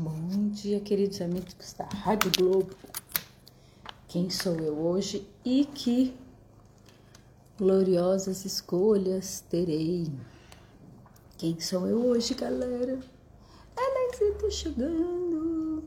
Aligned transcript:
Bom 0.00 0.50
dia, 0.50 0.78
queridos 0.78 1.20
amigos 1.20 1.72
da 1.72 1.84
Rádio 1.86 2.30
Globo. 2.38 2.72
Quem 4.06 4.30
sou 4.30 4.54
eu 4.54 4.78
hoje 4.78 5.28
e 5.44 5.64
que 5.64 6.16
gloriosas 7.58 8.44
escolhas 8.44 9.40
terei? 9.50 10.06
Quem 11.36 11.58
sou 11.58 11.84
eu 11.88 12.06
hoje, 12.06 12.34
galera? 12.34 13.00
Está 13.72 14.50
chegando. 14.52 15.82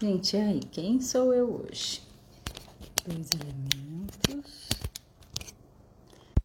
Gente, 0.00 0.36
e 0.36 0.40
aí, 0.40 0.58
quem 0.58 1.00
sou 1.00 1.32
eu 1.32 1.62
hoje? 1.62 2.02
Dois 3.06 3.30
elementos. 3.30 4.68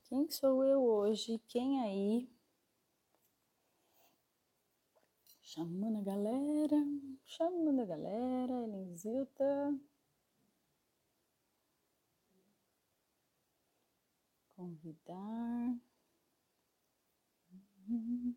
Quem 0.03 0.29
sou 0.29 0.63
eu 0.63 0.83
hoje? 0.83 1.41
Quem 1.47 1.81
aí? 1.81 2.32
Chamando 5.53 5.99
a 5.99 6.01
galera, 6.01 6.79
chamando 7.23 7.81
a 7.83 7.85
galera, 7.85 8.63
Elenzilta. 8.63 9.79
Convidar. 14.55 15.77
Uhum. 17.89 18.35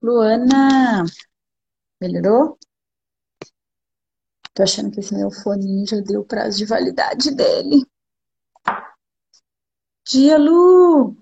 Luana, 0.00 1.04
melhorou? 2.00 2.56
Tô 4.54 4.62
achando 4.62 4.92
que 4.92 5.00
esse 5.00 5.12
meu 5.14 5.30
fone 5.30 5.86
já 5.86 6.00
deu 6.00 6.20
o 6.20 6.24
prazo 6.24 6.58
de 6.58 6.64
validade 6.64 7.34
dele. 7.34 7.84
Dia, 10.06 10.38
Lu! 10.38 11.16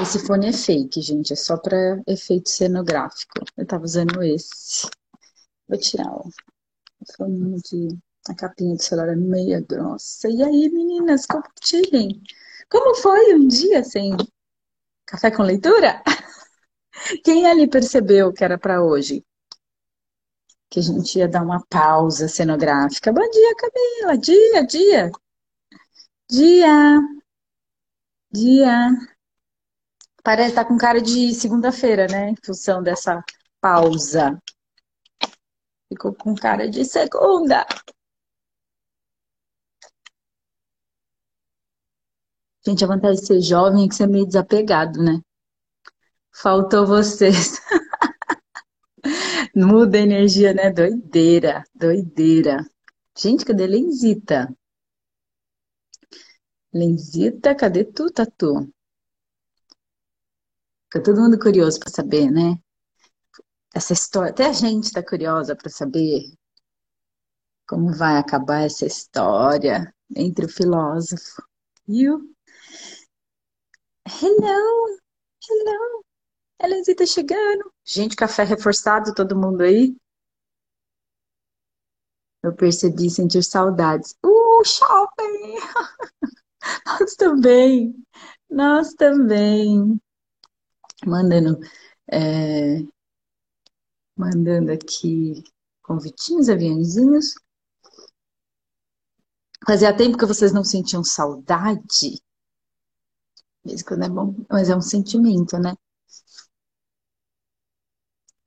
Esse 0.00 0.24
fone 0.24 0.48
é 0.48 0.52
fake, 0.52 1.00
gente, 1.00 1.32
é 1.32 1.36
só 1.36 1.56
para 1.56 2.00
efeito 2.06 2.48
cenográfico. 2.48 3.44
Eu 3.56 3.66
tava 3.66 3.84
usando 3.84 4.22
esse. 4.22 4.88
Vou 5.68 5.78
tirar 5.78 6.08
ó. 6.08 6.28
o 7.00 7.12
fone 7.16 7.60
de. 7.62 7.98
A 8.28 8.34
capinha 8.34 8.74
do 8.74 8.82
celular 8.82 9.12
é 9.12 9.16
meia 9.16 9.60
grossa. 9.60 10.28
E 10.28 10.42
aí, 10.42 10.68
meninas, 10.70 11.26
compartilhem. 11.26 12.22
Como 12.68 12.94
foi 12.96 13.34
um 13.34 13.46
dia 13.46 13.82
sem 13.84 14.16
café 15.06 15.30
com 15.30 15.42
leitura? 15.42 16.02
Quem 17.24 17.46
ali 17.46 17.68
percebeu 17.68 18.32
que 18.32 18.44
era 18.44 18.58
para 18.58 18.82
hoje? 18.82 19.24
Que 20.70 20.80
a 20.80 20.82
gente 20.82 21.18
ia 21.18 21.28
dar 21.28 21.42
uma 21.42 21.64
pausa 21.68 22.28
cenográfica. 22.28 23.12
Bom 23.12 23.28
dia, 23.30 23.54
Camila. 23.56 24.18
Dia, 24.18 24.66
dia. 24.66 25.10
Dia. 26.30 27.00
Dia. 28.32 28.90
Parece 30.22 30.50
estar 30.50 30.64
tá 30.64 30.68
com 30.68 30.76
cara 30.76 31.00
de 31.00 31.32
segunda-feira, 31.34 32.06
né? 32.08 32.30
Em 32.30 32.36
função 32.44 32.82
dessa 32.82 33.22
pausa. 33.60 34.38
Ficou 35.88 36.12
com 36.14 36.34
cara 36.34 36.68
de 36.68 36.84
segunda. 36.84 37.64
Gente, 42.66 42.84
a 42.84 42.88
vantagem 42.88 43.20
de 43.20 43.26
ser 43.26 43.40
jovem 43.40 43.84
é 43.84 43.88
que 43.88 43.94
você 43.94 44.02
é 44.02 44.06
meio 44.08 44.26
desapegado, 44.26 45.00
né? 45.00 45.20
Faltou 46.38 46.86
vocês. 46.86 47.60
Muda 49.56 49.96
a 49.96 50.02
energia, 50.02 50.52
né? 50.52 50.70
Doideira, 50.70 51.64
doideira. 51.74 52.62
Gente, 53.16 53.42
cadê 53.42 53.66
Lenzita? 53.66 54.54
Lenzita, 56.74 57.54
cadê 57.54 57.84
tu, 57.84 58.10
Tatu? 58.10 58.70
Fica 60.84 61.02
todo 61.02 61.22
mundo 61.22 61.38
curioso 61.38 61.80
para 61.80 61.90
saber, 61.90 62.30
né? 62.30 62.58
Essa 63.74 63.94
história, 63.94 64.30
até 64.30 64.46
a 64.46 64.52
gente 64.52 64.92
tá 64.92 65.02
curiosa 65.02 65.56
para 65.56 65.70
saber 65.70 66.20
como 67.66 67.94
vai 67.94 68.18
acabar 68.18 68.60
essa 68.60 68.84
história 68.84 69.90
entre 70.14 70.44
o 70.44 70.48
filósofo 70.50 71.42
e 71.88 72.10
o 72.10 72.20
Hello, 74.06 74.98
hello. 75.48 76.05
Elenzita 76.60 77.04
tá 77.04 77.06
chegando. 77.06 77.72
Gente, 77.84 78.16
café 78.16 78.42
reforçado, 78.42 79.14
todo 79.14 79.36
mundo 79.36 79.62
aí? 79.62 79.96
Eu 82.42 82.54
percebi 82.54 83.10
sentir 83.10 83.42
saudades. 83.42 84.16
Uh, 84.24 84.64
shopping! 84.64 85.56
Nós 86.86 87.14
também. 87.16 87.94
Nós 88.48 88.94
também. 88.94 90.00
Mandando, 91.04 91.58
é, 92.10 92.78
mandando 94.16 94.72
aqui 94.72 95.44
convitinhos, 95.82 96.48
aviãozinhos. 96.48 97.34
Fazia 99.66 99.96
tempo 99.96 100.16
que 100.16 100.26
vocês 100.26 100.52
não 100.52 100.64
sentiam 100.64 101.04
saudade. 101.04 102.22
Mesmo 103.64 103.86
quando 103.86 104.04
é 104.04 104.08
bom, 104.08 104.34
mas 104.48 104.70
é 104.70 104.76
um 104.76 104.80
sentimento, 104.80 105.58
né? 105.58 105.74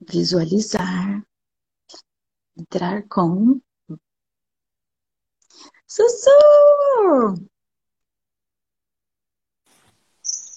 Visualizar, 0.08 1.24
entrar 2.58 3.04
com 3.08 3.60
Sussu! 5.88 6.30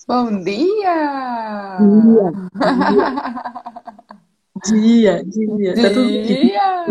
Bom 0.06 0.44
dia! 0.44 1.78
Dia, 4.64 5.25
dia, 5.25 5.75
dia. 5.75 5.75
Tá 5.75 5.88
tudo, 5.91 6.08
dia. 6.08 6.86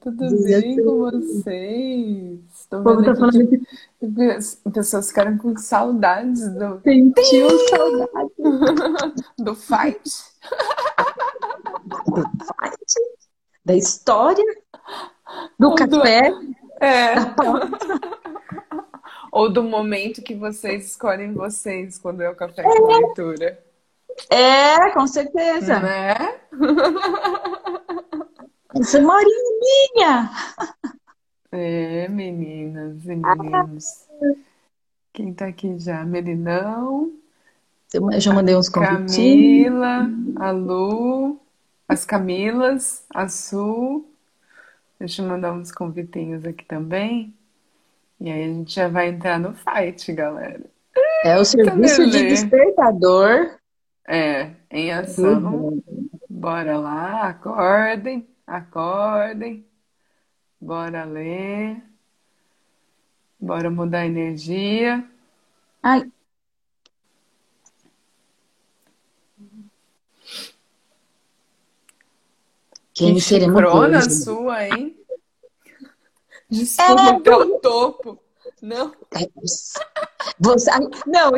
tudo 0.00 0.44
dia, 0.44 0.60
bem 0.60 0.84
com 0.84 0.98
vocês? 0.98 2.40
Estou 2.52 2.82
vendo 2.82 3.04
tá 3.04 3.14
falando 3.14 3.48
que 3.48 4.70
pessoas 4.72 5.08
ficaram 5.08 5.38
com 5.38 5.56
saudades 5.56 6.48
do. 6.54 6.80
Sentiu 6.82 7.48
saudade 7.68 8.32
do 9.38 9.54
fight, 9.54 10.02
da 13.64 13.74
história, 13.74 14.44
do 15.58 15.74
café, 15.74 16.32
é. 16.80 17.14
da 17.14 17.34
Ou 19.32 19.52
do 19.52 19.64
momento 19.64 20.22
que 20.22 20.34
vocês 20.34 20.86
escolhem 20.86 21.32
vocês 21.32 21.98
quando 21.98 22.20
é 22.20 22.30
o 22.30 22.36
café 22.36 22.62
é. 22.62 22.64
com 22.64 22.86
leitura. 22.86 23.58
É, 24.30 24.90
com 24.90 25.06
certeza. 25.08 25.80
Né? 25.80 26.14
Essa 28.76 29.00
Morinha 29.00 29.58
minha! 29.60 30.30
É, 31.50 32.06
meninas 32.08 33.04
e 33.04 33.16
meninos. 33.16 34.06
Quem 35.12 35.32
tá 35.32 35.46
aqui 35.46 35.78
já? 35.78 36.04
Melinão. 36.04 37.12
Eu 37.92 38.20
já 38.20 38.32
mandei 38.32 38.56
uns 38.56 38.68
convites. 38.68 39.16
Camila, 39.16 40.08
a 40.36 40.50
Lu, 40.50 41.40
as 41.88 42.04
Camilas, 42.04 43.04
a 43.10 43.28
Su. 43.28 44.04
Deixa 44.98 45.22
eu 45.22 45.28
mandar 45.28 45.52
uns 45.52 45.70
convitinhos 45.70 46.44
aqui 46.44 46.64
também. 46.64 47.34
E 48.20 48.30
aí 48.30 48.44
a 48.44 48.46
gente 48.46 48.74
já 48.74 48.88
vai 48.88 49.08
entrar 49.08 49.38
no 49.38 49.52
fight, 49.52 50.12
galera. 50.12 50.64
É 51.24 51.36
o 51.36 51.44
serviço 51.44 52.08
de 52.10 52.28
despertador. 52.28 53.58
É, 54.06 54.50
em 54.70 54.92
ação. 54.92 55.42
Uhum. 55.66 55.82
Bora 56.28 56.78
lá, 56.78 57.28
acordem, 57.28 58.26
acordem. 58.46 59.66
Bora 60.60 61.04
ler. 61.04 61.82
Bora 63.40 63.70
mudar 63.70 64.00
a 64.00 64.06
energia. 64.06 65.04
Ai, 65.82 66.10
Quem 72.94 73.14
Que 73.14 73.20
chicrona 73.20 73.98
hoje? 73.98 74.10
sua, 74.10 74.64
hein? 74.68 74.96
Desculpa 76.48 77.20
pelo 77.20 77.58
topo. 77.60 78.20
Não, 78.62 78.92
Você, 80.40 80.70
não, 81.06 81.32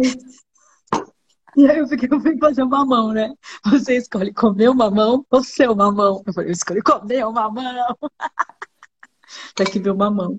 e 1.56 1.66
aí 1.68 1.78
eu 1.78 1.88
fiquei, 1.88 2.08
eu 2.12 2.20
fui 2.20 2.38
fazer 2.38 2.62
uma 2.62 2.84
mão, 2.84 3.12
né? 3.12 3.32
Você 3.64 3.96
escolhe 3.96 4.32
comer 4.32 4.68
uma 4.68 4.90
mão 4.90 5.24
ou 5.30 5.42
seu 5.42 5.74
mamão? 5.74 6.22
Eu 6.26 6.32
falei, 6.32 6.50
eu 6.50 6.52
escolhi 6.52 6.82
comer 6.82 7.26
uma 7.26 7.50
mão. 7.50 7.96
Tá 9.56 9.64
aqui 9.64 9.80
meu 9.80 9.94
mamão. 9.96 10.38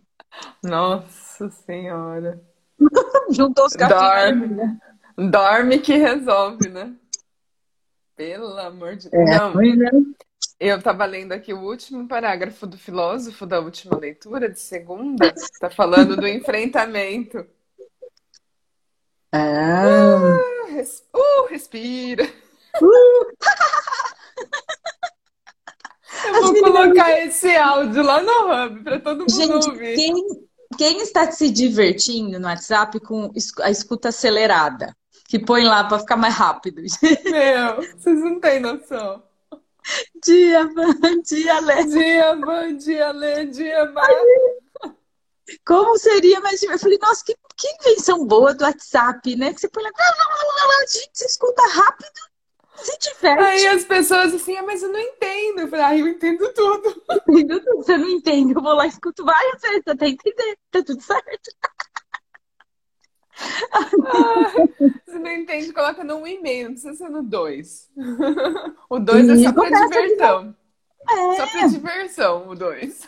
nossa 0.63 1.50
senhora. 1.50 2.42
Juntou 3.31 3.66
os 3.66 3.74
Dorme. 3.74 4.56
capinhos. 4.56 4.78
Dorme 5.31 5.80
que 5.80 5.98
resolve, 5.98 6.70
né? 6.70 6.96
Pelo 8.16 8.58
amor 8.58 8.96
de 8.96 9.10
Deus. 9.10 9.30
É, 9.30 9.38
Não, 9.40 9.52
ruim, 9.54 9.75
né? 9.75 9.90
Eu 10.59 10.77
estava 10.77 11.06
lendo 11.06 11.31
aqui 11.33 11.54
o 11.54 11.59
último 11.62 12.07
parágrafo 12.07 12.65
do 12.65 12.77
filósofo 12.77 13.45
da 13.45 13.59
última 13.59 13.98
leitura, 13.98 14.50
de 14.50 14.59
segunda. 14.59 15.27
Está 15.27 15.69
falando 15.69 16.15
do 16.15 16.27
enfrentamento. 16.27 17.45
Ah, 19.31 19.83
Uh, 20.68 20.71
res- 20.74 21.04
uh, 21.15 21.45
respira. 21.50 22.24
Eu 26.25 26.36
As 26.36 26.42
vou 26.42 26.54
meninas- 26.54 26.71
colocar 26.71 27.19
esse 27.19 27.56
áudio 27.56 28.03
lá 28.03 28.21
no 28.21 28.31
Hub 28.65 28.83
para 28.83 29.00
todo 29.00 29.19
mundo 29.19 29.31
gente, 29.31 29.69
ouvir. 29.69 29.95
quem, 29.95 30.13
quem 30.77 31.01
está 31.01 31.31
se 31.31 31.50
divertindo 31.50 32.39
no 32.39 32.48
WhatsApp 32.48 33.00
com 33.01 33.31
a 33.62 33.69
escuta 33.69 34.10
acelerada? 34.10 34.95
Que 35.27 35.38
põe 35.38 35.63
lá 35.65 35.83
para 35.83 36.00
ficar 36.00 36.15
mais 36.15 36.33
rápido. 36.33 36.81
Meu, 37.25 37.75
vocês 37.98 38.19
não 38.21 38.39
têm 38.39 38.60
noção. 38.62 39.21
Dia, 40.24 40.68
Van, 40.68 41.22
dia, 41.22 41.60
Lé. 41.60 41.84
Dia, 41.84 42.36
dia, 42.78 43.12
Lê, 43.12 43.45
dia. 43.45 43.94
Como 45.66 45.98
seria 45.98 46.39
mais. 46.42 46.62
Eu 46.63 46.78
falei, 46.78 46.98
nossa, 47.01 47.24
que, 47.24 47.36
que 47.56 47.68
invenção 47.80 48.25
boa 48.25 48.54
do 48.54 48.63
WhatsApp, 48.63 49.36
né? 49.36 49.54
Que 49.54 49.62
você 49.62 49.69
põe 49.69 49.84
lá, 49.84 49.89
gente, 50.92 51.10
você 51.13 51.25
escuta 51.25 51.62
rápido, 51.68 52.19
se 52.75 52.98
diverte. 53.00 53.44
Aí 53.44 53.68
as 53.68 53.86
pessoas 53.86 54.34
assim, 54.34 54.57
ah, 54.57 54.63
mas 54.63 54.84
eu 54.84 54.92
não 54.92 55.00
entendo. 55.00 55.62
Eu 55.62 55.68
falei, 55.69 55.86
ah, 55.86 55.98
eu 55.98 56.07
entendo 56.07 56.54
tudo. 56.54 57.01
Entendeu? 57.30 57.62
Você 57.78 57.98
não 57.98 58.10
entende, 58.10 58.54
eu 58.54 58.62
vou 58.62 58.74
lá 58.74 58.86
e 58.86 58.89
escuto 58.89 59.24
várias 59.24 59.62
vezes 59.62 59.84
até 59.88 60.07
entender, 60.10 60.57
tá 60.72 60.84
tudo 60.84 61.01
certo. 61.01 61.51
Se 65.06 65.19
não 65.19 65.31
entende, 65.31 65.72
coloca 65.74 66.04
no 66.04 66.16
um 66.18 66.28
e-mail, 66.28 66.66
não 66.66 66.74
precisa 66.74 66.94
ser 66.95 67.10
no 67.10 67.22
dois. 67.24 67.89
O 68.89 69.00
dois 69.00 69.30
é 69.30 69.38
só 69.44 69.54
pra 69.54 69.69
diversão. 69.69 70.56
É. 71.10 71.36
Só 71.36 71.48
pra 71.48 71.68
diversão, 71.68 72.50
o 72.50 72.56
dois. 72.56 73.07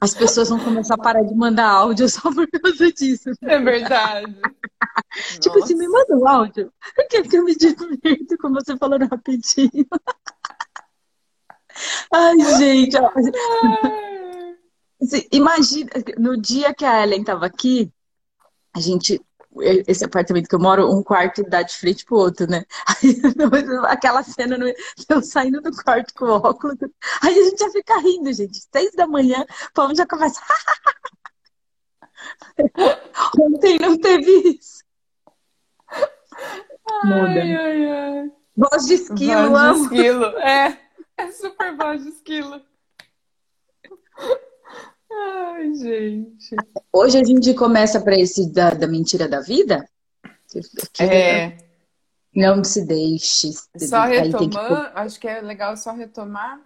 As 0.00 0.14
pessoas 0.14 0.50
vão 0.50 0.58
começar 0.58 0.94
a 0.94 0.98
parar 0.98 1.22
de 1.22 1.34
mandar 1.34 1.66
áudio 1.66 2.08
só 2.08 2.32
por 2.32 2.46
causa 2.50 2.92
disso. 2.92 3.30
É 3.42 3.58
verdade. 3.58 4.36
Tipo 5.40 5.62
assim, 5.62 5.74
me 5.76 5.88
manda 5.88 6.16
um 6.16 6.28
áudio. 6.28 6.72
Porque 6.94 7.36
eu 7.36 7.44
me 7.44 7.56
divirto 7.56 8.36
com 8.38 8.52
você 8.52 8.76
falando 8.76 9.08
rapidinho. 9.08 9.86
Ai, 12.12 12.38
gente. 12.58 12.96
Assim, 12.98 13.32
Imagina, 15.32 15.90
no 16.18 16.40
dia 16.40 16.74
que 16.74 16.84
a 16.84 17.02
Ellen 17.02 17.20
estava 17.20 17.46
aqui, 17.46 17.92
a 18.74 18.80
gente, 18.80 19.20
esse 19.86 20.04
apartamento 20.04 20.48
que 20.48 20.54
eu 20.54 20.60
moro, 20.60 20.90
um 20.90 21.02
quarto 21.02 21.42
dá 21.44 21.62
de 21.62 21.76
frente 21.76 22.04
pro 22.04 22.16
outro, 22.16 22.46
né? 22.48 22.64
Aí, 22.88 23.20
aquela 23.86 24.22
cena, 24.22 24.56
no- 24.56 24.72
eu 25.08 25.22
saindo 25.22 25.60
do 25.60 25.70
quarto 25.72 26.14
com 26.14 26.24
o 26.26 26.30
óculos, 26.36 26.76
aí 27.22 27.38
a 27.38 27.44
gente 27.44 27.58
já 27.58 27.70
fica 27.70 27.98
rindo, 28.00 28.32
gente. 28.32 28.58
Seis 28.72 28.92
da 28.94 29.06
manhã, 29.06 29.44
o 29.68 29.72
povo 29.74 29.94
já 29.94 30.06
começa. 30.06 30.40
Ontem 33.40 33.78
não 33.78 33.98
teve 33.98 34.58
isso. 34.58 34.82
Muda. 37.04 37.40
Ai, 37.40 37.54
ai, 37.54 37.90
ai. 37.90 38.32
Voz 38.56 38.86
de 38.86 38.94
esquilo, 38.94 39.50
Voz 39.50 39.60
de 39.60 39.66
amo. 39.68 39.84
esquilo. 39.84 40.24
É, 40.38 40.80
é 41.16 41.32
super 41.32 41.76
voz 41.76 42.02
de 42.02 42.08
esquilo. 42.10 42.62
Ai, 45.16 45.74
gente. 45.74 46.56
Hoje 46.92 47.18
a 47.18 47.24
gente 47.24 47.54
começa 47.54 48.00
para 48.00 48.18
esse 48.18 48.50
da, 48.52 48.70
da 48.70 48.86
mentira 48.86 49.28
da 49.28 49.40
vida. 49.40 49.86
Que 50.50 51.02
É, 51.02 51.56
Não 52.34 52.62
se 52.64 52.84
deixe. 52.84 53.50
só 53.78 54.02
Aí 54.02 54.22
tem 54.32 54.48
que- 54.50 54.56
retomando, 54.58 54.90
acho 54.94 55.20
que 55.20 55.28
é 55.28 55.40
legal 55.40 55.76
só 55.76 55.92
retomar. 55.92 56.60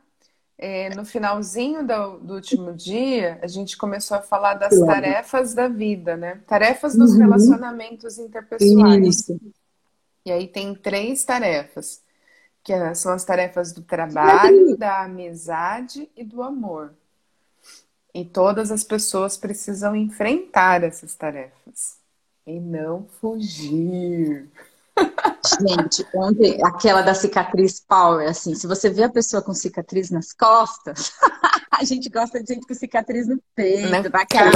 é, 0.60 0.92
no 0.96 1.04
finalzinho 1.04 1.86
do, 1.86 2.18
do 2.18 2.34
último 2.34 2.74
dia, 2.74 3.38
a 3.40 3.46
gente 3.46 3.76
começou 3.76 4.16
a 4.16 4.22
falar 4.22 4.54
das 4.54 4.70
Claro. 4.76 4.86
tarefas 4.86 5.54
da 5.54 5.68
vida, 5.68 6.16
né? 6.16 6.40
Tarefas 6.48 6.96
dos 6.96 7.12
Uhum. 7.12 7.18
relacionamentos 7.20 8.18
interpessoais. 8.18 9.06
Isso. 9.06 9.40
E 10.26 10.32
aí 10.32 10.48
tem 10.48 10.74
três 10.74 11.22
tarefas, 11.24 12.02
que 12.64 12.72
são 12.96 13.12
as 13.12 13.24
tarefas 13.24 13.72
do 13.72 13.82
trabalho, 13.82 14.76
da 14.76 15.04
amizade 15.04 16.10
e 16.16 16.24
do 16.24 16.42
amor. 16.42 16.92
E 18.14 18.24
todas 18.24 18.70
as 18.70 18.82
pessoas 18.82 19.36
precisam 19.36 19.94
enfrentar 19.94 20.82
essas 20.82 21.14
tarefas 21.14 21.98
e 22.46 22.58
não 22.58 23.06
fugir. 23.20 24.48
Gente, 25.60 26.04
ontem, 26.14 26.60
aquela 26.64 27.02
da 27.02 27.14
cicatriz 27.14 27.80
power, 27.80 28.28
assim, 28.28 28.54
se 28.54 28.66
você 28.66 28.90
vê 28.90 29.04
a 29.04 29.08
pessoa 29.10 29.40
com 29.42 29.54
cicatriz 29.54 30.10
nas 30.10 30.32
costas, 30.32 31.12
a 31.70 31.84
gente 31.84 32.08
gosta 32.08 32.42
de 32.42 32.54
gente 32.54 32.66
com 32.66 32.74
cicatriz 32.74 33.28
no 33.28 33.40
peito, 33.54 33.88
Na 33.88 34.02
na 34.02 34.26
cara, 34.26 34.50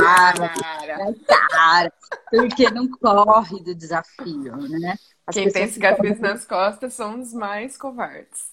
cara. 0.48 0.98
na 0.98 1.14
cara, 1.48 1.92
porque 2.30 2.70
não 2.70 2.88
corre 2.90 3.62
do 3.62 3.74
desafio, 3.74 4.56
né? 4.56 4.96
As 5.26 5.34
Quem 5.34 5.50
tem 5.50 5.68
cicatriz 5.68 6.18
nas 6.18 6.44
costas 6.44 6.94
são 6.94 7.20
os 7.20 7.32
mais 7.32 7.76
covardes. 7.76 8.50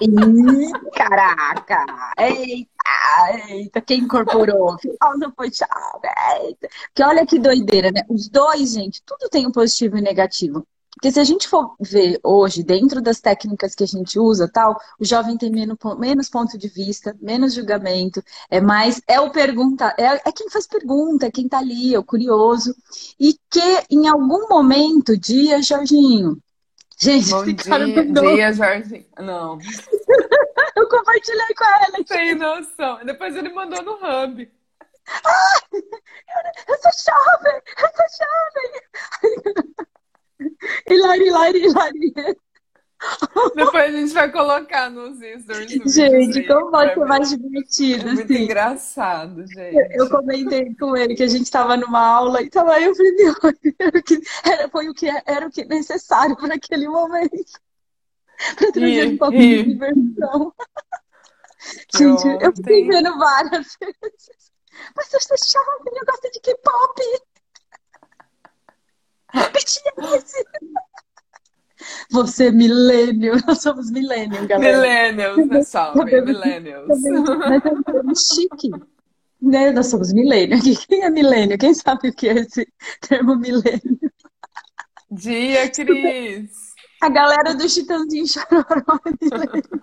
Ih, 0.00 0.72
caraca! 0.92 1.86
Eita, 2.18 3.48
eita, 3.48 3.80
quem 3.80 4.00
incorporou? 4.00 4.76
Não 5.16 5.32
foi 5.34 5.50
chave, 5.52 6.08
eita. 6.42 6.68
Porque 6.88 7.02
olha 7.02 7.26
que 7.26 7.38
doideira, 7.38 7.90
né? 7.90 8.02
Os 8.08 8.28
dois, 8.28 8.72
gente, 8.72 9.02
tudo 9.04 9.28
tem 9.30 9.46
um 9.46 9.52
positivo 9.52 9.96
e 9.96 10.02
negativo. 10.02 10.66
Porque 10.94 11.10
se 11.10 11.18
a 11.18 11.24
gente 11.24 11.48
for 11.48 11.74
ver 11.80 12.20
hoje, 12.22 12.62
dentro 12.62 13.00
das 13.00 13.18
técnicas 13.20 13.74
que 13.74 13.82
a 13.82 13.86
gente 13.86 14.18
usa, 14.18 14.48
tal, 14.48 14.78
o 15.00 15.04
jovem 15.04 15.36
tem 15.38 15.50
menos, 15.50 15.76
menos 15.98 16.28
ponto 16.28 16.56
de 16.58 16.68
vista, 16.68 17.16
menos 17.20 17.54
julgamento, 17.54 18.22
é 18.50 18.60
mais, 18.60 19.00
é 19.08 19.18
o 19.18 19.30
pergunta, 19.30 19.94
é, 19.98 20.28
é 20.28 20.32
quem 20.32 20.48
faz 20.50 20.66
pergunta, 20.66 21.26
é 21.26 21.30
quem 21.30 21.48
tá 21.48 21.58
ali, 21.58 21.94
é 21.94 21.98
o 21.98 22.04
curioso. 22.04 22.76
E 23.18 23.34
que 23.50 23.84
em 23.90 24.06
algum 24.06 24.48
momento, 24.48 25.16
dia, 25.16 25.62
Jorginho, 25.62 26.38
gente, 27.00 27.30
Bom 27.30 27.56
cara 27.56 27.86
dia, 27.86 28.04
mandou- 28.04 28.34
dia, 28.34 28.52
Jorge. 28.52 29.06
Não, 29.18 29.58
eu 30.76 30.88
compartilhei 30.88 31.54
com 31.56 31.64
ela. 31.64 32.04
sem 32.06 32.34
noção. 32.34 33.04
Depois 33.04 33.34
ele 33.34 33.48
mandou 33.52 33.82
no 33.82 33.92
Hub. 33.94 34.48
Eu 36.68 36.76
sou 36.78 36.92
jovem, 37.12 37.60
eu 37.78 37.88
sou 37.96 38.06
jovem. 38.20 39.72
Hilari, 40.88 41.26
hilari, 41.26 41.58
hilari. 41.64 42.14
Depois 43.56 43.94
a 43.94 43.98
gente 43.98 44.12
vai 44.12 44.30
colocar 44.30 44.88
nos 44.90 45.16
stories 45.18 45.70
Gente, 45.70 45.78
videozinho 45.88 46.46
como 46.46 46.70
pode 46.70 46.94
ser 46.94 47.04
mais 47.04 47.30
divertido, 47.30 48.08
É 48.08 48.12
muito 48.12 48.32
assim. 48.32 48.42
engraçado, 48.44 49.44
gente. 49.46 49.88
Eu 49.98 50.08
comentei 50.08 50.72
com 50.76 50.96
ele 50.96 51.14
que 51.16 51.22
a 51.24 51.26
gente 51.28 51.42
estava 51.42 51.76
numa 51.76 52.00
aula 52.00 52.40
e 52.42 52.48
tava 52.48 52.80
eu 52.80 52.94
falei, 52.94 53.12
meu, 53.16 53.34
era 53.80 53.98
o 53.98 54.02
que, 54.02 54.20
era, 54.44 54.68
foi 54.68 54.88
o 54.88 54.94
que 54.94 55.08
era 55.26 55.46
o 55.46 55.50
que 55.50 55.64
necessário 55.64 56.36
para 56.36 56.54
aquele 56.54 56.88
momento. 56.88 57.60
Para 58.56 58.72
trazer 58.72 59.04
Rir, 59.04 59.14
um 59.14 59.18
pouco 59.18 59.32
rir. 59.36 59.64
de 59.64 59.72
diversão. 59.72 60.54
Gente, 61.96 62.26
eu 62.44 62.54
fiquei 62.56 62.86
vendo 62.88 63.18
várias 63.18 63.76
vezes. 63.82 64.52
Mas 64.96 65.06
sou 65.08 65.20
jovem, 65.20 65.92
eu 66.00 66.06
gosto 66.06 66.30
de 66.30 66.40
K-pop. 66.40 67.02
Você 72.10 72.46
é 72.48 72.52
milênio, 72.52 73.34
nós 73.46 73.60
somos 73.62 73.90
milênio, 73.90 74.46
galera. 74.46 74.76
Millennials, 74.78 75.48
pessoal. 75.48 75.94
Cabelo- 75.94 76.26
Millennials. 76.26 76.88
Nós 76.88 77.64
é 77.64 77.68
um 77.68 77.82
termo 77.82 78.12
chique. 78.16 78.70
Né? 79.40 79.72
Nós 79.72 79.86
somos 79.88 80.12
milênio. 80.12 80.58
Quem 80.88 81.02
é 81.02 81.10
milênio? 81.10 81.58
Quem 81.58 81.74
sabe 81.74 82.08
o 82.10 82.12
que 82.14 82.28
é 82.28 82.34
esse 82.34 82.66
termo 83.00 83.36
milênio? 83.36 83.98
Dia, 85.10 85.68
Cris. 85.70 86.72
A 87.00 87.08
galera 87.08 87.54
do 87.54 87.68
Chitãozinho 87.68 88.26
Chororó 88.28 89.00
é 89.04 89.10
milênio. 89.20 89.82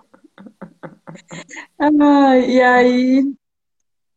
Ai, 2.01 2.49
e 2.51 2.61
aí, 2.61 3.33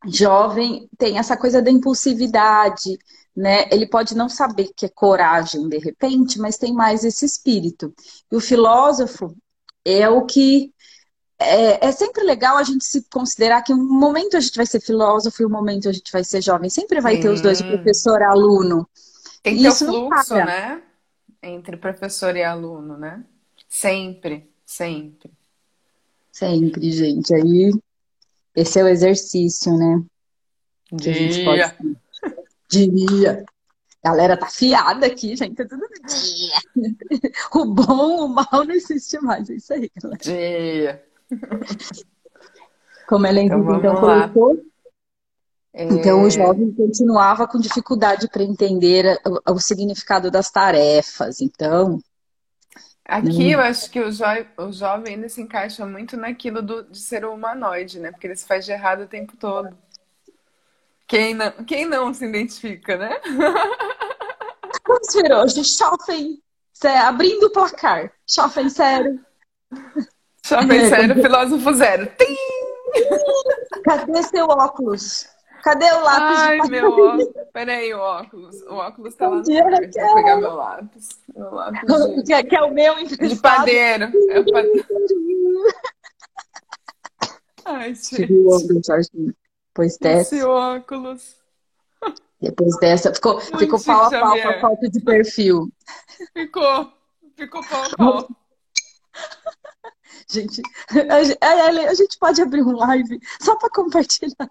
jovem 0.07 0.89
tem 0.97 1.19
essa 1.19 1.37
coisa 1.37 1.61
da 1.61 1.71
impulsividade, 1.71 2.97
né? 3.35 3.67
Ele 3.71 3.87
pode 3.87 4.15
não 4.15 4.29
saber 4.29 4.71
que 4.77 4.87
é 4.87 4.89
coragem 4.89 5.69
de 5.69 5.79
repente, 5.79 6.39
mas 6.39 6.59
tem 6.59 6.73
mais 6.73 7.05
esse 7.05 7.25
espírito. 7.25 7.95
E 8.31 8.37
o 8.37 8.41
filósofo, 8.41 9.35
é 9.85 10.09
o 10.09 10.25
que 10.25 10.73
é, 11.39 11.89
é, 11.89 11.93
sempre 11.93 12.23
legal 12.23 12.57
a 12.57 12.63
gente 12.63 12.85
se 12.85 13.05
considerar 13.11 13.63
que 13.63 13.73
um 13.73 13.83
momento 13.83 14.37
a 14.37 14.41
gente 14.41 14.57
vai 14.57 14.67
ser 14.67 14.81
filósofo 14.81 15.43
e 15.43 15.47
um 15.47 15.51
momento 15.51 15.89
a 15.89 15.93
gente 15.93 16.11
vai 16.13 16.23
ser 16.23 16.41
jovem. 16.41 16.71
Sempre 16.71 17.01
vai 17.01 17.19
ter 17.19 17.29
os 17.29 17.41
dois, 17.41 17.61
professor 17.61 18.21
e 18.21 18.25
aluno. 18.25 18.89
Tem 19.43 19.57
que 19.57 19.63
ter 19.63 19.69
o 19.69 19.75
fluxo, 19.75 20.35
né? 20.35 20.83
Entre 21.43 21.77
professor 21.77 22.37
e 22.37 22.45
aluno, 22.45 22.97
né? 22.97 23.25
Sempre, 23.69 24.49
sempre. 24.65 25.33
Sempre, 26.31 26.91
gente. 26.93 27.35
Aí, 27.35 27.73
esse 28.55 28.79
é 28.79 28.85
o 28.85 28.89
exercício, 28.89 29.77
né? 29.77 30.03
Dia. 30.93 31.13
a 31.13 31.15
gente 31.15 31.45
pode... 31.45 31.92
Dia. 32.73 33.45
A 34.03 34.09
galera 34.09 34.37
tá 34.37 34.47
fiada 34.49 35.07
aqui, 35.07 35.37
gente. 35.37 35.55
Tá 35.55 35.65
tudo 35.65 35.87
dia. 36.07 36.53
O 37.55 37.67
bom, 37.67 38.25
o 38.25 38.29
mal 38.29 38.65
não 38.67 38.75
existe 38.75 39.19
mais. 39.21 39.49
É 39.49 39.55
isso 39.55 39.73
aí, 39.73 39.91
galera. 40.01 40.19
Dia. 40.23 41.05
Como 43.07 43.27
ela 43.27 43.41
então, 43.41 43.77
então 43.77 43.95
colocou. 43.97 44.73
É... 45.75 45.85
Então 45.85 46.23
o 46.23 46.31
jovem 46.31 46.73
continuava 46.73 47.47
com 47.47 47.59
dificuldade 47.59 48.29
para 48.29 48.43
entender 48.43 49.19
o, 49.25 49.53
o, 49.53 49.61
significado 49.61 50.31
das 50.31 50.51
tarefas. 50.51 51.41
Então. 51.41 51.99
Aqui 53.05 53.53
eu 53.53 53.61
acho 53.61 53.91
que 53.91 54.01
o, 54.01 54.11
jo 54.11 54.25
o 54.59 54.73
jovem 54.73 55.15
ainda 55.15 55.29
se 55.29 55.41
encaixa 55.41 55.85
muito 55.87 56.17
naquilo 56.17 56.63
do, 56.63 56.85
de 56.85 56.99
ser 56.99 57.25
um 57.25 57.35
humanoide, 57.35 58.01
né? 58.01 58.11
Porque 58.11 58.27
ele 58.27 58.37
se 58.37 58.47
faz 58.47 58.65
de 58.65 58.73
errado 58.73 59.03
o 59.03 59.09
tempo 59.09 59.37
todo. 59.37 59.77
Quem 61.13 61.35
não, 61.35 61.51
quem 61.67 61.85
não 61.85 62.15
se 62.15 62.25
identifica, 62.25 62.97
né? 62.97 63.21
Vamos 64.89 65.15
ver 65.15 65.31
hoje, 65.31 65.63
shopping, 65.63 66.41
abrindo 67.07 67.49
o 67.49 67.51
placar. 67.51 68.11
Shopping 68.27 68.71
sério. 68.71 69.21
Shopping 70.47 70.79
é, 70.79 70.89
sério, 70.89 71.15
filósofo 71.17 71.71
zero. 71.75 72.11
Tim! 72.17 72.35
Cadê 73.85 74.23
seu 74.23 74.47
óculos? 74.47 75.29
Cadê 75.63 75.85
o 75.85 76.01
lápis? 76.01 76.39
Ai, 76.39 76.61
meu 76.71 76.91
óculos. 76.91 77.29
Peraí, 77.53 77.93
o 77.93 77.99
óculos. 77.99 78.63
O 78.63 78.77
óculos 78.77 79.15
tá 79.15 79.29
lá 79.29 79.37
no 79.37 79.43
dia, 79.43 79.65
quarto. 79.65 80.01
Vou 80.01 80.15
pegar 80.15 80.37
meu 80.39 80.55
lápis. 80.55 81.09
Meu 81.37 81.55
lápis 81.55 81.83
de... 82.23 82.23
que, 82.23 82.45
que 82.45 82.57
é 82.57 82.63
o 82.63 82.73
meu 82.73 82.99
emprestado. 82.99 83.29
De 83.29 83.37
padeiro. 83.37 84.11
É 84.31 84.41
o 84.41 84.51
padeiro. 84.51 84.87
Ai, 87.67 87.95
gente. 87.95 88.33
Pois 89.75 89.97
dessa. 89.99 90.37
Esse 90.37 90.45
óculos. 90.45 91.37
Depois 92.41 92.77
dessa, 92.79 93.15
ficou, 93.15 93.41
ficou 93.41 93.83
pau 93.83 94.03
a 94.03 94.11
pau 94.11 94.41
com 94.43 94.49
a 94.49 94.61
falta 94.61 94.91
de 94.91 95.01
perfil. 95.01 95.73
Ficou. 96.33 96.93
Ficou 97.37 97.65
pau 97.65 97.85
a 97.85 97.97
pau. 97.97 98.29
Gente, 100.29 100.63
a, 101.41 101.91
a 101.91 101.95
gente 101.95 102.19
pode 102.19 102.41
abrir 102.41 102.63
um 102.63 102.75
live 102.77 103.21
só 103.41 103.55
para 103.57 103.69
compartilhar. 103.69 104.51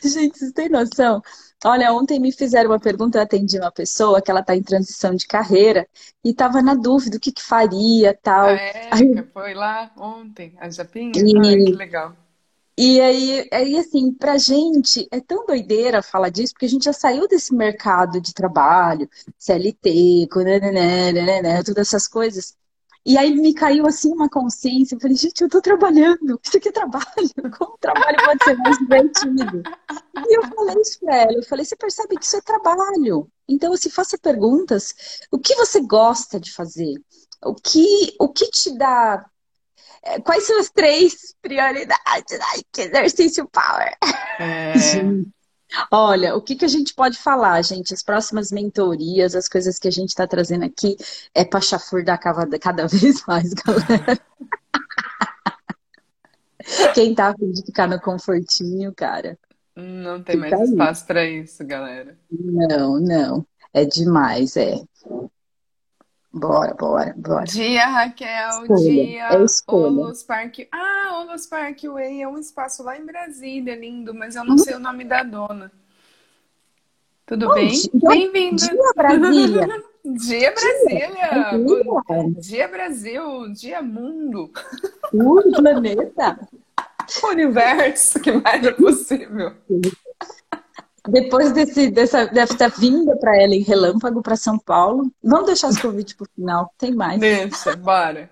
Gente, 0.00 0.38
vocês 0.38 0.52
têm 0.52 0.68
noção? 0.68 1.20
Olha, 1.64 1.92
ontem 1.92 2.20
me 2.20 2.32
fizeram 2.32 2.70
uma 2.70 2.78
pergunta, 2.78 3.18
eu 3.18 3.22
atendi 3.22 3.58
uma 3.58 3.72
pessoa 3.72 4.22
que 4.22 4.30
ela 4.30 4.40
está 4.40 4.54
em 4.54 4.62
transição 4.62 5.14
de 5.14 5.26
carreira 5.26 5.88
e 6.24 6.30
estava 6.30 6.62
na 6.62 6.74
dúvida 6.74 7.16
o 7.16 7.20
que, 7.20 7.32
que 7.32 7.42
faria 7.42 8.16
tal. 8.22 8.46
A 8.46 8.52
Érica 8.52 9.20
aí... 9.20 9.26
foi 9.32 9.54
lá 9.54 9.90
ontem, 9.96 10.54
a 10.60 10.70
Japinha? 10.70 11.12
E... 11.16 11.38
Ai, 11.38 11.64
que 11.64 11.72
legal. 11.72 12.16
E 12.76 13.00
aí, 13.00 13.48
aí, 13.52 13.76
assim, 13.76 14.12
pra 14.12 14.38
gente 14.38 15.06
é 15.10 15.20
tão 15.20 15.44
doideira 15.44 16.02
falar 16.02 16.30
disso, 16.30 16.54
porque 16.54 16.64
a 16.66 16.68
gente 16.68 16.84
já 16.84 16.92
saiu 16.92 17.28
desse 17.28 17.54
mercado 17.54 18.20
de 18.20 18.32
trabalho, 18.32 19.08
CLT, 19.38 20.26
todas 21.64 21.88
essas 21.88 22.08
coisas. 22.08 22.56
E 23.04 23.18
aí 23.18 23.34
me 23.34 23.52
caiu 23.52 23.84
assim 23.86 24.12
uma 24.12 24.28
consciência, 24.28 24.94
eu 24.94 25.00
falei, 25.00 25.16
gente, 25.16 25.42
eu 25.42 25.48
tô 25.48 25.60
trabalhando, 25.60 26.38
isso 26.42 26.56
aqui 26.56 26.68
é 26.68 26.72
trabalho, 26.72 27.04
como 27.58 27.76
trabalho 27.78 28.16
pode 28.24 28.44
ser 28.44 28.56
mais 28.58 28.78
divertido? 28.78 29.62
E 30.16 30.36
eu 30.36 30.42
falei 30.44 30.80
isso 30.80 31.00
pra 31.00 31.16
ela, 31.16 31.32
eu 31.32 31.42
falei, 31.42 31.64
você 31.64 31.74
percebe 31.74 32.16
que 32.16 32.24
isso 32.24 32.36
é 32.36 32.40
trabalho, 32.40 33.28
então 33.48 33.76
se 33.76 33.90
faça 33.90 34.16
perguntas, 34.16 34.94
o 35.32 35.38
que 35.38 35.54
você 35.56 35.80
gosta 35.80 36.38
de 36.38 36.52
fazer? 36.52 36.94
O 37.44 37.54
que, 37.56 38.14
o 38.20 38.28
que 38.28 38.48
te 38.50 38.78
dá 38.78 39.26
Quais 40.24 40.46
são 40.46 40.58
as 40.58 40.70
três 40.70 41.34
prioridades? 41.40 42.38
Ai, 42.52 42.62
que 42.72 42.82
exercício 42.82 43.48
power! 43.48 43.96
É... 44.40 44.74
Olha, 45.90 46.36
o 46.36 46.42
que, 46.42 46.54
que 46.54 46.64
a 46.64 46.68
gente 46.68 46.94
pode 46.94 47.18
falar, 47.18 47.62
gente? 47.62 47.94
As 47.94 48.02
próximas 48.02 48.52
mentorias, 48.52 49.34
as 49.34 49.48
coisas 49.48 49.78
que 49.78 49.88
a 49.88 49.90
gente 49.90 50.10
está 50.10 50.26
trazendo 50.26 50.64
aqui 50.64 50.96
é 51.34 51.44
para 51.44 51.60
chafurdar 51.60 52.20
cada, 52.20 52.58
cada 52.58 52.86
vez 52.88 53.24
mais, 53.26 53.52
galera. 53.54 54.18
Quem 56.94 57.14
tá 57.14 57.28
afim 57.28 57.50
de 57.50 57.64
ficar 57.64 57.88
no 57.88 58.00
confortinho, 58.00 58.94
cara. 58.94 59.38
Não 59.74 60.22
tem 60.22 60.36
mais 60.36 60.70
espaço 60.70 61.06
para 61.06 61.24
isso, 61.24 61.64
galera. 61.64 62.16
Não, 62.30 63.00
não. 63.00 63.46
É 63.72 63.84
demais, 63.84 64.56
é. 64.56 64.80
Bora, 66.34 66.72
bora, 66.74 67.14
bora. 67.16 67.44
Dia, 67.44 67.86
Raquel, 67.86 68.62
escolha. 68.62 68.80
dia. 68.80 69.28
É 69.28 69.44
escolha. 69.44 70.12
Park. 70.26 70.60
Ah, 70.72 71.20
Olos 71.20 71.46
Parkway 71.46 72.22
é 72.22 72.28
um 72.28 72.38
espaço 72.38 72.82
lá 72.82 72.96
em 72.96 73.04
Brasília, 73.04 73.76
lindo, 73.76 74.14
mas 74.14 74.34
eu 74.34 74.44
não 74.44 74.56
sei 74.56 74.74
o 74.74 74.78
nome 74.78 75.04
da 75.04 75.22
dona. 75.22 75.70
Tudo 77.26 77.48
oh, 77.48 77.54
bem? 77.54 77.70
Bem-vinda. 77.94 78.56
Dia 78.66 78.92
Brasília. 78.96 79.82
dia 80.04 80.52
Brasília. 80.52 81.10
Dia, 81.14 82.40
dia 82.40 82.68
Brasil, 82.68 83.52
dia 83.52 83.82
mundo. 83.82 84.50
O 85.12 85.42
planeta. 85.54 86.40
Universo, 87.24 88.20
que 88.20 88.32
mais 88.32 88.64
é 88.64 88.72
possível. 88.72 89.52
Depois 91.08 91.52
desse, 91.52 91.90
dessa, 91.90 92.26
dessa 92.26 92.68
vinda 92.68 93.16
para 93.16 93.36
ela 93.36 93.54
em 93.54 93.62
relâmpago 93.62 94.22
para 94.22 94.36
São 94.36 94.56
Paulo, 94.58 95.12
vamos 95.22 95.46
deixar 95.46 95.68
os 95.68 95.80
convites 95.80 96.14
para 96.14 96.24
o 96.24 96.30
final, 96.34 96.72
tem 96.78 96.94
mais. 96.94 97.18
Deixa, 97.18 97.74
bora. 97.74 98.30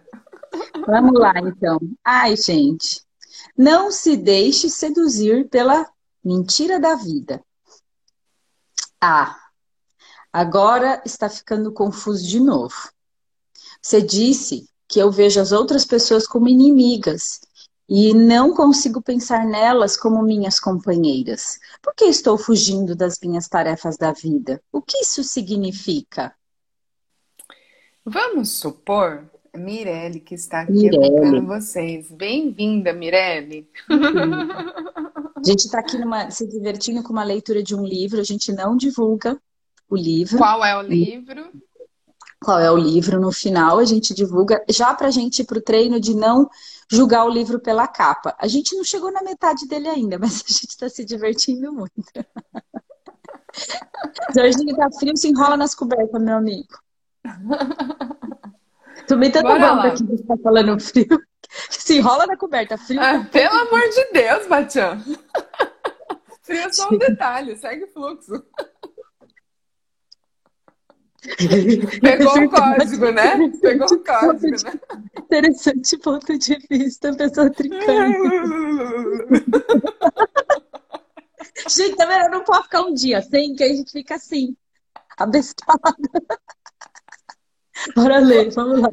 Vamos 0.87 1.19
lá, 1.19 1.33
então. 1.39 1.81
Ai, 2.05 2.37
gente, 2.37 3.03
não 3.57 3.91
se 3.91 4.17
deixe 4.17 4.71
seduzir 4.71 5.49
pela 5.49 5.85
mentira 6.25 6.79
da 6.79 6.95
vida. 6.95 7.43
Ah, 9.01 9.37
agora 10.33 11.03
está 11.05 11.29
ficando 11.29 11.73
confuso 11.73 12.27
de 12.27 12.39
novo. 12.39 12.91
Você 13.83 14.01
disse 14.01 14.69
que 14.87 15.01
eu 15.01 15.11
vejo 15.11 15.41
as 15.41 15.51
outras 15.53 15.85
pessoas 15.85 16.27
como 16.27 16.49
inimigas 16.49 17.41
e 17.91 18.15
não 18.15 18.55
consigo 18.55 19.03
pensar 19.03 19.45
nelas 19.45 19.97
como 19.97 20.23
minhas 20.23 20.61
companheiras. 20.61 21.59
Por 21.83 21.93
que 21.93 22.05
estou 22.05 22.39
fugindo 22.39 22.95
das 22.95 23.19
minhas 23.21 23.49
tarefas 23.49 23.97
da 23.97 24.13
vida? 24.13 24.63
O 24.71 24.81
que 24.81 24.99
isso 24.99 25.25
significa? 25.25 26.33
Vamos 28.05 28.51
supor, 28.51 29.29
Mirelle, 29.53 30.21
que 30.21 30.37
está 30.37 30.61
aqui 30.61 30.89
acompanhando 30.89 31.47
vocês. 31.49 32.13
Bem-vinda, 32.13 32.93
Mirelle. 32.93 33.69
A 35.37 35.43
gente 35.43 35.65
está 35.65 35.81
aqui 35.81 35.97
numa, 35.99 36.31
se 36.31 36.47
divertindo 36.47 37.03
com 37.03 37.13
uma 37.13 37.25
leitura 37.25 37.63
de 37.63 37.75
um 37.75 37.83
livro, 37.83 38.21
a 38.21 38.23
gente 38.23 38.53
não 38.53 38.77
divulga 38.77 39.41
o 39.89 39.97
livro. 39.97 40.37
Qual 40.37 40.63
é 40.63 40.77
o 40.77 40.83
livro? 40.83 41.51
Qual 42.43 42.59
é 42.59 42.71
o 42.71 42.77
livro? 42.77 43.21
No 43.21 43.31
final 43.31 43.79
a 43.79 43.85
gente 43.85 44.15
divulga, 44.15 44.65
já 44.69 44.95
para 44.95 45.09
a 45.09 45.11
gente 45.11 45.41
ir 45.41 45.45
para 45.45 45.59
o 45.59 45.63
treino 45.63 46.01
de 46.01 46.15
não 46.15 46.49
julgar 46.91 47.27
o 47.27 47.31
livro 47.31 47.61
pela 47.61 47.87
capa. 47.87 48.35
A 48.39 48.49
gente 48.49 48.75
não 48.75 48.83
chegou 48.83 49.13
na 49.13 49.23
metade 49.23 49.69
dele 49.69 49.89
ainda, 49.89 50.17
mas 50.19 50.37
a 50.37 50.53
gente 50.53 50.71
está 50.71 50.89
se 50.89 51.05
divertindo 51.05 51.71
muito. 51.73 51.93
Jorginho 54.35 54.77
tá 54.77 54.89
frio, 54.99 55.17
se 55.17 55.29
enrola 55.29 55.57
nas 55.57 55.75
cobertas, 55.75 56.23
meu 56.23 56.37
amigo. 56.37 56.79
Tomei 59.07 59.31
tanta 59.31 59.49
banda 59.49 59.89
aqui 59.89 60.07
que 60.07 60.23
tá 60.23 60.37
falando 60.43 60.81
frio. 60.81 61.07
Se 61.69 61.99
enrola 61.99 62.27
na 62.27 62.37
coberta, 62.37 62.79
frio. 62.79 63.01
Ah, 63.01 63.27
pelo 63.31 63.57
amor 63.57 63.81
de 63.81 64.13
Deus, 64.13 64.47
Batian. 64.47 65.03
Frio 66.43 66.61
é 66.61 66.73
só 66.73 66.89
um 66.89 66.97
detalhe, 66.97 67.57
segue 67.57 67.85
o 67.85 67.89
fluxo. 67.89 68.45
Pegou 72.01 72.45
o 72.45 72.51
código, 72.51 73.11
né? 73.11 73.49
Pegou 73.61 73.87
o 73.87 74.05
código, 74.05 74.57
né? 74.65 74.73
Interessante 75.19 75.99
ponto 75.99 76.39
de 76.39 76.59
vista, 76.71 77.11
a 77.11 77.17
pessoa 77.17 77.51
trincando. 77.51 77.91
gente, 81.69 81.97
tá 81.97 82.07
vendo? 82.07 82.31
Não 82.31 82.45
pode 82.45 82.65
ficar 82.65 82.83
um 82.83 82.95
dia 82.95 83.21
sem 83.23 83.55
que 83.55 83.63
a 83.63 83.69
gente 83.69 83.93
fica 83.93 84.15
assim, 84.15 84.57
abestada. 85.19 85.79
Bora 87.95 88.19
ler, 88.19 88.51
vamos 88.53 88.81
lá. 88.81 88.91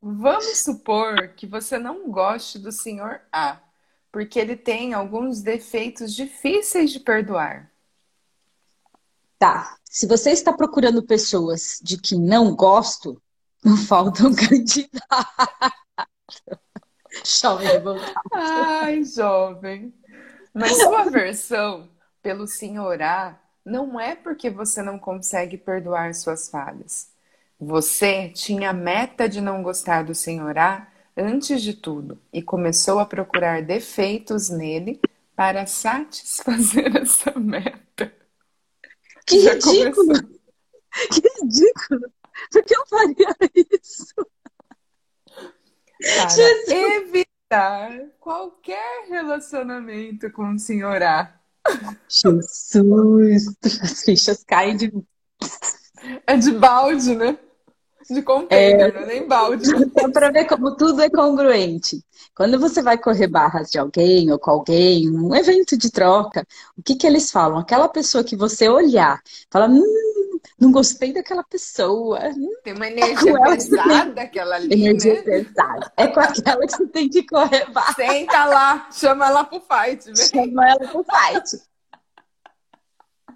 Vamos 0.00 0.58
supor 0.58 1.28
que 1.28 1.46
você 1.46 1.78
não 1.78 2.10
goste 2.10 2.58
do 2.58 2.72
senhor 2.72 3.20
A, 3.30 3.60
porque 4.10 4.38
ele 4.38 4.56
tem 4.56 4.94
alguns 4.94 5.42
defeitos 5.42 6.14
difíceis 6.14 6.90
de 6.90 7.00
perdoar. 7.00 7.71
Tá. 9.42 9.76
Se 9.84 10.06
você 10.06 10.30
está 10.30 10.52
procurando 10.52 11.02
pessoas 11.02 11.80
de 11.82 12.00
que 12.00 12.16
não 12.16 12.54
gosto, 12.54 13.20
Não 13.64 13.76
falta 13.76 14.24
um 14.24 14.34
candidato. 14.34 15.02
Jovem 17.40 17.66
revoltado. 17.66 18.20
Ai, 18.32 19.04
jovem. 19.04 19.92
Mas 20.54 20.78
sua 20.78 21.10
versão 21.10 21.90
pelo 22.22 22.46
senhorar 22.46 23.42
não 23.64 24.00
é 24.00 24.14
porque 24.14 24.48
você 24.48 24.80
não 24.80 24.98
consegue 24.98 25.58
perdoar 25.58 26.14
suas 26.14 26.48
falhas. 26.48 27.08
Você 27.60 28.30
tinha 28.30 28.70
a 28.70 28.72
meta 28.72 29.28
de 29.28 29.40
não 29.40 29.62
gostar 29.62 30.04
do 30.04 30.14
senhorar 30.14 30.92
antes 31.16 31.60
de 31.60 31.74
tudo 31.74 32.18
e 32.32 32.40
começou 32.40 32.98
a 32.98 33.06
procurar 33.06 33.62
defeitos 33.62 34.48
nele 34.48 35.00
para 35.34 35.66
satisfazer 35.66 36.94
essa 36.96 37.38
meta. 37.38 38.21
Que 39.26 39.40
Já 39.40 39.54
ridículo! 39.54 39.94
Começou... 39.94 40.42
Que 41.10 41.22
ridículo! 41.42 42.12
Por 42.50 42.64
que 42.64 42.76
eu 42.76 42.86
faria 42.86 43.36
isso? 43.54 44.14
Para 46.00 46.28
Jesus. 46.28 46.68
evitar 46.68 48.08
qualquer 48.18 49.06
relacionamento 49.08 50.30
com 50.32 50.54
o 50.54 50.58
senhor 50.58 51.02
A. 51.02 51.40
Jesus! 52.08 53.56
As 53.82 54.02
fichas 54.02 54.42
caem 54.44 54.76
de. 54.76 54.92
É 56.26 56.36
de 56.36 56.50
balde, 56.52 57.14
né? 57.14 57.38
De 58.08 58.22
container, 58.22 58.88
é... 58.88 58.92
não 58.92 59.00
é 59.02 59.06
nem 59.06 59.26
balde. 59.26 59.68
Para 60.12 60.30
ver 60.30 60.46
como 60.46 60.76
tudo 60.76 61.02
é 61.02 61.10
congruente. 61.10 62.02
Quando 62.34 62.58
você 62.58 62.82
vai 62.82 62.96
correr 62.96 63.26
barras 63.26 63.70
de 63.70 63.78
alguém 63.78 64.30
ou 64.32 64.38
com 64.38 64.50
alguém, 64.50 65.10
um 65.10 65.34
evento 65.34 65.76
de 65.76 65.90
troca, 65.90 66.46
o 66.76 66.82
que, 66.82 66.94
que 66.94 67.06
eles 67.06 67.30
falam? 67.30 67.58
Aquela 67.58 67.88
pessoa 67.88 68.24
que 68.24 68.36
você 68.36 68.68
olhar, 68.68 69.20
fala, 69.50 69.68
hum, 69.68 69.82
não 70.58 70.72
gostei 70.72 71.12
daquela 71.12 71.42
pessoa. 71.42 72.20
Tem 72.62 72.74
uma 72.74 72.86
é 72.86 72.92
energia 72.92 73.32
é 73.32 73.56
pesada 73.56 74.12
tem... 74.12 74.24
aquela 74.24 74.56
ali, 74.56 74.72
Energia 74.72 75.14
né? 75.14 75.22
pesada. 75.22 75.92
É 75.96 76.06
com 76.06 76.20
aquela 76.20 76.66
que 76.66 76.72
você 76.72 76.86
tem 76.86 77.08
que 77.08 77.26
correr 77.26 77.70
barra. 77.70 77.94
Senta 77.94 78.44
lá, 78.44 78.88
chama 78.92 79.26
ela 79.26 79.44
pro 79.44 79.60
fight. 79.60 80.04
Vem. 80.06 80.16
Chama 80.16 80.70
ela 80.70 80.88
pro 80.88 81.04
fight. 81.04 81.62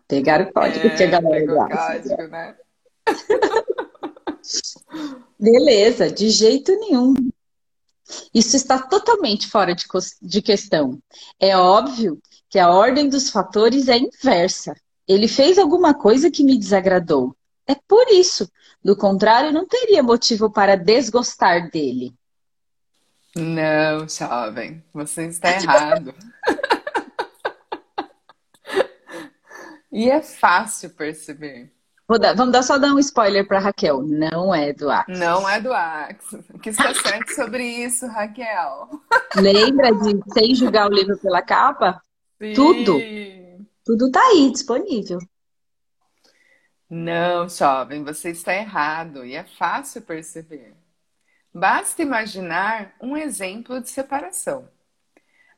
Pegaram 0.08 0.44
o 0.46 0.52
código 0.52 0.86
é, 0.86 0.90
que 0.90 1.02
a 1.02 1.06
galera 1.06 1.46
pegou 1.46 1.62
o 1.62 1.68
código, 1.68 2.28
né? 2.28 2.54
Beleza, 5.38 6.10
de 6.10 6.30
jeito 6.30 6.72
nenhum. 6.80 7.14
Isso 8.32 8.56
está 8.56 8.78
totalmente 8.78 9.48
fora 9.48 9.74
de, 9.74 9.84
de 10.22 10.42
questão. 10.42 10.98
É 11.40 11.56
óbvio 11.56 12.20
que 12.48 12.58
a 12.58 12.70
ordem 12.70 13.08
dos 13.08 13.30
fatores 13.30 13.88
é 13.88 13.98
inversa. 13.98 14.74
Ele 15.08 15.28
fez 15.28 15.58
alguma 15.58 15.94
coisa 15.94 16.30
que 16.30 16.44
me 16.44 16.58
desagradou. 16.58 17.36
É 17.66 17.74
por 17.74 18.08
isso. 18.08 18.50
Do 18.82 18.96
contrário, 18.96 19.52
não 19.52 19.66
teria 19.66 20.02
motivo 20.02 20.50
para 20.50 20.76
desgostar 20.76 21.70
dele. 21.70 22.14
Não, 23.34 24.08
jovem, 24.08 24.82
você 24.94 25.26
está 25.26 25.50
errado. 25.60 26.14
e 29.92 30.08
é 30.08 30.22
fácil 30.22 30.90
perceber. 30.90 31.75
Dar, 32.08 32.34
vamos 32.36 32.52
dar 32.52 32.62
só 32.62 32.78
dar 32.78 32.94
um 32.94 33.00
spoiler 33.00 33.46
para 33.48 33.58
Raquel. 33.58 34.00
Não 34.02 34.54
é 34.54 34.72
do 34.72 34.88
Axe. 34.88 35.10
Não 35.10 35.48
é 35.48 35.60
do 35.60 35.72
Axe. 35.72 36.36
O 36.54 36.58
que 36.58 36.70
está 36.70 36.94
certo 36.94 37.34
sobre 37.34 37.64
isso, 37.64 38.06
Raquel? 38.06 38.88
Lembra 39.34 39.92
de 39.92 40.20
sem 40.32 40.54
julgar 40.54 40.88
o 40.88 40.94
livro 40.94 41.18
pela 41.18 41.42
capa? 41.42 42.00
Sim. 42.40 42.54
Tudo. 42.54 42.96
Tudo 43.84 44.10
tá 44.12 44.20
aí 44.20 44.50
disponível. 44.52 45.18
Não, 46.88 47.48
jovem, 47.48 48.04
você 48.04 48.30
está 48.30 48.54
errado 48.54 49.24
e 49.24 49.34
é 49.34 49.42
fácil 49.42 50.02
perceber. 50.02 50.76
Basta 51.52 52.02
imaginar 52.02 52.94
um 53.00 53.16
exemplo 53.16 53.80
de 53.80 53.90
separação. 53.90 54.68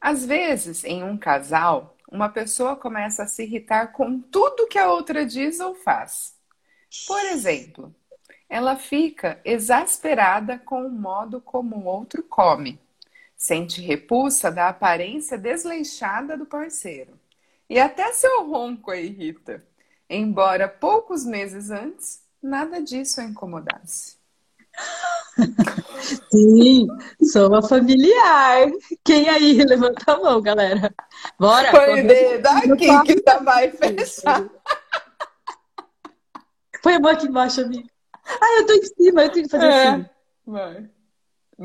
Às 0.00 0.24
vezes, 0.24 0.82
em 0.84 1.02
um 1.02 1.18
casal, 1.18 1.96
uma 2.10 2.30
pessoa 2.30 2.74
começa 2.74 3.24
a 3.24 3.26
se 3.26 3.42
irritar 3.42 3.88
com 3.88 4.18
tudo 4.18 4.66
que 4.66 4.78
a 4.78 4.90
outra 4.90 5.26
diz 5.26 5.60
ou 5.60 5.74
faz. 5.74 6.37
Por 7.06 7.24
exemplo, 7.26 7.94
ela 8.48 8.76
fica 8.76 9.40
exasperada 9.44 10.58
com 10.58 10.86
o 10.86 10.90
modo 10.90 11.40
como 11.40 11.76
o 11.76 11.84
outro 11.84 12.22
come, 12.22 12.80
sente 13.36 13.80
repulsa 13.80 14.50
da 14.50 14.68
aparência 14.68 15.36
desleixada 15.36 16.36
do 16.36 16.46
parceiro. 16.46 17.18
E 17.68 17.78
até 17.78 18.10
seu 18.12 18.48
ronco 18.48 18.90
a 18.90 18.96
irrita, 18.96 19.62
embora 20.08 20.66
poucos 20.66 21.24
meses 21.24 21.70
antes 21.70 22.22
nada 22.42 22.82
disso 22.82 23.20
a 23.20 23.24
incomodasse. 23.24 24.16
Sim, 26.30 26.86
sou 27.30 27.48
uma 27.48 27.62
familiar. 27.62 28.70
Quem 29.04 29.28
aí? 29.28 29.62
Levanta 29.64 30.12
a 30.12 30.18
mão, 30.18 30.40
galera. 30.40 30.94
Bora. 31.38 31.70
Põe 31.70 32.00
o 32.00 32.06
dedo 32.06 32.46
aqui 32.46 33.02
que 33.04 33.20
tá 33.20 33.38
vai 33.38 33.70
fechar. 33.70 34.48
Põe 36.82 36.94
a 36.94 37.00
mão 37.00 37.10
aqui 37.10 37.26
embaixo, 37.26 37.60
amiga. 37.60 37.88
Ah, 38.24 38.58
eu 38.58 38.66
tô 38.66 38.72
em 38.74 38.82
cima, 38.82 39.24
eu 39.24 39.32
tenho 39.32 39.46
que 39.46 39.50
fazer 39.50 39.66
é. 39.66 39.88
assim. 39.88 40.06
Vai. 40.46 40.88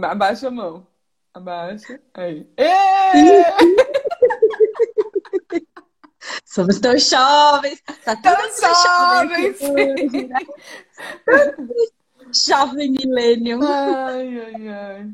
Abaixa 0.01 0.47
a 0.47 0.51
mão. 0.51 0.87
Abaixa. 1.33 1.99
Aí. 2.13 2.47
Somos 6.45 6.79
tão 6.79 6.97
jovens. 6.97 7.81
Tá 8.05 8.15
tão 8.15 8.35
jovens. 8.35 9.59
jovens. 9.59 10.29
Né? 10.29 10.39
Jovem 12.31 12.91
milênio. 12.91 13.59
Ai, 13.63 14.39
ai, 14.39 14.67
ai. 14.67 15.11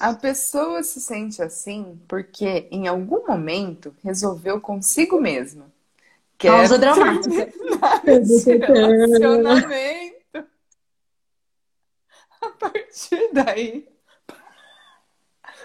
A 0.00 0.14
pessoa 0.14 0.82
se 0.82 1.00
sente 1.00 1.42
assim 1.42 2.00
porque 2.06 2.68
em 2.70 2.86
algum 2.86 3.26
momento 3.26 3.94
resolveu 4.02 4.60
consigo 4.60 5.20
mesma 5.20 5.66
Pausa 6.38 6.78
dramática. 6.82 7.52
relacionamento. 8.04 10.18
A 12.40 12.50
partir 12.50 13.30
daí, 13.32 13.88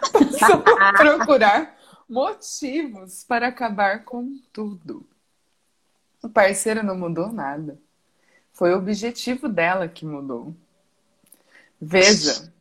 passou 0.12 0.64
a 0.80 0.94
procurar 0.94 1.78
motivos 2.10 3.24
para 3.24 3.48
acabar 3.48 4.04
com 4.04 4.40
tudo. 4.52 5.08
O 6.22 6.30
parceiro 6.30 6.84
não 6.84 6.98
mudou 6.98 7.32
nada. 7.32 7.80
Foi 8.52 8.74
o 8.74 8.78
objetivo 8.78 9.48
dela 9.48 9.88
que 9.88 10.06
mudou. 10.06 10.56
Veja, 11.80 12.52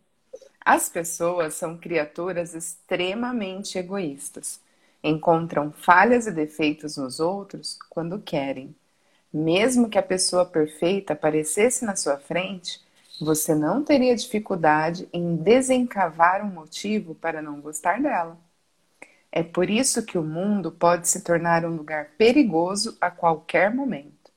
as 0.64 0.88
pessoas 0.88 1.54
são 1.54 1.78
criaturas 1.78 2.54
extremamente 2.54 3.78
egoístas 3.78 4.60
encontram 5.02 5.72
falhas 5.72 6.26
e 6.26 6.30
defeitos 6.30 6.96
nos 6.96 7.20
outros 7.20 7.78
quando 7.90 8.20
querem. 8.20 8.74
Mesmo 9.32 9.88
que 9.88 9.98
a 9.98 10.02
pessoa 10.02 10.44
perfeita 10.44 11.14
aparecesse 11.14 11.84
na 11.84 11.96
sua 11.96 12.18
frente, 12.18 12.80
você 13.20 13.54
não 13.54 13.82
teria 13.82 14.14
dificuldade 14.14 15.08
em 15.12 15.36
desencavar 15.36 16.42
um 16.42 16.50
motivo 16.50 17.14
para 17.14 17.40
não 17.40 17.60
gostar 17.60 18.00
dela. 18.00 18.36
É 19.30 19.42
por 19.42 19.70
isso 19.70 20.04
que 20.04 20.18
o 20.18 20.22
mundo 20.22 20.70
pode 20.70 21.08
se 21.08 21.22
tornar 21.22 21.64
um 21.64 21.74
lugar 21.74 22.10
perigoso 22.18 22.96
a 23.00 23.10
qualquer 23.10 23.74
momento. 23.74 24.30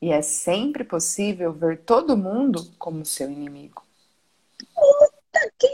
E 0.00 0.12
é 0.12 0.22
sempre 0.22 0.84
possível 0.84 1.52
ver 1.52 1.78
todo 1.78 2.16
mundo 2.16 2.64
como 2.78 3.04
seu 3.04 3.28
inimigo. 3.28 3.82
Puta 4.74 5.52
que 5.58 5.68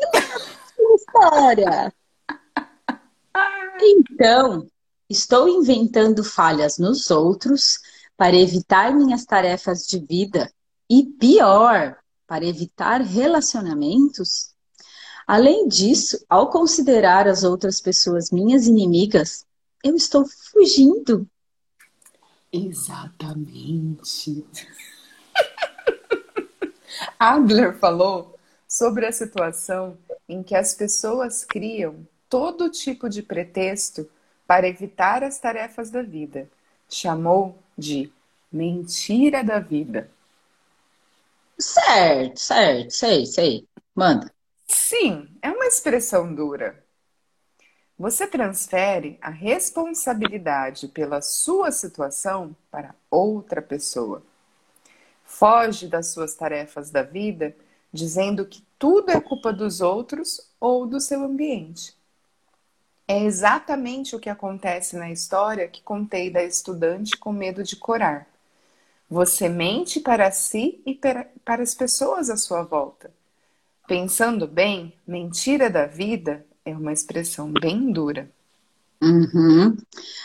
história! 0.94 1.92
Então, 3.80 4.66
estou 5.08 5.48
inventando 5.48 6.22
falhas 6.22 6.78
nos 6.78 7.10
outros 7.10 7.78
para 8.16 8.36
evitar 8.36 8.94
minhas 8.94 9.24
tarefas 9.24 9.86
de 9.86 9.98
vida 9.98 10.52
e, 10.88 11.04
pior, 11.04 11.98
para 12.26 12.44
evitar 12.44 13.00
relacionamentos? 13.00 14.54
Além 15.26 15.66
disso, 15.66 16.24
ao 16.28 16.50
considerar 16.50 17.26
as 17.26 17.42
outras 17.42 17.80
pessoas 17.80 18.30
minhas 18.30 18.66
inimigas, 18.66 19.44
eu 19.82 19.96
estou 19.96 20.24
fugindo. 20.52 21.28
Exatamente. 22.52 24.44
Adler 27.18 27.78
falou 27.78 28.38
sobre 28.68 29.06
a 29.06 29.12
situação 29.12 29.98
em 30.28 30.42
que 30.42 30.54
as 30.54 30.74
pessoas 30.74 31.44
criam 31.44 32.06
todo 32.28 32.70
tipo 32.70 33.08
de 33.08 33.22
pretexto 33.22 34.08
para 34.46 34.68
evitar 34.68 35.22
as 35.22 35.38
tarefas 35.38 35.90
da 35.90 36.02
vida. 36.02 36.48
Chamou 36.88 37.58
de 37.76 38.12
mentira 38.52 39.42
da 39.42 39.58
vida. 39.58 40.10
Certo, 41.58 42.38
certo, 42.38 42.90
sei, 42.90 43.26
sei. 43.26 43.68
Manda. 43.94 44.32
Sim, 44.66 45.28
é 45.40 45.50
uma 45.50 45.66
expressão 45.66 46.34
dura. 46.34 46.84
Você 47.96 48.26
transfere 48.26 49.18
a 49.20 49.30
responsabilidade 49.30 50.88
pela 50.88 51.22
sua 51.22 51.70
situação 51.70 52.54
para 52.70 52.94
outra 53.08 53.62
pessoa. 53.62 54.22
Foge 55.24 55.86
das 55.86 56.08
suas 56.08 56.34
tarefas 56.34 56.90
da 56.90 57.02
vida 57.02 57.56
dizendo 57.92 58.44
que 58.44 58.66
tudo 58.78 59.10
é 59.10 59.20
culpa 59.20 59.52
dos 59.52 59.80
outros 59.80 60.50
ou 60.58 60.86
do 60.86 61.00
seu 61.00 61.22
ambiente. 61.22 61.96
É 63.06 63.22
exatamente 63.22 64.16
o 64.16 64.20
que 64.20 64.30
acontece 64.30 64.96
na 64.96 65.10
história 65.10 65.68
que 65.68 65.82
contei 65.82 66.30
da 66.30 66.42
estudante 66.42 67.16
com 67.16 67.32
medo 67.32 67.62
de 67.62 67.76
corar. 67.76 68.26
Você 69.10 69.48
mente 69.48 70.00
para 70.00 70.30
si 70.30 70.80
e 70.86 70.94
para 70.94 71.62
as 71.62 71.74
pessoas 71.74 72.30
à 72.30 72.36
sua 72.36 72.62
volta. 72.62 73.12
Pensando 73.86 74.46
bem, 74.46 74.94
mentira 75.06 75.68
da 75.68 75.86
vida 75.86 76.46
é 76.64 76.74
uma 76.74 76.92
expressão 76.92 77.52
bem 77.52 77.92
dura. 77.92 78.30
Uhum. 79.02 79.76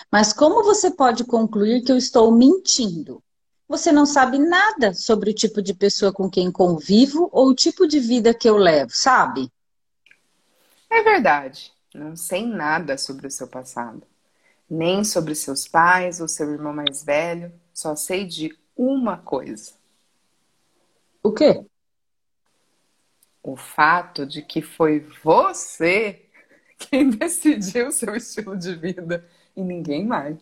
Mas 0.10 0.32
como 0.32 0.64
você 0.64 0.90
pode 0.90 1.26
concluir 1.26 1.84
que 1.84 1.92
eu 1.92 1.98
estou 1.98 2.32
mentindo? 2.32 3.22
Você 3.68 3.92
não 3.92 4.06
sabe 4.06 4.40
nada 4.40 4.94
sobre 4.94 5.32
o 5.32 5.34
tipo 5.34 5.62
de 5.62 5.74
pessoa 5.74 6.14
com 6.14 6.30
quem 6.30 6.50
convivo 6.50 7.30
ou 7.34 7.50
o 7.50 7.56
tipo 7.56 7.86
de 7.86 8.00
vida 8.00 8.34
que 8.34 8.50
eu 8.50 8.56
levo, 8.56 8.92
sabe? 8.94 9.52
É 10.90 11.04
verdade. 11.04 11.72
Não 11.94 12.16
sei 12.16 12.46
nada 12.46 12.98
sobre 12.98 13.28
o 13.28 13.32
seu 13.32 13.48
passado. 13.48 14.04
Nem 14.70 15.04
sobre 15.04 15.34
seus 15.34 15.68
pais 15.68 16.22
ou 16.22 16.28
seu 16.28 16.52
irmão 16.52 16.74
mais 16.74 17.04
velho. 17.04 17.52
Só 17.74 17.96
sei 17.96 18.26
de 18.26 18.56
uma 18.76 19.18
coisa. 19.18 19.74
O 21.24 21.32
quê? 21.32 21.66
O 23.42 23.56
fato 23.58 24.26
de 24.26 24.42
que 24.42 24.62
foi 24.62 25.00
você 25.24 26.26
quem 26.78 27.10
decidiu 27.10 27.92
seu 27.92 28.16
estilo 28.16 28.56
de 28.56 28.76
vida 28.76 29.28
e 29.56 29.62
ninguém 29.62 30.06
mais. 30.06 30.38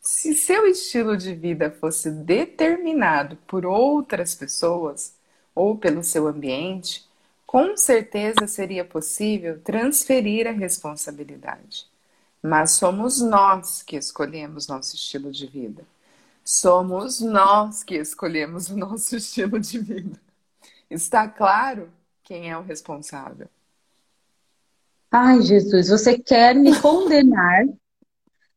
Se 0.00 0.34
seu 0.34 0.66
estilo 0.66 1.16
de 1.16 1.34
vida 1.34 1.70
fosse 1.70 2.10
determinado 2.10 3.36
por 3.46 3.66
outras 3.66 4.34
pessoas 4.34 5.14
ou 5.54 5.76
pelo 5.76 6.02
seu 6.02 6.26
ambiente, 6.26 7.06
com 7.46 7.76
certeza 7.76 8.46
seria 8.46 8.84
possível 8.84 9.60
transferir 9.60 10.46
a 10.46 10.50
responsabilidade. 10.50 11.86
Mas 12.42 12.72
somos 12.72 13.20
nós 13.20 13.82
que 13.82 13.96
escolhemos 13.96 14.66
nosso 14.66 14.96
estilo 14.96 15.30
de 15.30 15.46
vida. 15.46 15.84
Somos 16.44 17.20
nós 17.20 17.82
que 17.84 17.94
escolhemos 17.94 18.68
o 18.68 18.76
nosso 18.76 19.14
estilo 19.16 19.58
de 19.58 19.78
vida. 19.78 20.20
Está 20.90 21.28
claro 21.28 21.88
quem 22.22 22.50
é 22.50 22.58
o 22.58 22.62
responsável. 22.62 23.48
Ai, 25.10 25.40
Jesus, 25.42 25.88
você 25.88 26.18
quer 26.18 26.56
me 26.56 26.78
condenar, 26.80 27.66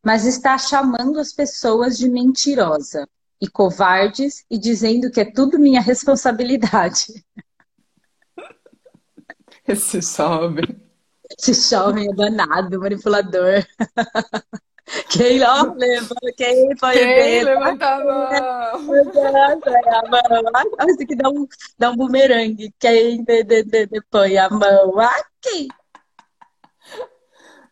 mas 0.04 0.26
está 0.26 0.58
chamando 0.58 1.20
as 1.20 1.32
pessoas 1.32 1.98
de 1.98 2.10
mentirosa 2.10 3.08
e 3.42 3.48
covardes 3.48 4.46
e 4.50 4.58
dizendo 4.58 5.12
que 5.12 5.22
é 5.22 5.26
tudo 5.26 5.60
minha 5.60 5.82
responsabilidade. 5.82 7.24
Esse 9.68 10.02
jovem. 10.02 10.82
Esse 11.38 11.54
jovem 11.70 12.10
é 12.10 12.14
danado, 12.14 12.80
manipulador. 12.80 13.66
Quem 15.10 15.44
ó, 15.44 15.74
levanta, 15.76 16.32
quem 16.38 16.78
foi 16.78 16.94
quem 16.94 17.44
levanta 17.44 17.86
a 17.86 18.06
mão? 18.06 18.30
Olha, 20.80 20.92
isso 20.92 21.04
aqui 21.04 21.16
dá 21.16 21.30
um, 21.30 21.46
dá 21.78 21.92
um 21.92 21.98
bumerangue. 21.98 22.74
Quem 22.80 23.22
de, 23.22 23.44
de, 23.44 23.64
de, 23.64 23.86
de, 23.86 24.02
põe 24.10 24.38
a 24.38 24.50
mão 24.50 24.98
aqui? 24.98 25.68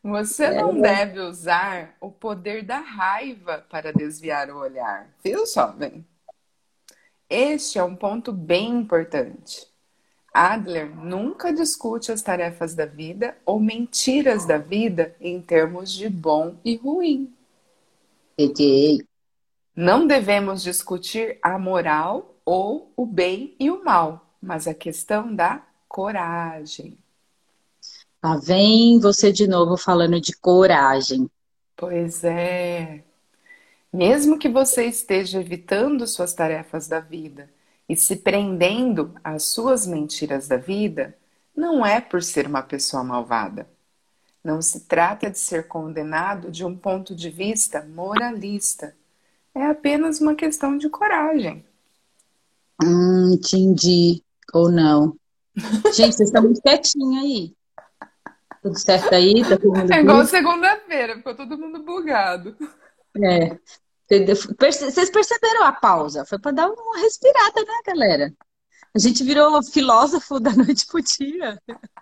Você 0.06 0.44
é. 0.44 0.62
não 0.62 0.80
deve 0.80 1.20
usar 1.20 1.98
o 2.00 2.12
poder 2.12 2.64
da 2.64 2.78
raiva 2.78 3.66
para 3.68 3.92
desviar 3.92 4.52
o 4.52 4.60
olhar, 4.60 5.10
viu, 5.24 5.48
jovem? 5.48 6.06
Este 7.28 7.80
é 7.80 7.84
um 7.84 7.96
ponto 7.96 8.32
bem 8.32 8.70
importante. 8.70 9.66
Adler 10.32 10.96
nunca 10.96 11.52
discute 11.52 12.12
as 12.12 12.22
tarefas 12.22 12.76
da 12.76 12.86
vida 12.86 13.36
ou 13.44 13.60
mentiras 13.60 14.46
da 14.46 14.60
vida 14.60 15.16
em 15.20 15.42
termos 15.42 15.92
de 15.92 16.08
bom 16.08 16.56
e 16.64 16.76
ruim. 16.76 17.34
Peguei. 18.38 19.04
Não 19.76 20.06
devemos 20.06 20.62
discutir 20.62 21.40
a 21.42 21.58
moral 21.58 22.36
ou 22.46 22.94
o 22.96 23.08
bem 23.08 23.56
e 23.60 23.72
o 23.72 23.84
mal, 23.84 24.36
mas 24.40 24.68
a 24.68 24.74
questão 24.76 25.34
da 25.34 25.66
coragem. 25.88 26.96
Lá 28.26 28.38
vem 28.38 29.00
você 29.00 29.32
de 29.32 29.48
novo 29.48 29.78
falando 29.78 30.20
de 30.20 30.36
coragem. 30.36 31.30
Pois 31.78 32.24
é. 32.24 33.04
Mesmo 33.94 34.40
que 34.40 34.50
você 34.50 34.86
esteja 34.86 35.40
evitando 35.40 36.08
suas 36.08 36.34
tarefas 36.34 36.88
da 36.88 37.00
vida, 37.00 37.48
e 37.88 37.96
se 37.96 38.16
prendendo 38.16 39.14
às 39.24 39.44
suas 39.44 39.86
mentiras 39.86 40.48
da 40.48 40.58
vida, 40.58 41.16
não 41.56 41.86
é 41.86 42.02
por 42.02 42.24
ser 42.24 42.48
uma 42.48 42.64
pessoa 42.64 43.04
malvada. 43.04 43.70
Não 44.44 44.60
se 44.60 44.88
trata 44.88 45.30
de 45.30 45.38
ser 45.38 45.68
condenado 45.68 46.50
de 46.50 46.66
um 46.66 46.76
ponto 46.76 47.14
de 47.14 47.30
vista 47.30 47.84
moralista. 47.84 48.96
É 49.54 49.68
apenas 49.68 50.20
uma 50.20 50.34
questão 50.34 50.80
de 50.80 50.90
coragem. 50.90 51.64
Hum, 52.82 53.36
entendi. 53.36 54.24
Ou 54.52 54.72
não. 54.72 55.16
Gente, 55.94 56.16
vocês 56.16 56.22
estão 56.22 56.42
muito 56.42 56.60
quietinhos 56.64 57.24
aí. 57.24 57.55
Tudo 58.66 58.80
certo 58.80 59.14
aí? 59.14 59.44
Tá 59.44 59.58
todo 59.58 59.78
mundo 59.78 59.94
é 59.94 60.00
igual 60.00 60.26
segunda-feira, 60.26 61.18
ficou 61.18 61.36
todo 61.36 61.56
mundo 61.56 61.84
bugado. 61.84 62.58
É. 63.16 63.60
Vocês 64.10 65.12
perceberam 65.12 65.66
a 65.66 65.72
pausa? 65.72 66.26
Foi 66.26 66.40
para 66.40 66.52
dar 66.52 66.72
uma 66.72 66.98
respirada, 66.98 67.62
né, 67.62 67.74
galera? 67.86 68.34
A 68.96 68.98
gente 68.98 69.24
virou 69.24 69.62
filósofo 69.62 70.40
da 70.40 70.50
noite 70.52 70.88
pro 70.88 71.00
dia. 71.00 71.62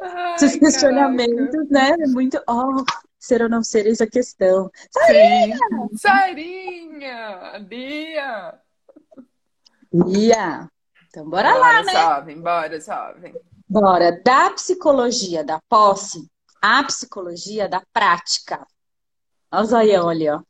Ai, 0.00 0.34
Esses 0.34 0.56
questionamentos, 0.56 1.68
caraca. 1.70 1.96
né? 1.96 2.06
Muito. 2.08 2.42
Oh, 2.48 2.84
ser 3.16 3.42
ou 3.42 3.48
não 3.48 3.62
ser 3.62 3.86
essa 3.86 4.08
questão. 4.08 4.68
Sarinha! 4.90 5.56
Sarinha! 5.94 7.58
Lia! 7.58 8.60
Lia! 9.92 10.68
Então, 11.06 11.30
bora, 11.30 11.52
bora 11.52 11.60
lá, 11.60 11.82
né? 11.84 11.92
Jovem, 11.92 12.40
bora, 12.40 12.80
jovem. 12.80 13.34
Bora. 13.68 14.20
Da 14.22 14.50
psicologia 14.50 15.44
da 15.44 15.60
posse 15.68 16.26
à 16.62 16.82
psicologia 16.84 17.68
da 17.68 17.82
prática. 17.92 18.66
Olha 19.50 19.62
o 19.62 19.66
zoião 19.66 20.08
ali, 20.08 20.28
ó. 20.28 20.40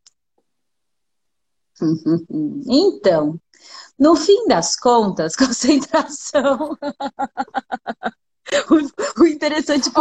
Então, 2.67 3.41
no 3.99 4.15
fim 4.17 4.47
das 4.47 4.77
contas, 4.77 5.35
concentração. 5.37 6.77
o, 8.71 9.23
o 9.23 9.27
interessante 9.27 9.89
é 9.89 9.93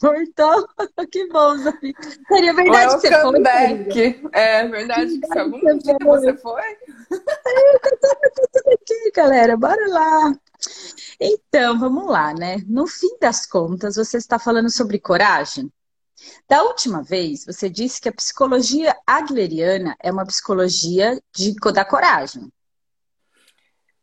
Voltou? 0.00 0.68
que 1.10 1.28
bom, 1.28 1.56
Zafi. 1.58 1.94
Seria 2.28 2.54
verdade 2.54 2.92
Welcome 2.92 3.00
que 3.00 3.08
você 3.08 3.22
foi? 3.22 3.40
Back. 3.40 4.30
É 4.32 4.68
verdade 4.68 5.20
que 5.20 5.38
algum 5.38 5.78
dia 5.78 5.96
você 6.02 6.36
foi? 6.36 6.62
É, 7.48 7.78
tá 7.78 8.16
tudo 8.34 8.74
aqui, 8.74 9.12
galera. 9.14 9.56
Bora 9.56 9.88
lá. 9.88 10.34
Então, 11.20 11.78
vamos 11.78 12.06
lá, 12.08 12.34
né? 12.34 12.58
No 12.66 12.86
fim 12.86 13.16
das 13.20 13.46
contas, 13.46 13.96
você 13.96 14.16
está 14.16 14.38
falando 14.38 14.70
sobre 14.70 14.98
coragem? 14.98 15.72
Da 16.48 16.62
última 16.62 17.02
vez, 17.02 17.44
você 17.44 17.68
disse 17.68 18.00
que 18.00 18.08
a 18.08 18.12
psicologia 18.12 18.96
adleriana 19.06 19.96
é 20.02 20.10
uma 20.10 20.26
psicologia 20.26 21.20
de, 21.34 21.54
da 21.72 21.84
coragem. 21.84 22.50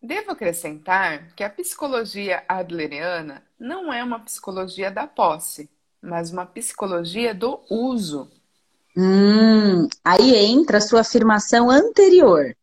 Devo 0.03 0.31
acrescentar 0.31 1.33
que 1.33 1.45
a 1.45 1.49
psicologia 1.49 2.43
adleriana 2.45 3.41
não 3.57 3.93
é 3.93 4.03
uma 4.03 4.19
psicologia 4.19 4.91
da 4.91 5.07
posse, 5.07 5.69
mas 6.01 6.29
uma 6.29 6.45
psicologia 6.45 7.33
do 7.33 7.61
uso. 7.69 8.29
Hum, 8.97 9.87
aí 10.03 10.35
entra 10.35 10.79
a 10.79 10.81
sua 10.81 10.99
afirmação 10.99 11.71
anterior. 11.71 12.53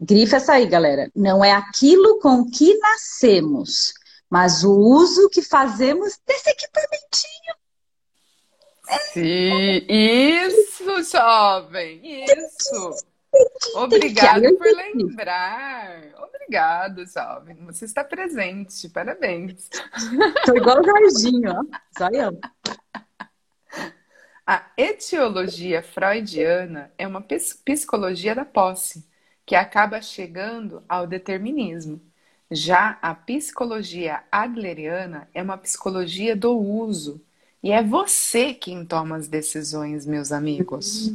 Grifa 0.00 0.38
essa 0.38 0.54
aí, 0.54 0.66
galera. 0.66 1.08
Não 1.14 1.44
é 1.44 1.52
aquilo 1.52 2.18
com 2.18 2.50
que 2.50 2.76
nascemos, 2.78 3.94
mas 4.28 4.64
o 4.64 4.72
uso 4.72 5.30
que 5.30 5.40
fazemos 5.40 6.18
desse 6.26 6.50
equipamentinho. 6.50 7.54
Sim, 9.12 9.86
isso, 9.88 11.02
jovem, 11.04 12.24
isso. 12.24 13.06
Obrigada 13.74 14.52
por 14.54 14.66
lembrar. 14.66 16.02
Obrigado, 16.18 17.04
jovem. 17.06 17.56
Você 17.66 17.84
está 17.84 18.02
presente. 18.02 18.88
Parabéns. 18.88 19.68
Estou 20.38 20.56
igual 20.56 20.80
o 20.80 20.84
Jorginho, 20.84 21.52
ó. 21.52 21.64
Zoião. 21.98 22.38
A 24.46 24.64
etiologia 24.78 25.82
freudiana 25.82 26.90
é 26.96 27.06
uma 27.06 27.20
psicologia 27.20 28.34
da 28.34 28.46
posse 28.46 29.06
que 29.44 29.54
acaba 29.54 30.00
chegando 30.00 30.82
ao 30.88 31.06
determinismo. 31.06 32.00
Já 32.50 32.98
a 33.02 33.14
psicologia 33.14 34.24
adleriana 34.32 35.28
é 35.34 35.42
uma 35.42 35.58
psicologia 35.58 36.34
do 36.34 36.56
uso, 36.56 37.20
E 37.62 37.72
é 37.72 37.82
você 37.82 38.54
quem 38.54 38.84
toma 38.84 39.16
as 39.16 39.28
decisões, 39.28 40.06
meus 40.06 40.30
amigos. 40.30 41.10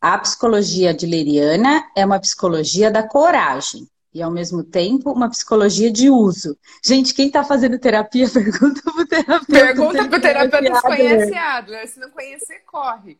A 0.00 0.18
psicologia 0.18 0.90
adleriana 0.90 1.84
é 1.96 2.04
uma 2.04 2.20
psicologia 2.20 2.90
da 2.90 3.02
coragem 3.02 3.88
e, 4.14 4.22
ao 4.22 4.30
mesmo 4.30 4.62
tempo, 4.62 5.10
uma 5.10 5.30
psicologia 5.30 5.90
de 5.90 6.10
uso. 6.10 6.56
Gente, 6.84 7.14
quem 7.14 7.28
está 7.28 7.42
fazendo 7.42 7.78
terapia, 7.78 8.28
pergunta 8.30 8.82
para 8.82 9.02
o 9.02 9.06
terapeuta. 9.06 9.46
Pergunta 9.46 10.08
para 10.08 10.18
o 10.18 10.20
terapeuta 10.20 10.74
se 10.74 10.82
conhece 10.82 11.34
Adler. 11.34 11.88
Se 11.88 12.00
não 12.00 12.10
conhecer, 12.10 12.62
corre. 12.66 13.18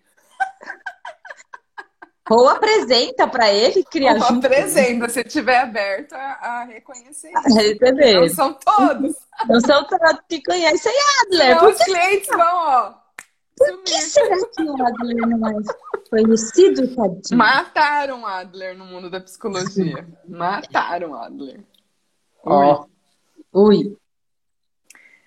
Ou 2.31 2.49
apresenta 2.49 3.27
para 3.27 3.53
ele 3.53 3.83
criar 3.85 4.15
Ou 4.15 4.21
junto. 4.21 4.47
apresenta, 4.47 5.09
se 5.09 5.25
tiver 5.25 5.59
aberto 5.59 6.13
a, 6.15 6.19
a 6.41 6.65
reconhecer 6.65 7.31
isso. 7.31 7.59
A 7.59 7.61
receber. 7.61 8.21
Não 8.21 8.29
são 8.29 8.53
todos. 8.55 9.17
Não 9.49 9.61
são 9.61 9.85
todos 9.87 10.21
que 10.29 10.43
conhecem 10.43 10.93
Adler. 11.23 11.65
Os 11.65 11.79
clientes 11.79 12.29
vão, 12.29 12.57
ó. 12.57 13.02
Por 13.57 13.83
que 13.85 14.01
será 14.01 14.37
que 14.49 14.63
o 14.63 14.87
Adler 14.87 15.29
não 15.29 15.49
é 15.49 15.63
conhecido, 16.11 16.95
tadinho? 16.95 17.39
Mataram 17.39 18.27
Adler 18.27 18.77
no 18.77 18.85
mundo 18.87 19.11
da 19.11 19.21
psicologia. 19.21 20.09
Mataram 20.27 21.15
Adler. 21.15 21.65
Ó. 22.45 22.87
Ui. 23.53 23.97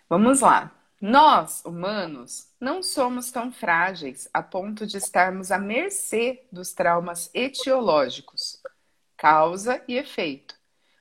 Vamos 0.10 0.42
lá. 0.42 0.72
Nós, 1.02 1.64
humanos, 1.66 2.48
não 2.60 2.82
somos 2.82 3.32
tão 3.32 3.52
frágeis 3.52 4.28
a 4.34 4.42
ponto 4.42 4.88
de 4.88 4.98
estarmos 4.98 5.52
à 5.52 5.60
mercê 5.60 6.46
dos 6.52 6.74
traumas 6.74 7.30
etiológicos, 7.34 8.62
causa 9.16 9.84
e 9.88 9.98
efeito. 9.98 10.56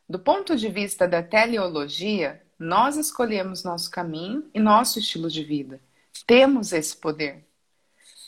Do 0.09 0.19
ponto 0.19 0.57
de 0.57 0.69
vista 0.69 1.09
da 1.09 1.23
teleologia, 1.23 2.43
nós 2.59 2.97
escolhemos 2.97 3.65
nosso 3.65 3.91
caminho 3.91 4.49
e 4.53 4.61
nosso 4.61 4.99
estilo 4.99 5.31
de 5.31 5.43
vida. 5.43 5.81
Temos 6.27 6.73
esse 6.73 6.97
poder. 6.97 7.47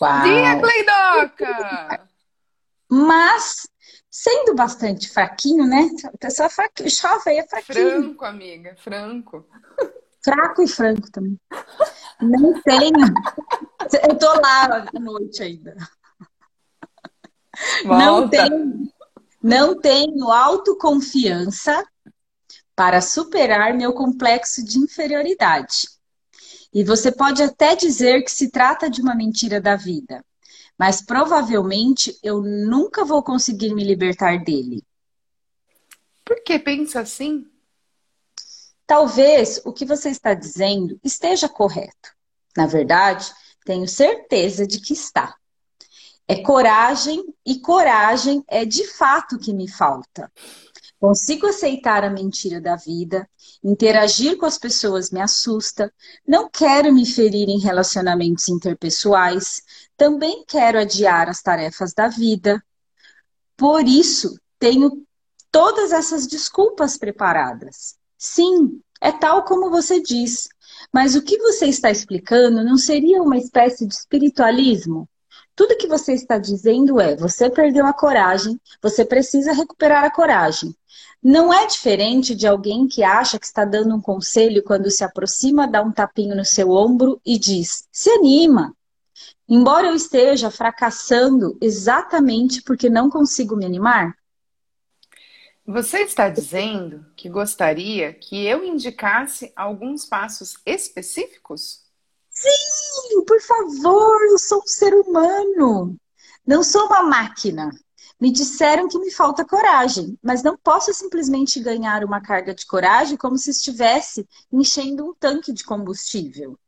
Uau. 0.01 0.23
Dia, 0.23 0.61
Cleidoca! 0.61 2.09
Mas, 2.89 3.67
sendo 4.11 4.55
bastante 4.55 5.09
fraquinho, 5.11 5.67
né? 5.67 5.89
A 6.05 6.19
pessoa 6.19 6.49
fraquinho, 6.49 6.91
jovem 6.91 7.39
é 7.39 7.47
fraquinho. 7.47 8.03
Franco, 8.03 8.25
amiga, 8.25 8.77
franco. 8.77 9.49
Fraco 10.23 10.63
e 10.63 10.69
franco 10.69 11.11
também. 11.11 11.39
Não 12.21 12.61
tenho. 12.63 13.15
Eu 14.09 14.19
tô 14.19 14.33
lá 14.41 14.87
à 14.95 15.01
noite 15.01 15.43
ainda. 15.43 15.77
Volta. 17.85 17.97
Não 17.97 18.29
tenho, 18.29 18.93
não 19.43 19.81
tenho 19.81 20.31
autoconfiança 20.31 21.85
para 22.75 23.01
superar 23.01 23.73
meu 23.73 23.93
complexo 23.95 24.65
de 24.65 24.79
inferioridade. 24.79 25.89
E 26.77 26.85
você 26.85 27.11
pode 27.11 27.43
até 27.43 27.75
dizer 27.75 28.23
que 28.23 28.31
se 28.31 28.51
trata 28.51 28.91
de 28.91 29.01
uma 29.01 29.15
mentira 29.15 29.59
da 29.59 29.77
vida, 29.77 30.23
mas 30.79 31.01
provavelmente 31.01 32.15
eu 32.23 32.43
nunca 32.43 33.03
vou 33.03 33.23
conseguir 33.23 33.75
me 33.75 33.83
libertar 33.83 34.45
dele. 34.45 34.85
Por 36.23 36.45
que 36.45 36.59
pensa 36.59 37.01
assim? 37.01 37.47
Talvez 38.87 39.59
o 39.65 39.73
que 39.73 39.87
você 39.87 40.11
está 40.11 40.35
dizendo 40.35 41.01
esteja 41.03 41.49
correto. 41.49 42.11
Na 42.55 42.67
verdade, 42.67 43.33
tenho 43.65 43.89
certeza 43.89 44.67
de 44.67 44.79
que 44.79 44.93
está. 44.93 45.35
É 46.29 46.43
coragem 46.43 47.25
e 47.47 47.59
coragem 47.59 48.45
é 48.47 48.67
de 48.67 48.87
fato 48.87 49.37
o 49.37 49.39
que 49.39 49.55
me 49.55 49.67
falta. 49.67 50.31
Consigo 50.99 51.47
aceitar 51.47 52.05
a 52.05 52.11
mentira 52.11 52.61
da 52.61 52.75
vida, 52.75 53.29
interagir 53.63 54.39
com 54.39 54.47
as 54.47 54.57
pessoas 54.57 55.11
me 55.11 55.21
assusta, 55.21 55.93
não 56.27 56.49
quero 56.49 56.93
me 56.93 57.05
ferir 57.05 57.49
em 57.49 57.59
relacionamentos 57.59 58.49
interpessoais, 58.49 59.63
também 59.97 60.45
quero 60.47 60.79
adiar 60.79 61.29
as 61.29 61.43
tarefas 61.43 61.93
da 61.93 62.09
vida. 62.09 62.65
Por 63.57 63.87
isso, 63.87 64.39
tenho 64.59 65.07
todas 65.51 65.93
essas 65.93 66.27
desculpas 66.27 66.97
preparadas. 66.97 67.97
Sim, 68.17 68.81
é 69.01 69.13
tal 69.13 69.45
como 69.45 69.71
você 69.71 70.01
diz. 70.01 70.49
Mas 70.93 71.15
o 71.15 71.23
que 71.23 71.39
você 71.39 71.67
está 71.67 71.91
explicando 71.91 72.65
não 72.65 72.77
seria 72.77 73.23
uma 73.23 73.37
espécie 73.37 73.87
de 73.87 73.95
espiritualismo? 73.95 75.09
Tudo 75.57 75.77
que 75.79 75.89
você 75.89 76.13
está 76.13 76.37
dizendo 76.37 77.01
é: 77.01 77.17
você 77.17 77.51
perdeu 77.51 77.87
a 77.87 77.93
coragem, 77.95 78.61
você 78.83 79.05
precisa 79.05 79.53
recuperar 79.53 80.05
a 80.05 80.11
coragem. 80.11 80.77
Não 81.23 81.53
é 81.53 81.67
diferente 81.67 82.35
de 82.35 82.47
alguém 82.47 82.87
que 82.87 83.03
acha 83.03 83.39
que 83.39 83.47
está 83.47 83.65
dando 83.65 83.95
um 83.95 84.01
conselho 84.01 84.63
quando 84.63 84.91
se 84.91 85.03
aproxima, 85.03 85.67
dá 85.67 85.83
um 85.83 85.91
tapinho 85.91 86.37
no 86.37 86.45
seu 86.45 86.71
ombro 86.71 87.21
e 87.25 87.39
diz: 87.39 87.89
se 87.91 88.11
anima. 88.11 88.77
Embora 89.49 89.87
eu 89.87 89.95
esteja 89.95 90.51
fracassando 90.51 91.57
exatamente 91.61 92.63
porque 92.63 92.91
não 92.91 93.09
consigo 93.09 93.57
me 93.57 93.65
animar, 93.65 94.15
você 95.67 96.03
está 96.03 96.29
dizendo 96.29 97.05
que 97.17 97.29
gostaria 97.29 98.13
que 98.13 98.47
eu 98.47 98.65
indicasse 98.65 99.53
alguns 99.57 100.05
passos 100.05 100.59
específicos? 100.65 101.86
Sim, 102.37 103.25
por 103.25 103.41
favor, 103.41 104.23
eu 104.29 104.39
sou 104.39 104.59
um 104.59 104.67
ser 104.67 104.95
humano. 104.95 105.99
Não 106.47 106.63
sou 106.63 106.87
uma 106.87 107.03
máquina. 107.03 107.71
Me 108.21 108.31
disseram 108.31 108.89
que 108.89 108.99
me 108.99 109.11
falta 109.11 109.45
coragem, 109.45 110.19
mas 110.23 110.43
não 110.43 110.57
posso 110.57 110.93
simplesmente 110.93 111.61
ganhar 111.61 112.05
uma 112.05 112.21
carga 112.21 112.55
de 112.55 112.67
coragem 112.67 113.17
como 113.17 113.39
se 113.39 113.51
estivesse 113.51 114.29
enchendo 114.53 115.07
um 115.07 115.15
tanque 115.15 115.53
de 115.53 115.65
combustível. 115.65 116.59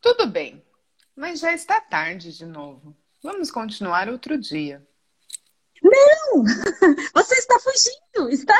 Tudo 0.00 0.26
bem, 0.26 0.64
mas 1.14 1.40
já 1.40 1.52
está 1.52 1.80
tarde 1.80 2.36
de 2.36 2.46
novo. 2.46 2.96
Vamos 3.22 3.50
continuar 3.50 4.08
outro 4.08 4.36
dia. 4.36 4.86
Não! 5.82 6.44
Você 7.14 7.34
está 7.36 7.58
fugindo, 7.60 8.28
está? 8.30 8.58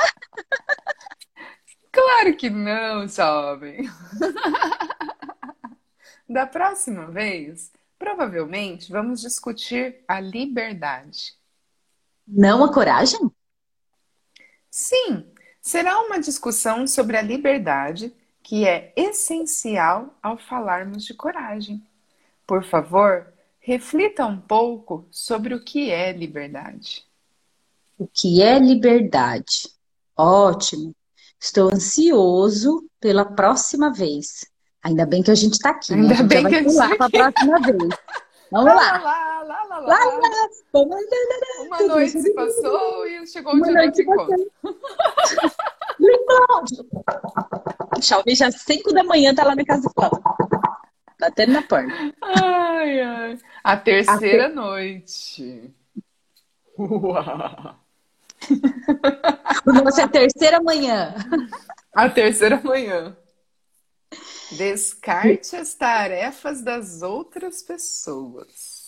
Claro 1.93 2.37
que 2.37 2.51
não, 2.51 3.07
jovem. 3.09 3.89
Da 6.29 6.47
próxima 6.47 7.07
vez, 7.07 7.73
provavelmente 7.99 8.91
vamos 8.91 9.21
discutir 9.21 10.05
a 10.09 10.21
liberdade. 10.21 11.35
Não 12.27 12.65
a 12.65 12.73
coragem? 12.73 13.31
Sim, 14.71 15.27
será 15.61 16.01
uma 16.01 16.19
discussão 16.19 16.87
sobre 16.87 17.17
a 17.17 17.23
liberdade 17.23 18.13
que 18.43 18.67
é 18.67 18.93
essencial 18.97 20.17
ao 20.23 20.37
falarmos 20.37 21.05
de 21.05 21.15
coragem. 21.15 21.85
Por 22.47 22.65
favor, 22.65 23.33
reflita 23.59 24.25
um 24.25 24.41
pouco 24.41 25.07
sobre 25.11 25.55
o 25.55 25.65
que 25.65 25.91
é 25.91 26.13
liberdade. 26.13 27.05
O 27.99 28.07
que 28.07 28.43
é 28.43 28.59
liberdade? 28.59 29.69
Ótimo. 30.17 30.95
Estou 31.41 31.73
ansioso 31.73 32.89
pela 33.01 33.25
próxima 33.25 33.93
vez. 33.93 34.45
Ainda 34.87 35.05
bem 35.05 35.21
que 35.21 35.33
a 35.33 35.35
gente 35.35 35.55
está 35.55 35.71
aqui. 35.71 35.95
Ainda 35.95 36.09
né? 36.09 36.15
a 36.15 36.17
gente 36.19 36.29
bem 36.29 36.43
já 36.43 36.49
vai 36.49 36.63
que 36.63 36.65
pular 36.65 36.97
para 36.97 37.07
a 37.07 37.11
próxima 37.11 37.61
vez. 37.61 37.79
Vamos 38.53 38.67
lá. 38.73 38.99
Lá, 39.03 39.43
lá, 39.43 39.65
lá, 39.65 39.79
lá. 39.81 39.99
Uma 41.67 41.83
noite 41.89 42.21
se 42.21 42.33
passou 42.35 43.05
e 43.05 43.27
chegou 43.27 43.55
o 43.59 43.63
dia 43.63 43.91
do 43.91 44.01
encontro. 44.01 44.37
Xiaomi 48.01 48.37
já 48.37 48.47
às 48.47 48.63
5 48.63 48.93
da 48.93 49.03
manhã 49.03 49.35
tá 49.35 49.43
lá 49.43 49.57
na 49.57 49.65
casa 49.65 49.83
do 49.83 49.93
Cláudio. 49.93 50.23
Batendo 51.19 51.53
na 51.55 51.63
porta. 51.63 51.93
Ai, 52.23 53.01
ai. 53.01 53.39
A 53.65 53.77
terceira 53.77 54.47
a 54.47 54.49
ter... 54.49 54.55
noite. 54.55 55.75
Uau. 56.79 57.75
Você 59.83 60.03
é 60.03 60.05
a 60.05 60.09
terceira 60.09 60.63
manhã. 60.63 61.13
A 61.93 62.09
terceira 62.09 62.61
manhã. 62.63 63.17
Descarte 64.53 65.57
as 65.57 65.75
tarefas 65.75 66.63
das 66.63 67.03
outras 67.03 67.63
pessoas. 67.63 68.87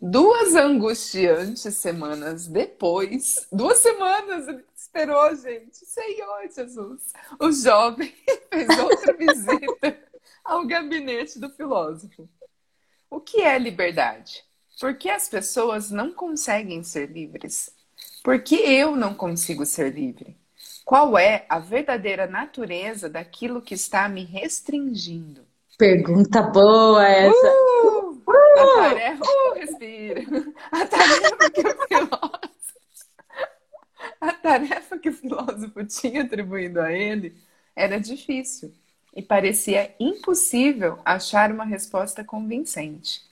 Duas 0.00 0.54
angustiantes 0.54 1.74
semanas 1.74 2.46
depois, 2.46 3.46
duas 3.52 3.78
semanas 3.78 4.48
ele 4.48 4.64
esperou, 4.74 5.36
gente. 5.36 5.76
Senhor 5.76 6.48
Jesus, 6.50 7.12
o 7.38 7.52
jovem 7.52 8.14
fez 8.50 8.78
outra 8.78 9.12
visita 9.12 9.98
ao 10.42 10.66
gabinete 10.66 11.38
do 11.38 11.50
filósofo. 11.50 12.26
O 13.10 13.20
que 13.20 13.42
é 13.42 13.58
liberdade? 13.58 14.42
Por 14.80 14.96
que 14.96 15.10
as 15.10 15.28
pessoas 15.28 15.90
não 15.90 16.14
conseguem 16.14 16.82
ser 16.82 17.10
livres? 17.10 17.70
Por 18.24 18.42
que 18.42 18.54
eu 18.54 18.96
não 18.96 19.12
consigo 19.12 19.66
ser 19.66 19.92
livre? 19.92 20.39
Qual 20.90 21.16
é 21.16 21.46
a 21.48 21.60
verdadeira 21.60 22.26
natureza 22.26 23.08
daquilo 23.08 23.62
que 23.62 23.74
está 23.74 24.08
me 24.08 24.24
restringindo? 24.24 25.46
Pergunta 25.78 26.42
boa 26.42 27.06
essa. 27.06 27.52
Uh, 27.86 28.20
a 28.28 28.74
tarefa, 28.74 29.24
uh, 29.24 29.54
respira. 29.54 30.22
A 30.72 30.86
tarefa 30.86 31.50
que 31.52 31.60
o 31.60 31.86
filósofo, 31.86 32.74
a 34.20 34.32
tarefa 34.32 34.98
que 34.98 35.08
o 35.10 35.12
filósofo 35.12 35.84
tinha 35.84 36.22
atribuído 36.22 36.80
a 36.80 36.92
ele 36.92 37.36
era 37.76 38.00
difícil. 38.00 38.74
e 39.14 39.22
parecia 39.22 39.94
impossível 40.00 40.98
achar 41.04 41.52
uma 41.52 41.64
resposta 41.64 42.24
convincente. 42.24 43.22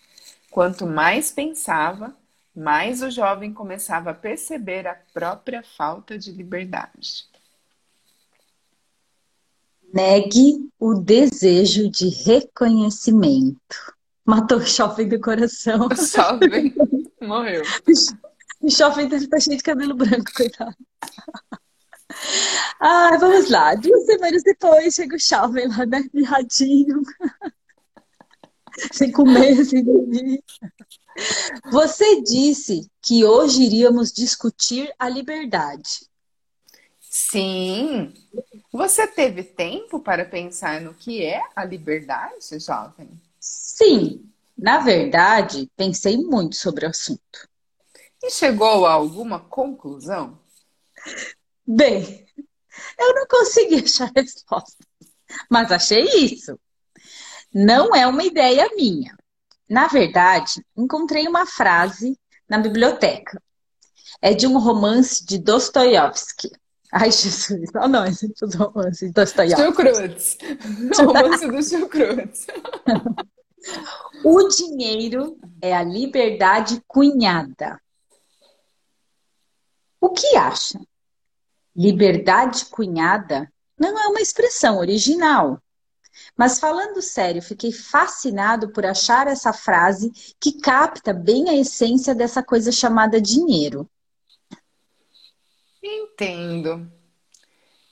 Quanto 0.48 0.86
mais 0.86 1.32
pensava, 1.32 2.14
mais 2.54 3.02
o 3.02 3.10
jovem 3.10 3.52
começava 3.52 4.10
a 4.10 4.14
perceber 4.14 4.86
a 4.86 4.94
própria 5.12 5.64
falta 5.64 6.16
de 6.16 6.30
liberdade. 6.30 7.26
Negue 9.92 10.68
o 10.78 10.94
desejo 10.94 11.90
de 11.90 12.08
reconhecimento. 12.08 13.94
Matou 14.24 14.58
o 14.58 14.66
jovem 14.66 15.08
do 15.08 15.20
coração. 15.20 15.88
Jovem 16.14 16.74
morreu. 17.22 17.62
O 18.60 18.70
jovem 18.70 19.08
tá 19.08 19.40
cheio 19.40 19.56
de 19.56 19.62
cabelo 19.62 19.94
branco, 19.94 20.30
coitado. 20.36 20.76
Ah, 22.80 23.16
vamos 23.18 23.50
lá. 23.50 23.74
Duas 23.74 24.04
semanas 24.06 24.42
depois 24.42 24.94
chega 24.94 25.16
o 25.16 25.18
jovem 25.18 25.68
lá, 25.68 25.86
né? 25.86 26.04
Mirradinho. 26.12 27.02
sem 28.92 29.10
comer, 29.10 29.64
sem 29.64 29.84
dormir. 29.84 30.42
Você 31.70 32.22
disse 32.22 32.90
que 33.02 33.24
hoje 33.24 33.62
iríamos 33.62 34.12
discutir 34.12 34.92
a 34.98 35.08
liberdade. 35.08 36.06
Sim. 37.00 38.12
Você 38.70 39.06
teve 39.06 39.42
tempo 39.42 39.98
para 39.98 40.24
pensar 40.24 40.80
no 40.80 40.92
que 40.92 41.24
é 41.24 41.42
a 41.56 41.64
liberdade, 41.64 42.58
jovem? 42.58 43.08
Sim. 43.40 44.30
Na 44.56 44.78
verdade, 44.80 45.70
pensei 45.76 46.16
muito 46.16 46.56
sobre 46.56 46.84
o 46.84 46.90
assunto. 46.90 47.48
E 48.22 48.30
chegou 48.30 48.84
a 48.86 48.92
alguma 48.92 49.38
conclusão? 49.38 50.38
Bem, 51.66 52.26
eu 52.98 53.14
não 53.14 53.26
consegui 53.26 53.76
achar 53.84 54.10
a 54.14 54.20
resposta, 54.20 54.84
mas 55.48 55.70
achei 55.70 56.02
isso. 56.02 56.58
Não 57.54 57.94
é 57.94 58.06
uma 58.06 58.24
ideia 58.24 58.68
minha. 58.74 59.16
Na 59.68 59.86
verdade, 59.86 60.64
encontrei 60.76 61.28
uma 61.28 61.46
frase 61.46 62.18
na 62.48 62.58
biblioteca. 62.58 63.40
É 64.20 64.34
de 64.34 64.46
um 64.46 64.58
romance 64.58 65.24
de 65.24 65.38
Dostoiévski. 65.38 66.50
Ai, 66.92 67.10
Jesus, 67.10 67.70
olha 67.74 67.88
nós 67.88 68.20
dos 68.20 68.54
romances 68.54 69.08
de 69.08 69.12
Dostoiévski. 69.12 69.62
Chucrutz. 69.62 70.38
Romance 70.98 71.46
do 71.46 71.62
Chucrutz. 71.62 72.46
o 74.24 74.48
dinheiro 74.48 75.38
é 75.60 75.76
a 75.76 75.82
liberdade 75.82 76.82
cunhada. 76.86 77.80
O 80.00 80.10
que 80.10 80.36
acha? 80.36 80.80
Liberdade 81.76 82.66
cunhada 82.66 83.52
não 83.78 83.98
é 83.98 84.06
uma 84.06 84.20
expressão 84.20 84.78
original. 84.78 85.62
Mas 86.36 86.58
falando 86.58 87.02
sério, 87.02 87.42
fiquei 87.42 87.70
fascinado 87.70 88.72
por 88.72 88.84
achar 88.86 89.26
essa 89.26 89.52
frase 89.52 90.10
que 90.40 90.58
capta 90.58 91.12
bem 91.12 91.48
a 91.48 91.54
essência 91.54 92.14
dessa 92.14 92.42
coisa 92.42 92.72
chamada 92.72 93.20
dinheiro. 93.20 93.88
Entendo. 95.82 96.90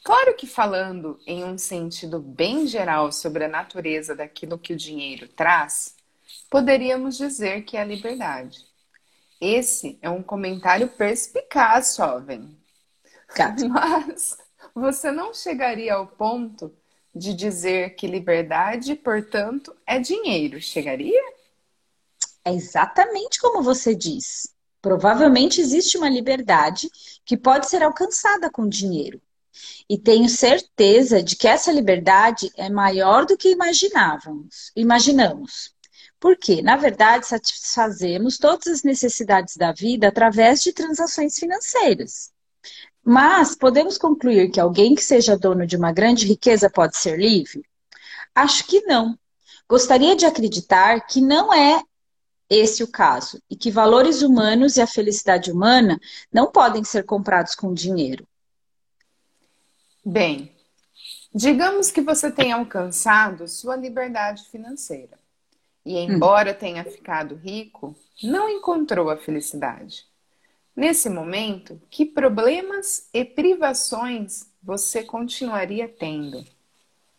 Claro 0.05 0.35
que 0.37 0.47
falando 0.47 1.19
em 1.27 1.45
um 1.45 1.59
sentido 1.59 2.21
bem 2.21 2.67
geral 2.67 3.11
sobre 3.11 3.45
a 3.45 3.49
natureza 3.49 4.15
daquilo 4.15 4.59
que 4.59 4.73
o 4.73 4.77
dinheiro 4.77 5.27
traz, 5.29 5.97
poderíamos 6.49 7.17
dizer 7.17 7.63
que 7.63 7.77
é 7.77 7.81
a 7.81 7.85
liberdade. 7.85 8.65
Esse 9.41 9.99
é 10.01 10.09
um 10.09 10.23
comentário 10.23 10.89
perspicaz, 10.89 11.97
jovem. 11.97 12.57
Mas 13.69 14.39
você 14.75 15.11
não 15.11 15.35
chegaria 15.35 15.95
ao 15.95 16.07
ponto 16.07 16.73
de 17.15 17.35
dizer 17.35 17.97
que 17.97 18.07
liberdade, 18.07 18.95
portanto, 18.95 19.75
é 19.87 19.99
dinheiro. 19.99 20.61
Chegaria? 20.61 21.23
É 22.45 22.53
exatamente 22.53 23.41
como 23.41 23.63
você 23.63 23.95
diz. 23.95 24.56
Provavelmente 24.81 25.61
existe 25.61 25.97
uma 25.97 26.09
liberdade 26.09 26.91
que 27.25 27.37
pode 27.37 27.69
ser 27.69 27.83
alcançada 27.83 28.51
com 28.51 28.69
dinheiro. 28.69 29.21
E 29.89 29.97
tenho 29.97 30.29
certeza 30.29 31.23
de 31.23 31.37
que 31.37 31.49
essa 31.49 31.73
liberdade 31.73 32.51
é 32.57 32.69
maior 32.69 33.25
do 33.25 33.37
que 33.37 33.51
imaginávamos, 33.51 34.71
imaginamos. 34.77 35.75
Porque, 36.19 36.63
na 36.63 36.77
verdade, 36.77 37.27
satisfazemos 37.27 38.39
todas 38.39 38.67
as 38.67 38.83
necessidades 38.83 39.57
da 39.57 39.73
vida 39.73 40.09
através 40.09 40.63
de 40.63 40.73
transações 40.73 41.39
financeiras. 41.39 42.33
Mas 43.05 43.55
podemos 43.55 43.97
concluir 43.97 44.51
que 44.51 44.59
alguém 44.59 44.95
que 44.95 45.05
seja 45.05 45.37
dono 45.37 45.67
de 45.67 45.77
uma 45.77 45.93
grande 45.93 46.27
riqueza 46.27 46.69
pode 46.69 46.97
ser 46.97 47.19
livre? 47.19 47.63
Acho 48.35 48.67
que 48.67 48.81
não. 48.83 49.17
Gostaria 49.69 50.17
de 50.17 50.27
acreditar 50.27 51.07
que 51.07 51.21
não 51.21 51.53
é 51.53 51.81
esse 52.49 52.83
o 52.83 52.89
caso 52.89 53.43
e 53.51 53.57
que 53.57 53.71
valores 53.71 54.23
humanos 54.23 54.77
e 54.77 54.81
a 54.81 54.87
felicidade 54.87 55.51
humana 55.51 55.99
não 56.33 56.51
podem 56.51 56.85
ser 56.85 57.05
comprados 57.05 57.55
com 57.55 57.75
dinheiro. 57.75 58.27
Bem, 60.05 60.53
digamos 61.35 61.91
que 61.91 62.01
você 62.01 62.31
tenha 62.31 62.57
alcançado 62.57 63.49
sua 63.49 63.77
liberdade 63.77 64.45
financeira 64.45 65.19
e, 65.85 65.99
embora 65.99 66.53
hum. 66.53 66.59
tenha 66.59 66.85
ficado 66.85 67.35
rico, 67.35 67.97
não 68.23 68.49
encontrou 68.49 69.11
a 69.11 69.17
felicidade. 69.17 70.05
Nesse 70.75 71.09
momento, 71.09 71.81
que 71.89 72.05
problemas 72.05 73.09
e 73.13 73.25
privações 73.25 74.47
você 74.63 75.03
continuaria 75.03 75.89
tendo? 75.89 76.45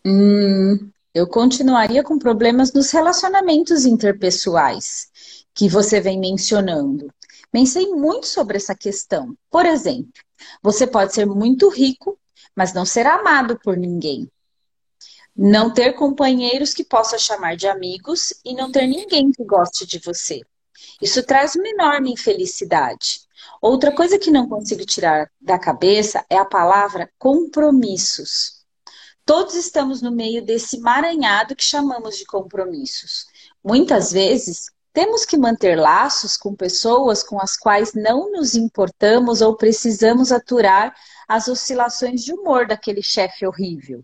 Hum, 0.06 0.92
eu 1.17 1.25
continuaria 1.25 2.03
com 2.03 2.19
problemas 2.19 2.71
nos 2.71 2.91
relacionamentos 2.91 3.86
interpessoais 3.86 5.08
que 5.51 5.67
você 5.67 5.99
vem 5.99 6.19
mencionando. 6.19 7.12
Pensei 7.51 7.88
muito 7.88 8.27
sobre 8.27 8.58
essa 8.58 8.75
questão. 8.75 9.36
Por 9.49 9.65
exemplo, 9.65 10.13
você 10.62 10.86
pode 10.86 11.15
ser 11.15 11.25
muito 11.25 11.69
rico, 11.69 12.19
mas 12.56 12.71
não 12.71 12.86
ser 12.86 13.08
amado 13.08 13.60
por 13.63 13.75
ninguém. 13.75 14.30
Não 15.36 15.73
ter 15.73 15.93
companheiros 15.93 16.71
que 16.71 16.84
possa 16.84 17.17
chamar 17.17 17.56
de 17.56 17.67
amigos 17.67 18.32
e 18.45 18.53
não 18.53 18.71
ter 18.71 18.86
ninguém 18.86 19.32
que 19.32 19.43
goste 19.43 19.88
de 19.88 19.97
você. 19.97 20.41
Isso 21.01 21.23
traz 21.23 21.56
uma 21.56 21.67
enorme 21.67 22.12
infelicidade. 22.12 23.21
Outra 23.60 23.91
coisa 23.91 24.19
que 24.19 24.30
não 24.30 24.47
consigo 24.47 24.86
tirar 24.86 25.32
da 25.41 25.58
cabeça 25.58 26.23
é 26.30 26.38
a 26.38 26.45
palavra 26.45 27.10
compromissos. 27.17 28.57
Todos 29.28 29.56
estamos 29.56 30.02
no 30.02 30.10
meio 30.10 30.42
desse 30.42 30.80
maranhado 30.80 31.54
que 31.54 31.62
chamamos 31.62 32.18
de 32.18 32.24
compromissos. 32.24 33.26
Muitas 33.62 34.10
vezes 34.13 34.72
temos 34.94 35.26
que 35.26 35.36
manter 35.36 35.76
laços 35.78 36.38
com 36.38 36.56
pessoas 36.56 37.24
com 37.24 37.38
as 37.38 37.58
quais 37.58 37.94
não 37.94 38.32
nos 38.32 38.56
importamos 38.56 39.42
ou 39.42 39.58
precisamos 39.58 40.32
aturar 40.32 40.96
as 41.28 41.50
oscilações 41.50 42.24
de 42.24 42.32
humor 42.32 42.66
daquele 42.66 43.04
chefe 43.04 43.46
horrível. 43.46 44.02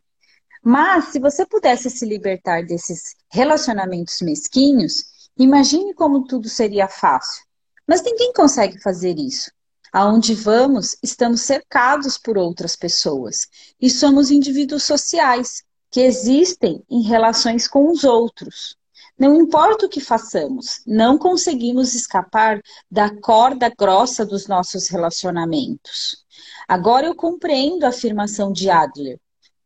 Mas 0.62 1.06
se 1.06 1.20
você 1.22 1.46
pudesse 1.46 1.90
se 1.90 2.06
libertar 2.06 2.66
desses 2.66 3.16
relacionamentos 3.32 4.22
mesquinhos, 4.22 5.06
imagine 5.38 5.94
como 5.94 6.28
tudo 6.28 6.50
seria 6.50 6.90
fácil. 6.90 7.46
Mas 7.88 8.04
ninguém 8.04 8.34
consegue 8.34 8.78
fazer 8.78 9.18
isso. 9.18 9.50
Aonde 9.94 10.34
vamos, 10.34 10.98
estamos 11.04 11.42
cercados 11.42 12.18
por 12.18 12.36
outras 12.36 12.76
pessoas 12.76 13.48
e 13.80 13.92
somos 13.92 14.32
indivíduos 14.32 14.82
sociais 14.82 15.64
que 15.92 16.02
existem 16.02 16.84
em 16.90 17.04
relações 17.04 17.68
com 17.68 17.92
os 17.92 18.04
outros. 18.04 18.76
Não 19.16 19.36
importa 19.40 19.86
o 19.86 19.90
que 19.90 20.00
façamos, 20.00 20.82
não 20.88 21.20
conseguimos 21.20 21.94
escapar 21.94 22.60
da 22.90 23.16
corda 23.22 23.70
grossa 23.70 24.26
dos 24.26 24.48
nossos 24.48 24.88
relacionamentos. 24.88 26.26
Agora 26.68 27.06
eu 27.06 27.14
compreendo 27.14 27.84
a 27.84 27.90
afirmação 27.90 28.52
de 28.52 28.72
Adler. 28.72 29.20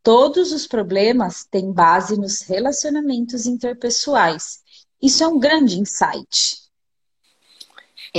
Todos 0.04 0.52
os 0.52 0.68
problemas 0.68 1.46
têm 1.50 1.72
base 1.72 2.18
nos 2.18 2.42
relacionamentos 2.42 3.46
interpessoais. 3.46 4.60
Isso 5.02 5.24
é 5.24 5.28
um 5.28 5.40
grande 5.40 5.80
insight. 5.80 6.67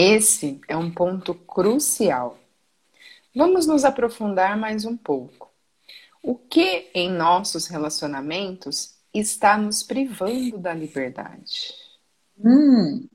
Esse 0.01 0.61
é 0.69 0.77
um 0.77 0.93
ponto 0.93 1.35
crucial. 1.35 2.39
Vamos 3.35 3.67
nos 3.67 3.85
aprofundar 3.85 4.57
mais 4.57 4.85
um 4.85 4.97
pouco. 4.97 5.51
O 6.23 6.37
que 6.37 6.89
em 6.95 7.11
nossos 7.11 7.67
relacionamentos 7.67 8.95
está 9.13 9.59
nos 9.59 9.83
privando 9.83 10.57
da 10.57 10.73
liberdade? 10.73 11.75
Hum. 12.39 13.09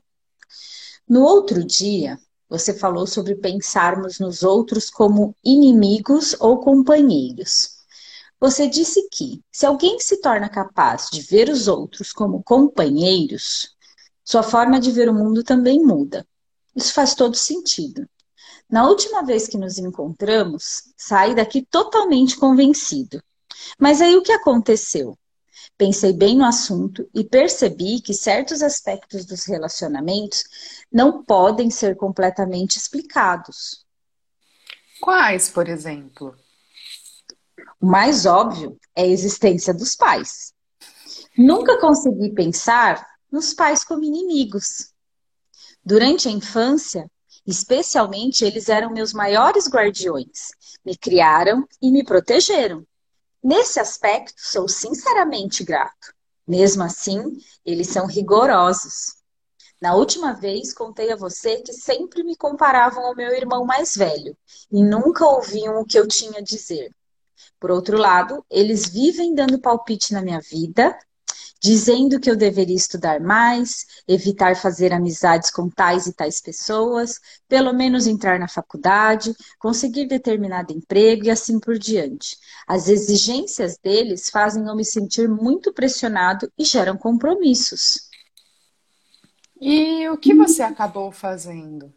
No 1.08 1.22
outro 1.22 1.64
dia, 1.64 2.20
você 2.50 2.74
falou 2.74 3.06
sobre 3.06 3.34
pensarmos 3.34 4.20
nos 4.20 4.42
outros 4.42 4.90
como 4.90 5.34
inimigos 5.42 6.36
ou 6.38 6.58
companheiros. 6.58 7.78
Você 8.38 8.68
disse 8.68 9.08
que, 9.10 9.42
se 9.50 9.64
alguém 9.64 9.98
se 10.00 10.20
torna 10.20 10.50
capaz 10.50 11.08
de 11.10 11.22
ver 11.22 11.48
os 11.48 11.66
outros 11.66 12.12
como 12.12 12.42
companheiros, 12.42 13.74
sua 14.22 14.42
forma 14.42 14.78
de 14.78 14.90
ver 14.90 15.08
o 15.08 15.14
mundo 15.14 15.42
também 15.42 15.82
muda. 15.82 16.26
Isso 16.74 16.92
faz 16.92 17.14
todo 17.14 17.36
sentido. 17.36 18.08
Na 18.68 18.88
última 18.88 19.22
vez 19.22 19.46
que 19.46 19.58
nos 19.58 19.78
encontramos, 19.78 20.92
saí 20.96 21.34
daqui 21.34 21.62
totalmente 21.62 22.36
convencido. 22.36 23.22
Mas 23.78 24.00
aí 24.00 24.16
o 24.16 24.22
que 24.22 24.32
aconteceu? 24.32 25.16
Pensei 25.76 26.12
bem 26.12 26.36
no 26.36 26.44
assunto 26.44 27.08
e 27.14 27.24
percebi 27.24 28.00
que 28.00 28.14
certos 28.14 28.62
aspectos 28.62 29.24
dos 29.24 29.44
relacionamentos 29.44 30.44
não 30.90 31.22
podem 31.24 31.70
ser 31.70 31.96
completamente 31.96 32.76
explicados. 32.76 33.84
Quais, 35.00 35.48
por 35.48 35.68
exemplo? 35.68 36.34
O 37.80 37.86
mais 37.86 38.24
óbvio 38.24 38.78
é 38.94 39.02
a 39.02 39.06
existência 39.06 39.74
dos 39.74 39.96
pais. 39.96 40.54
Nunca 41.36 41.78
consegui 41.80 42.32
pensar 42.32 43.06
nos 43.30 43.52
pais 43.52 43.84
como 43.84 44.04
inimigos. 44.04 44.93
Durante 45.84 46.28
a 46.28 46.30
infância, 46.30 47.10
especialmente, 47.46 48.44
eles 48.44 48.70
eram 48.70 48.90
meus 48.90 49.12
maiores 49.12 49.68
guardiões. 49.68 50.52
Me 50.84 50.96
criaram 50.96 51.68
e 51.80 51.90
me 51.90 52.02
protegeram. 52.02 52.86
Nesse 53.42 53.78
aspecto, 53.78 54.34
sou 54.38 54.66
sinceramente 54.66 55.62
grato. 55.62 56.14
Mesmo 56.48 56.82
assim, 56.82 57.38
eles 57.64 57.88
são 57.88 58.06
rigorosos. 58.06 59.16
Na 59.78 59.94
última 59.94 60.32
vez, 60.32 60.72
contei 60.72 61.12
a 61.12 61.16
você 61.16 61.60
que 61.60 61.74
sempre 61.74 62.22
me 62.22 62.34
comparavam 62.34 63.04
ao 63.04 63.14
meu 63.14 63.34
irmão 63.34 63.66
mais 63.66 63.94
velho 63.94 64.34
e 64.72 64.82
nunca 64.82 65.26
ouviam 65.26 65.78
o 65.78 65.84
que 65.84 65.98
eu 65.98 66.08
tinha 66.08 66.38
a 66.38 66.42
dizer. 66.42 66.90
Por 67.60 67.70
outro 67.70 67.98
lado, 67.98 68.42
eles 68.48 68.88
vivem 68.88 69.34
dando 69.34 69.60
palpite 69.60 70.14
na 70.14 70.22
minha 70.22 70.40
vida, 70.40 70.98
dizendo 71.64 72.20
que 72.20 72.30
eu 72.30 72.36
deveria 72.36 72.76
estudar 72.76 73.18
mais, 73.20 73.86
evitar 74.06 74.54
fazer 74.54 74.92
amizades 74.92 75.48
com 75.48 75.70
tais 75.70 76.06
e 76.06 76.12
tais 76.12 76.38
pessoas, 76.38 77.18
pelo 77.48 77.72
menos 77.72 78.06
entrar 78.06 78.38
na 78.38 78.46
faculdade, 78.46 79.34
conseguir 79.58 80.04
determinado 80.04 80.74
emprego 80.74 81.24
e 81.24 81.30
assim 81.30 81.58
por 81.58 81.78
diante. 81.78 82.36
As 82.68 82.86
exigências 82.86 83.78
deles 83.82 84.28
fazem 84.28 84.66
eu 84.66 84.76
me 84.76 84.84
sentir 84.84 85.26
muito 85.26 85.72
pressionado 85.72 86.52
e 86.58 86.66
geram 86.66 86.98
compromissos. 86.98 88.10
E 89.58 90.06
o 90.10 90.18
que 90.18 90.34
você 90.34 90.62
acabou 90.62 91.10
fazendo? 91.10 91.90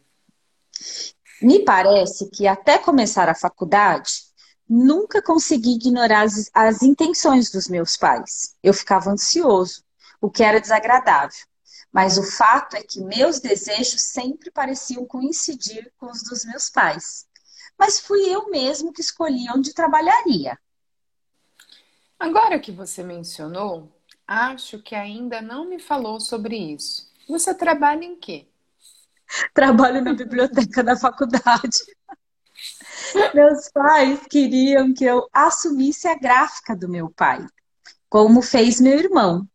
Me 1.42 1.62
parece 1.62 2.30
que 2.30 2.46
até 2.46 2.78
começar 2.78 3.28
a 3.28 3.34
faculdade, 3.34 4.27
nunca 4.68 5.22
consegui 5.22 5.74
ignorar 5.74 6.22
as, 6.22 6.50
as 6.52 6.82
intenções 6.82 7.50
dos 7.50 7.68
meus 7.68 7.96
pais. 7.96 8.56
Eu 8.62 8.74
ficava 8.74 9.10
ansioso, 9.10 9.82
o 10.20 10.30
que 10.30 10.42
era 10.42 10.60
desagradável. 10.60 11.46
Mas 11.90 12.18
o 12.18 12.22
fato 12.22 12.76
é 12.76 12.82
que 12.82 13.00
meus 13.00 13.40
desejos 13.40 14.02
sempre 14.02 14.50
pareciam 14.50 15.06
coincidir 15.06 15.90
com 15.96 16.10
os 16.10 16.22
dos 16.22 16.44
meus 16.44 16.68
pais. 16.68 17.26
Mas 17.78 17.98
fui 17.98 18.22
eu 18.28 18.50
mesmo 18.50 18.92
que 18.92 19.00
escolhi 19.00 19.46
onde 19.50 19.72
trabalharia. 19.72 20.58
Agora 22.18 22.58
que 22.58 22.72
você 22.72 23.02
mencionou, 23.02 23.90
acho 24.26 24.82
que 24.82 24.94
ainda 24.94 25.40
não 25.40 25.64
me 25.64 25.78
falou 25.78 26.20
sobre 26.20 26.56
isso. 26.56 27.08
Você 27.28 27.54
trabalha 27.54 28.04
em 28.04 28.16
quê? 28.16 28.46
Trabalho 29.54 30.02
na 30.02 30.12
biblioteca 30.12 30.82
da 30.82 30.96
faculdade. 30.96 31.78
Meus 33.34 33.68
pais 33.70 34.20
queriam 34.28 34.92
que 34.92 35.04
eu 35.04 35.28
assumisse 35.32 36.08
a 36.08 36.14
gráfica 36.14 36.76
do 36.76 36.88
meu 36.88 37.10
pai, 37.10 37.44
como 38.08 38.42
fez 38.42 38.80
meu 38.80 38.98
irmão. 38.98 39.46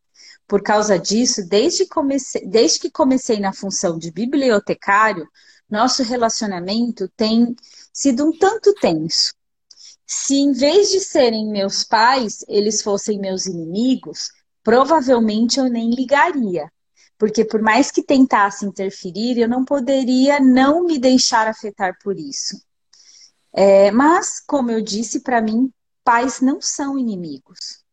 Por 0.47 0.61
causa 0.61 0.99
disso, 0.99 1.47
desde, 1.47 1.87
comecei, 1.87 2.45
desde 2.45 2.79
que 2.79 2.91
comecei 2.91 3.39
na 3.39 3.53
função 3.53 3.97
de 3.97 4.11
bibliotecário, 4.11 5.27
nosso 5.69 6.03
relacionamento 6.03 7.09
tem 7.15 7.55
sido 7.91 8.27
um 8.27 8.37
tanto 8.37 8.73
tenso. 8.75 9.33
Se 10.05 10.35
em 10.35 10.51
vez 10.51 10.89
de 10.89 10.99
serem 10.99 11.49
meus 11.49 11.83
pais, 11.83 12.43
eles 12.47 12.81
fossem 12.81 13.19
meus 13.19 13.45
inimigos, 13.45 14.29
provavelmente 14.63 15.59
eu 15.59 15.69
nem 15.69 15.89
ligaria. 15.89 16.71
Porque 17.17 17.45
por 17.45 17.61
mais 17.61 17.89
que 17.89 18.03
tentasse 18.03 18.65
interferir, 18.65 19.39
eu 19.39 19.47
não 19.47 19.63
poderia 19.63 20.39
não 20.39 20.83
me 20.83 20.99
deixar 20.99 21.47
afetar 21.47 21.97
por 22.03 22.19
isso. 22.19 22.61
É, 23.53 23.91
mas, 23.91 24.39
como 24.39 24.71
eu 24.71 24.81
disse, 24.81 25.19
para 25.19 25.41
mim, 25.41 25.71
pais 26.03 26.41
não 26.41 26.59
são 26.59 26.97
inimigos. 26.97 27.83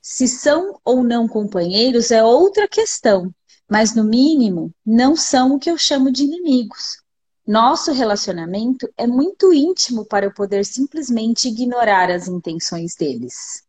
Se 0.00 0.26
são 0.26 0.80
ou 0.84 1.04
não 1.04 1.28
companheiros 1.28 2.10
é 2.10 2.24
outra 2.24 2.66
questão, 2.66 3.32
mas 3.68 3.94
no 3.94 4.02
mínimo 4.02 4.74
não 4.84 5.14
são 5.14 5.54
o 5.54 5.58
que 5.58 5.70
eu 5.70 5.78
chamo 5.78 6.10
de 6.10 6.24
inimigos. 6.24 7.02
Nosso 7.46 7.92
relacionamento 7.92 8.88
é 8.96 9.06
muito 9.06 9.52
íntimo 9.52 10.04
para 10.04 10.26
eu 10.26 10.34
poder 10.34 10.64
simplesmente 10.64 11.48
ignorar 11.48 12.10
as 12.10 12.28
intenções 12.28 12.94
deles. 12.94 13.64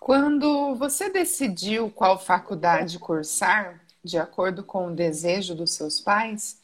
Quando 0.00 0.74
você 0.74 1.10
decidiu 1.10 1.90
qual 1.90 2.18
faculdade 2.18 2.98
cursar, 2.98 3.80
de 4.02 4.18
acordo 4.18 4.64
com 4.64 4.86
o 4.86 4.94
desejo 4.94 5.54
dos 5.54 5.72
seus 5.72 6.00
pais, 6.00 6.59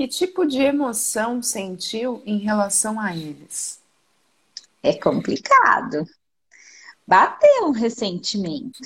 que 0.00 0.08
tipo 0.08 0.46
de 0.46 0.62
emoção 0.62 1.42
sentiu 1.42 2.22
em 2.24 2.38
relação 2.38 2.98
a 2.98 3.14
eles? 3.14 3.82
É 4.82 4.94
complicado. 4.94 6.06
Bateu 7.06 7.66
um 7.66 7.70
ressentimento. 7.70 8.78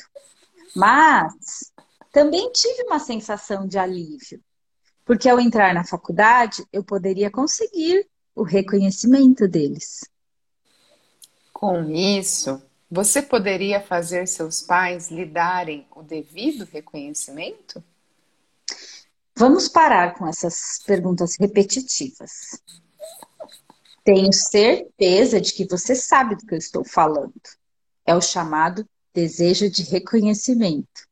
Mas 0.75 1.73
também 2.11 2.51
tive 2.51 2.83
uma 2.83 2.99
sensação 2.99 3.65
de 3.65 3.79
alívio. 3.79 4.43
Porque 5.05 5.29
ao 5.29 5.39
entrar 5.39 5.73
na 5.73 5.85
faculdade, 5.85 6.67
eu 6.73 6.83
poderia 6.83 7.31
conseguir 7.31 8.09
o 8.35 8.43
reconhecimento 8.43 9.47
deles. 9.47 10.01
Com 11.53 11.91
isso, 11.91 12.61
você 12.91 13.23
poderia 13.23 13.81
fazer 13.81 14.27
seus 14.27 14.63
pais 14.63 15.13
lhe 15.13 15.25
darem 15.25 15.87
o 15.95 16.03
devido 16.03 16.65
reconhecimento? 16.65 17.81
Vamos 19.37 19.69
parar 19.69 20.15
com 20.15 20.27
essas 20.29 20.81
perguntas 20.87 21.37
repetitivas. 21.39 22.61
Tenho 24.05 24.33
certeza 24.33 25.41
de 25.41 25.53
que 25.53 25.67
você 25.67 25.97
sabe 25.97 26.37
do 26.37 26.47
que 26.47 26.55
eu 26.55 26.59
estou 26.59 26.85
falando. 26.85 27.33
É 28.07 28.15
o 28.15 28.21
chamado 28.21 28.87
desejo 29.13 29.69
de 29.69 29.83
reconhecimento. 29.83 31.09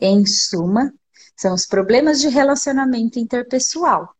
Em 0.00 0.24
suma, 0.24 0.94
são 1.36 1.54
os 1.54 1.66
problemas 1.66 2.20
de 2.20 2.28
relacionamento 2.28 3.18
interpessoal. 3.18 4.14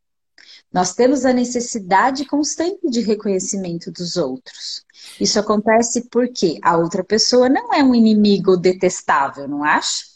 Nós 0.73 0.95
temos 0.95 1.25
a 1.25 1.33
necessidade 1.33 2.25
constante 2.27 2.91
de 2.91 3.01
reconhecimento 3.01 3.91
dos 3.91 4.17
outros. 4.17 4.85
Isso 5.19 5.39
acontece 5.41 6.09
porque 6.11 6.59
a 6.63 6.77
outra 6.77 7.03
pessoa 7.03 7.49
não 7.49 7.73
é 7.73 7.83
um 7.83 7.95
inimigo 7.95 8.57
detestável, 8.57 9.49
não 9.49 9.65
acha? 9.65 10.10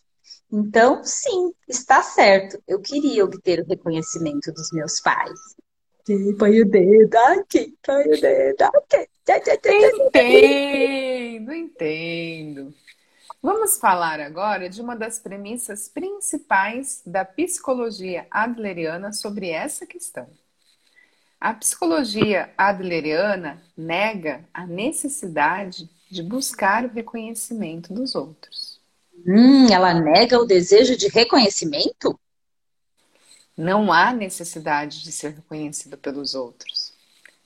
Então, 0.57 1.03
sim, 1.03 1.53
está 1.69 2.01
certo. 2.01 2.63
Eu 2.69 2.81
queria 2.81 3.25
obter 3.25 3.59
o 3.59 3.67
reconhecimento 3.67 4.53
dos 4.53 4.71
meus 4.73 5.01
pais. 5.01 5.41
Põe 6.39 6.61
o 6.61 6.65
dedo 6.65 7.17
aqui, 7.17 7.77
põe 7.83 8.05
o 8.05 8.21
dedo 8.21 8.63
aqui. 8.63 9.09
Entendo, 10.07 11.53
entendo. 11.53 12.73
Vamos 13.43 13.79
falar 13.79 14.21
agora 14.21 14.71
de 14.71 14.81
uma 14.81 14.95
das 14.95 15.19
premissas 15.19 15.89
principais 15.89 17.03
da 17.05 17.25
psicologia 17.25 18.25
adleriana 18.31 19.13
sobre 19.13 19.51
essa 19.51 19.85
questão. 19.85 20.29
A 21.41 21.53
psicologia 21.53 22.55
adleriana 22.57 23.61
nega 23.77 24.45
a 24.55 24.65
necessidade 24.65 25.91
de 26.09 26.23
buscar 26.23 26.85
o 26.85 26.93
reconhecimento 26.93 27.93
dos 27.93 28.15
outros. 28.15 28.74
Hum, 29.27 29.73
ela 29.73 29.95
nega 29.95 30.39
o 30.39 30.45
desejo 30.45 30.97
de 30.97 31.09
reconhecimento? 31.09 32.19
Não 33.57 33.93
há 33.93 34.13
necessidade 34.13 35.03
de 35.03 35.13
ser 35.13 35.35
reconhecido 35.35 35.97
pelos 35.97 36.35
outros. 36.35 36.93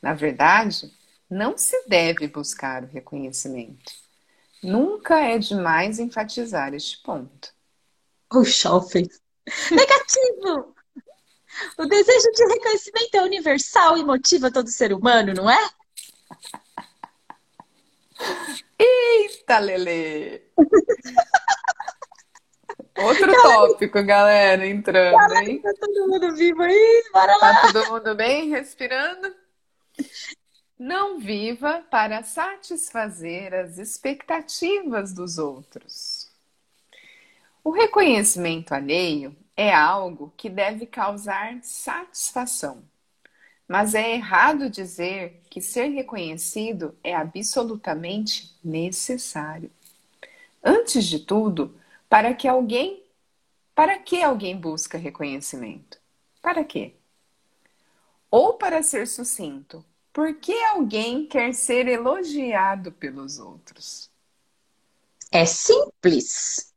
Na 0.01 0.15
verdade, 0.15 0.91
não 1.29 1.59
se 1.59 1.77
deve 1.87 2.27
buscar 2.29 2.85
o 2.85 2.87
reconhecimento. 2.87 3.93
Nunca 4.63 5.21
é 5.21 5.39
demais 5.39 5.99
enfatizar 5.99 6.75
este 6.75 7.01
ponto. 7.03 7.53
O 8.33 8.45
shopping. 8.45 9.09
Negativo! 9.71 10.75
O 11.79 11.87
desejo 11.87 12.31
de 12.33 12.45
reconhecimento 12.47 13.15
é 13.17 13.23
universal 13.23 13.99
e 13.99 14.05
motiva 14.05 14.51
todo 14.51 14.69
ser 14.69 14.93
humano, 14.93 15.35
não 15.35 15.51
é? 15.51 15.71
Eita, 18.79 19.59
Lele! 19.59 20.43
Outro 22.99 23.33
tópico, 23.43 24.03
galera, 24.03 24.67
entrando, 24.67 25.17
Caraca, 25.17 25.45
hein? 25.45 25.61
Tá 25.61 25.73
todo 25.79 26.09
mundo 26.09 26.35
vivo 26.35 26.63
aí, 26.63 27.05
bora 27.13 27.37
lá. 27.37 27.55
Tá 27.55 27.73
todo 27.73 27.93
mundo 27.93 28.15
bem, 28.15 28.51
respirando? 28.51 29.35
Não 30.79 31.19
viva 31.19 31.83
para 31.91 32.23
satisfazer 32.23 33.55
as 33.55 33.79
expectativas 33.79 35.13
dos 35.13 35.39
outros. 35.39 36.29
O 37.65 37.71
reconhecimento 37.71 38.73
alheio 38.73 39.37
é 39.57 39.75
algo 39.75 40.33
que 40.37 40.49
deve 40.49 40.87
causar 40.87 41.59
satisfação. 41.63 42.83
Mas 43.67 43.95
é 43.95 44.15
errado 44.15 44.71
dizer 44.71 45.43
que 45.51 45.61
ser 45.61 45.89
reconhecido 45.89 46.97
é 47.05 47.15
absolutamente 47.15 48.57
necessário. 48.65 49.71
Antes 50.65 51.05
de 51.05 51.19
tudo, 51.19 51.78
para 52.09 52.35
que 52.35 52.49
alguém 52.49 53.03
para 53.75 53.97
que 53.97 54.23
alguém 54.23 54.57
busca 54.59 54.99
reconhecimento? 54.99 55.99
Para 56.43 56.65
quê? 56.65 56.95
Ou 58.29 58.55
para 58.55 58.83
ser 58.83 59.07
sucinto, 59.07 59.85
por 60.13 60.35
que 60.35 60.53
alguém 60.65 61.27
quer 61.27 61.55
ser 61.55 61.87
elogiado 61.87 62.91
pelos 62.91 63.39
outros? 63.39 64.11
É 65.31 65.47
simples. 65.47 66.73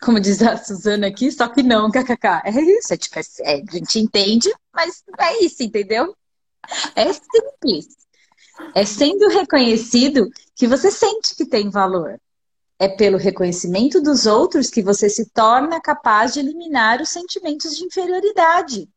Como 0.00 0.18
diz 0.18 0.40
a 0.40 0.56
Suzana 0.56 1.08
aqui, 1.08 1.30
só 1.30 1.48
que 1.48 1.62
não, 1.62 1.90
kkk. 1.90 2.42
É 2.44 2.50
isso, 2.50 2.94
é 2.94 2.96
tipo, 2.96 3.18
é, 3.18 3.22
a 3.56 3.72
gente 3.76 3.98
entende, 3.98 4.50
mas 4.72 5.04
é 5.18 5.44
isso, 5.44 5.62
entendeu? 5.62 6.16
É 6.94 7.12
simples. 7.12 7.86
É 8.74 8.84
sendo 8.84 9.28
reconhecido 9.28 10.30
que 10.54 10.66
você 10.66 10.90
sente 10.90 11.34
que 11.34 11.44
tem 11.44 11.68
valor. 11.70 12.18
É 12.78 12.88
pelo 12.88 13.16
reconhecimento 13.16 14.02
dos 14.02 14.26
outros 14.26 14.68
que 14.68 14.82
você 14.82 15.08
se 15.08 15.30
torna 15.30 15.80
capaz 15.80 16.34
de 16.34 16.40
eliminar 16.40 17.00
os 17.00 17.08
sentimentos 17.08 17.76
de 17.76 17.84
inferioridade. 17.84 18.88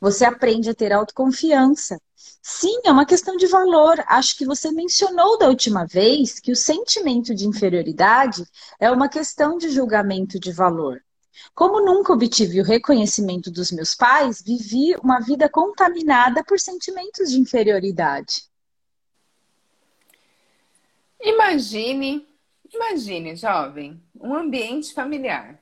Você 0.00 0.24
aprende 0.24 0.70
a 0.70 0.74
ter 0.74 0.92
autoconfiança. 0.92 2.00
Sim, 2.42 2.80
é 2.84 2.90
uma 2.90 3.04
questão 3.04 3.36
de 3.36 3.46
valor. 3.46 4.02
Acho 4.06 4.36
que 4.36 4.46
você 4.46 4.70
mencionou 4.70 5.38
da 5.38 5.48
última 5.48 5.86
vez 5.86 6.40
que 6.40 6.52
o 6.52 6.56
sentimento 6.56 7.34
de 7.34 7.46
inferioridade 7.46 8.44
é 8.80 8.90
uma 8.90 9.08
questão 9.08 9.58
de 9.58 9.68
julgamento 9.70 10.38
de 10.38 10.52
valor. 10.52 11.02
Como 11.54 11.84
nunca 11.84 12.12
obtive 12.12 12.60
o 12.60 12.64
reconhecimento 12.64 13.50
dos 13.50 13.70
meus 13.70 13.94
pais, 13.94 14.42
vivi 14.42 14.96
uma 15.02 15.20
vida 15.20 15.48
contaminada 15.48 16.42
por 16.42 16.58
sentimentos 16.58 17.30
de 17.30 17.38
inferioridade. 17.38 18.44
Imagine 21.20 22.33
Imagine, 22.74 23.36
jovem, 23.36 24.02
um 24.20 24.34
ambiente 24.34 24.92
familiar. 24.92 25.60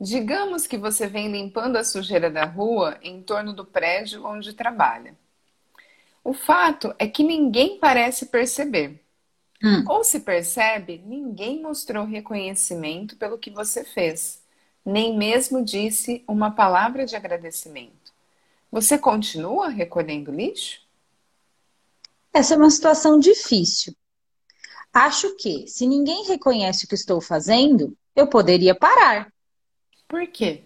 Digamos 0.00 0.66
que 0.66 0.76
você 0.76 1.06
vem 1.06 1.30
limpando 1.30 1.76
a 1.76 1.84
sujeira 1.84 2.28
da 2.28 2.44
rua 2.44 2.98
em 3.00 3.22
torno 3.22 3.52
do 3.52 3.64
prédio 3.64 4.26
onde 4.26 4.52
trabalha. 4.52 5.16
O 6.24 6.34
fato 6.34 6.92
é 6.98 7.06
que 7.06 7.22
ninguém 7.22 7.78
parece 7.78 8.26
perceber. 8.26 9.00
Hum. 9.62 9.84
Ou 9.88 10.02
se 10.02 10.20
percebe, 10.20 11.00
ninguém 11.06 11.62
mostrou 11.62 12.04
reconhecimento 12.04 13.16
pelo 13.16 13.38
que 13.38 13.48
você 13.48 13.84
fez, 13.84 14.42
nem 14.84 15.16
mesmo 15.16 15.64
disse 15.64 16.24
uma 16.26 16.50
palavra 16.50 17.06
de 17.06 17.14
agradecimento. 17.14 18.12
Você 18.72 18.98
continua 18.98 19.68
recolhendo 19.68 20.32
lixo? 20.32 20.80
Essa 22.34 22.54
é 22.54 22.56
uma 22.56 22.70
situação 22.70 23.18
difícil, 23.18 23.94
Acho 24.96 25.36
que, 25.36 25.68
se 25.68 25.86
ninguém 25.86 26.24
reconhece 26.24 26.86
o 26.86 26.88
que 26.88 26.94
estou 26.94 27.20
fazendo, 27.20 27.94
eu 28.14 28.26
poderia 28.26 28.74
parar. 28.74 29.30
Por 30.08 30.26
quê? 30.26 30.64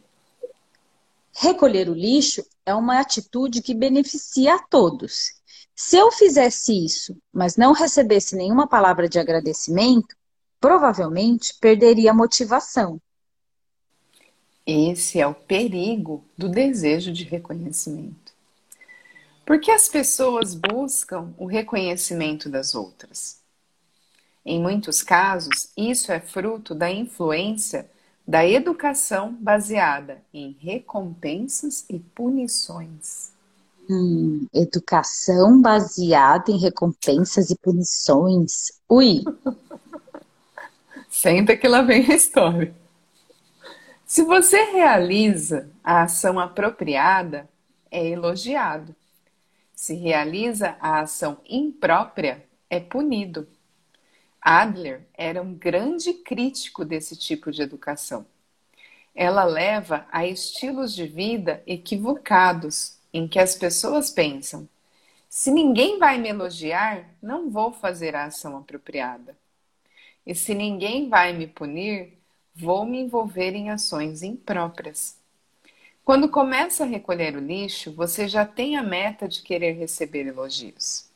Recolher 1.34 1.88
o 1.88 1.94
lixo 1.94 2.46
é 2.64 2.72
uma 2.72 3.00
atitude 3.00 3.60
que 3.60 3.74
beneficia 3.74 4.54
a 4.54 4.58
todos. 4.60 5.32
Se 5.74 5.96
eu 5.96 6.12
fizesse 6.12 6.72
isso, 6.72 7.20
mas 7.32 7.56
não 7.56 7.72
recebesse 7.72 8.36
nenhuma 8.36 8.68
palavra 8.68 9.08
de 9.08 9.18
agradecimento, 9.18 10.14
provavelmente 10.60 11.52
perderia 11.60 12.12
a 12.12 12.14
motivação. 12.14 13.02
Esse 14.64 15.18
é 15.18 15.26
o 15.26 15.34
perigo 15.34 16.24
do 16.38 16.48
desejo 16.48 17.12
de 17.12 17.24
reconhecimento. 17.24 18.32
Porque 19.44 19.72
as 19.72 19.88
pessoas 19.88 20.54
buscam 20.54 21.34
o 21.36 21.46
reconhecimento 21.46 22.48
das 22.48 22.76
outras. 22.76 23.39
Em 24.44 24.60
muitos 24.60 25.02
casos, 25.02 25.70
isso 25.76 26.10
é 26.10 26.20
fruto 26.20 26.74
da 26.74 26.90
influência 26.90 27.88
da 28.26 28.46
educação 28.46 29.36
baseada 29.40 30.22
em 30.32 30.56
recompensas 30.60 31.84
e 31.90 31.98
punições. 31.98 33.32
Hum, 33.88 34.46
educação 34.54 35.60
baseada 35.60 36.50
em 36.50 36.56
recompensas 36.56 37.50
e 37.50 37.58
punições. 37.58 38.70
Ui! 38.88 39.24
Senta 41.10 41.56
que 41.56 41.66
lá 41.66 41.82
vem 41.82 42.08
a 42.10 42.14
história. 42.14 42.72
Se 44.06 44.22
você 44.22 44.62
realiza 44.62 45.68
a 45.82 46.02
ação 46.02 46.38
apropriada, 46.38 47.48
é 47.90 48.06
elogiado. 48.08 48.94
Se 49.74 49.94
realiza 49.94 50.76
a 50.80 51.00
ação 51.00 51.38
imprópria, 51.48 52.44
é 52.68 52.78
punido. 52.78 53.48
Adler 54.40 55.06
era 55.12 55.42
um 55.42 55.54
grande 55.54 56.14
crítico 56.14 56.84
desse 56.84 57.16
tipo 57.16 57.52
de 57.52 57.62
educação. 57.62 58.26
Ela 59.14 59.44
leva 59.44 60.06
a 60.10 60.26
estilos 60.26 60.94
de 60.94 61.06
vida 61.06 61.62
equivocados, 61.66 62.96
em 63.12 63.28
que 63.28 63.38
as 63.38 63.54
pessoas 63.54 64.10
pensam: 64.10 64.68
se 65.28 65.50
ninguém 65.50 65.98
vai 65.98 66.16
me 66.18 66.28
elogiar, 66.28 67.08
não 67.22 67.50
vou 67.50 67.72
fazer 67.72 68.14
a 68.16 68.24
ação 68.24 68.56
apropriada. 68.56 69.36
E 70.26 70.34
se 70.34 70.54
ninguém 70.54 71.08
vai 71.08 71.32
me 71.32 71.46
punir, 71.46 72.18
vou 72.54 72.86
me 72.86 73.00
envolver 73.00 73.54
em 73.54 73.70
ações 73.70 74.22
impróprias. 74.22 75.18
Quando 76.04 76.28
começa 76.28 76.84
a 76.84 76.86
recolher 76.86 77.36
o 77.36 77.40
lixo, 77.40 77.92
você 77.92 78.26
já 78.26 78.46
tem 78.46 78.76
a 78.76 78.82
meta 78.82 79.28
de 79.28 79.42
querer 79.42 79.72
receber 79.72 80.26
elogios. 80.26 81.09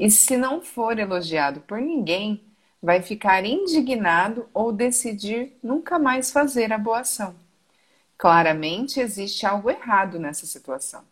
E 0.00 0.10
se 0.10 0.34
não 0.34 0.62
for 0.62 0.98
elogiado 0.98 1.60
por 1.60 1.78
ninguém, 1.78 2.42
vai 2.82 3.02
ficar 3.02 3.44
indignado 3.44 4.48
ou 4.54 4.72
decidir 4.72 5.58
nunca 5.62 5.98
mais 5.98 6.30
fazer 6.32 6.72
a 6.72 6.78
boa 6.78 7.00
ação. 7.00 7.36
Claramente 8.16 8.98
existe 8.98 9.44
algo 9.44 9.68
errado 9.68 10.18
nessa 10.18 10.46
situação. 10.46 11.04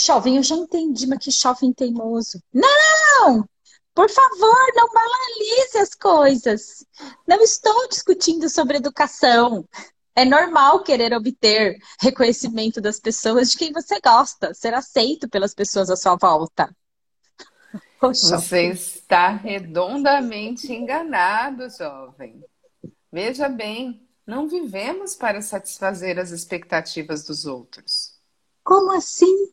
Jovem, 0.00 0.36
eu 0.36 0.42
já 0.44 0.54
entendi, 0.54 1.08
mas 1.08 1.18
que 1.18 1.32
jovem 1.32 1.72
teimoso. 1.72 2.40
Não! 2.54 3.44
Por 3.92 4.08
favor, 4.08 4.66
não 4.76 4.88
banalize 4.88 5.78
as 5.78 5.94
coisas. 5.96 6.86
Não 7.26 7.42
estou 7.42 7.88
discutindo 7.88 8.48
sobre 8.48 8.76
educação. 8.76 9.68
É 10.16 10.24
normal 10.24 10.82
querer 10.82 11.12
obter 11.12 11.78
reconhecimento 12.00 12.80
das 12.80 12.98
pessoas 12.98 13.50
de 13.50 13.58
quem 13.58 13.70
você 13.70 14.00
gosta, 14.00 14.54
ser 14.54 14.72
aceito 14.72 15.28
pelas 15.28 15.52
pessoas 15.52 15.90
à 15.90 15.96
sua 15.96 16.16
volta. 16.16 16.74
Poxa. 18.00 18.38
Você 18.38 18.68
está 18.68 19.28
redondamente 19.28 20.72
enganado, 20.72 21.68
jovem. 21.68 22.42
Veja 23.12 23.46
bem, 23.48 24.08
não 24.26 24.48
vivemos 24.48 25.14
para 25.14 25.42
satisfazer 25.42 26.18
as 26.18 26.30
expectativas 26.30 27.24
dos 27.24 27.44
outros. 27.44 28.14
Como 28.64 28.92
assim? 28.92 29.52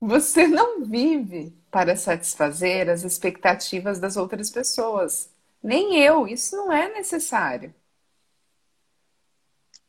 Você 0.00 0.46
não 0.46 0.84
vive 0.84 1.54
para 1.70 1.96
satisfazer 1.96 2.88
as 2.88 3.04
expectativas 3.04 4.00
das 4.00 4.16
outras 4.16 4.50
pessoas. 4.50 5.31
Nem 5.62 5.98
eu, 5.98 6.26
isso 6.26 6.56
não 6.56 6.72
é 6.72 6.92
necessário. 6.92 7.74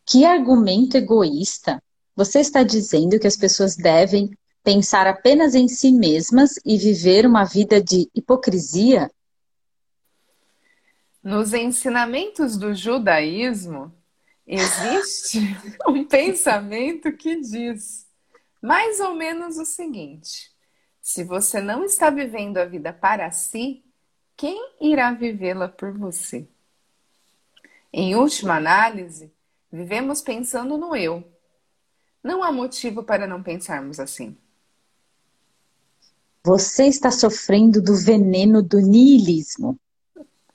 Que 0.05 0.25
argumento 0.25 0.97
egoísta! 0.97 1.81
Você 2.15 2.39
está 2.39 2.61
dizendo 2.61 3.19
que 3.19 3.25
as 3.25 3.35
pessoas 3.35 3.75
devem 3.75 4.29
pensar 4.63 5.07
apenas 5.07 5.55
em 5.55 5.67
si 5.67 5.91
mesmas 5.91 6.59
e 6.63 6.77
viver 6.77 7.25
uma 7.25 7.43
vida 7.43 7.81
de 7.81 8.09
hipocrisia? 8.13 9.09
Nos 11.23 11.53
ensinamentos 11.53 12.57
do 12.57 12.75
judaísmo, 12.75 13.91
existe 14.45 15.39
um 15.87 16.05
pensamento 16.05 17.11
que 17.13 17.39
diz 17.39 18.05
mais 18.61 18.99
ou 18.99 19.15
menos 19.15 19.57
o 19.57 19.65
seguinte: 19.65 20.51
se 21.01 21.23
você 21.23 21.61
não 21.61 21.83
está 21.83 22.09
vivendo 22.09 22.57
a 22.57 22.65
vida 22.65 22.93
para 22.93 23.31
si, 23.31 23.83
quem 24.35 24.71
irá 24.81 25.11
vivê-la 25.11 25.67
por 25.67 25.91
você? 25.91 26.47
Em 27.91 28.15
última 28.15 28.55
análise, 28.57 29.31
vivemos 29.71 30.21
pensando 30.21 30.77
no 30.77 30.95
eu. 30.95 31.23
Não 32.23 32.43
há 32.43 32.51
motivo 32.51 33.03
para 33.03 33.27
não 33.27 33.43
pensarmos 33.43 33.99
assim. 33.99 34.37
Você 36.43 36.87
está 36.87 37.11
sofrendo 37.11 37.81
do 37.81 37.95
veneno 37.95 38.61
do 38.61 38.79
niilismo. 38.79 39.79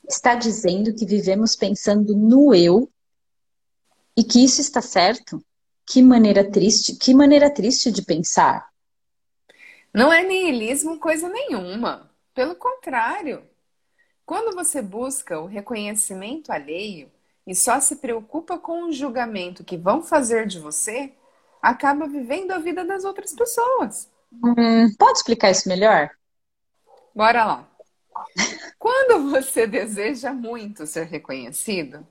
Está 0.09 0.35
dizendo 0.35 0.95
que 0.95 1.07
vivemos 1.07 1.55
pensando 1.55 2.17
no 2.17 2.55
eu 2.55 2.91
e 4.17 4.25
que 4.25 4.43
isso 4.43 4.61
está 4.61 4.83
certo? 4.83 5.43
Que 5.87 6.03
maneira 6.03 6.51
triste, 6.51 6.97
que 6.97 7.15
maneira 7.15 7.49
triste 7.49 7.91
de 7.93 8.03
pensar. 8.03 8.69
Não 9.95 10.13
é 10.13 10.23
niilismo 10.23 10.99
coisa 10.99 11.29
nenhuma. 11.29 12.11
Pelo 12.35 12.55
contrário, 12.57 13.43
quando 14.29 14.55
você 14.55 14.83
busca 14.83 15.41
o 15.41 15.47
reconhecimento 15.47 16.53
alheio 16.53 17.11
e 17.47 17.55
só 17.55 17.81
se 17.81 17.97
preocupa 17.97 18.59
com 18.59 18.83
o 18.83 18.93
julgamento 18.93 19.65
que 19.65 19.75
vão 19.75 20.03
fazer 20.03 20.47
de 20.47 20.61
você, 20.61 21.15
acaba 21.63 22.07
vivendo 22.07 22.51
a 22.51 22.59
vida 22.59 22.85
das 22.85 23.07
outras 23.07 23.33
pessoas. 23.33 24.07
Hum, 24.31 24.95
pode 24.99 25.21
explicar 25.21 25.51
isso 25.51 25.67
melhor? 25.67 26.11
Bora 27.15 27.43
lá. 27.43 27.69
Quando 28.79 29.31
você 29.31 29.67
deseja 29.67 30.31
muito 30.31 30.87
ser 30.87 31.07
reconhecido, 31.07 32.07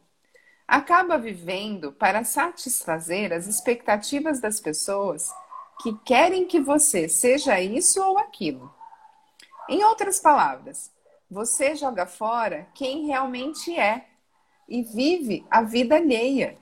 acaba 0.68 1.20
vivendo 1.20 1.92
para 1.92 2.24
satisfazer 2.24 3.32
as 3.32 3.46
expectativas 3.46 4.42
das 4.42 4.60
pessoas 4.60 5.32
que 5.84 5.96
querem 6.00 6.48
que 6.48 6.60
você 6.60 7.08
seja 7.08 7.62
isso 7.62 8.02
ou 8.02 8.18
aquilo. 8.18 8.74
Em 9.70 9.84
outras 9.84 10.20
palavras, 10.20 10.92
você 11.30 11.76
joga 11.76 12.06
fora 12.06 12.68
quem 12.74 13.06
realmente 13.08 13.78
é 13.78 14.08
e 14.68 14.82
vive 14.82 15.46
a 15.50 15.62
vida 15.62 15.96
alheia. 15.96 16.58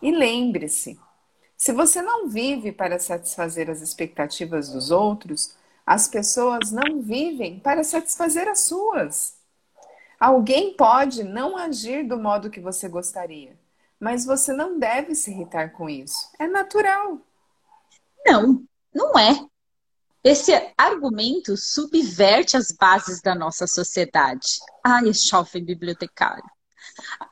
E 0.00 0.10
lembre-se, 0.10 0.98
se 1.56 1.72
você 1.72 2.00
não 2.00 2.28
vive 2.28 2.72
para 2.72 2.98
satisfazer 2.98 3.68
as 3.68 3.82
expectativas 3.82 4.70
dos 4.70 4.90
outros, 4.90 5.54
as 5.84 6.08
pessoas 6.08 6.70
não 6.70 7.02
vivem 7.02 7.58
para 7.60 7.84
satisfazer 7.84 8.48
as 8.48 8.60
suas. 8.60 9.36
Alguém 10.18 10.74
pode 10.74 11.22
não 11.22 11.56
agir 11.56 12.06
do 12.06 12.18
modo 12.18 12.50
que 12.50 12.60
você 12.60 12.88
gostaria, 12.88 13.58
mas 13.98 14.24
você 14.24 14.52
não 14.52 14.78
deve 14.78 15.14
se 15.14 15.30
irritar 15.30 15.72
com 15.72 15.88
isso. 15.88 16.30
É 16.38 16.46
natural. 16.46 17.18
Não, 18.26 18.62
não 18.94 19.18
é. 19.18 19.46
Esse 20.22 20.52
argumento 20.76 21.56
subverte 21.56 22.56
as 22.56 22.70
bases 22.72 23.22
da 23.22 23.34
nossa 23.34 23.66
sociedade. 23.66 24.58
Ai, 24.84 25.12
jovem 25.14 25.64
bibliotecário. 25.64 26.44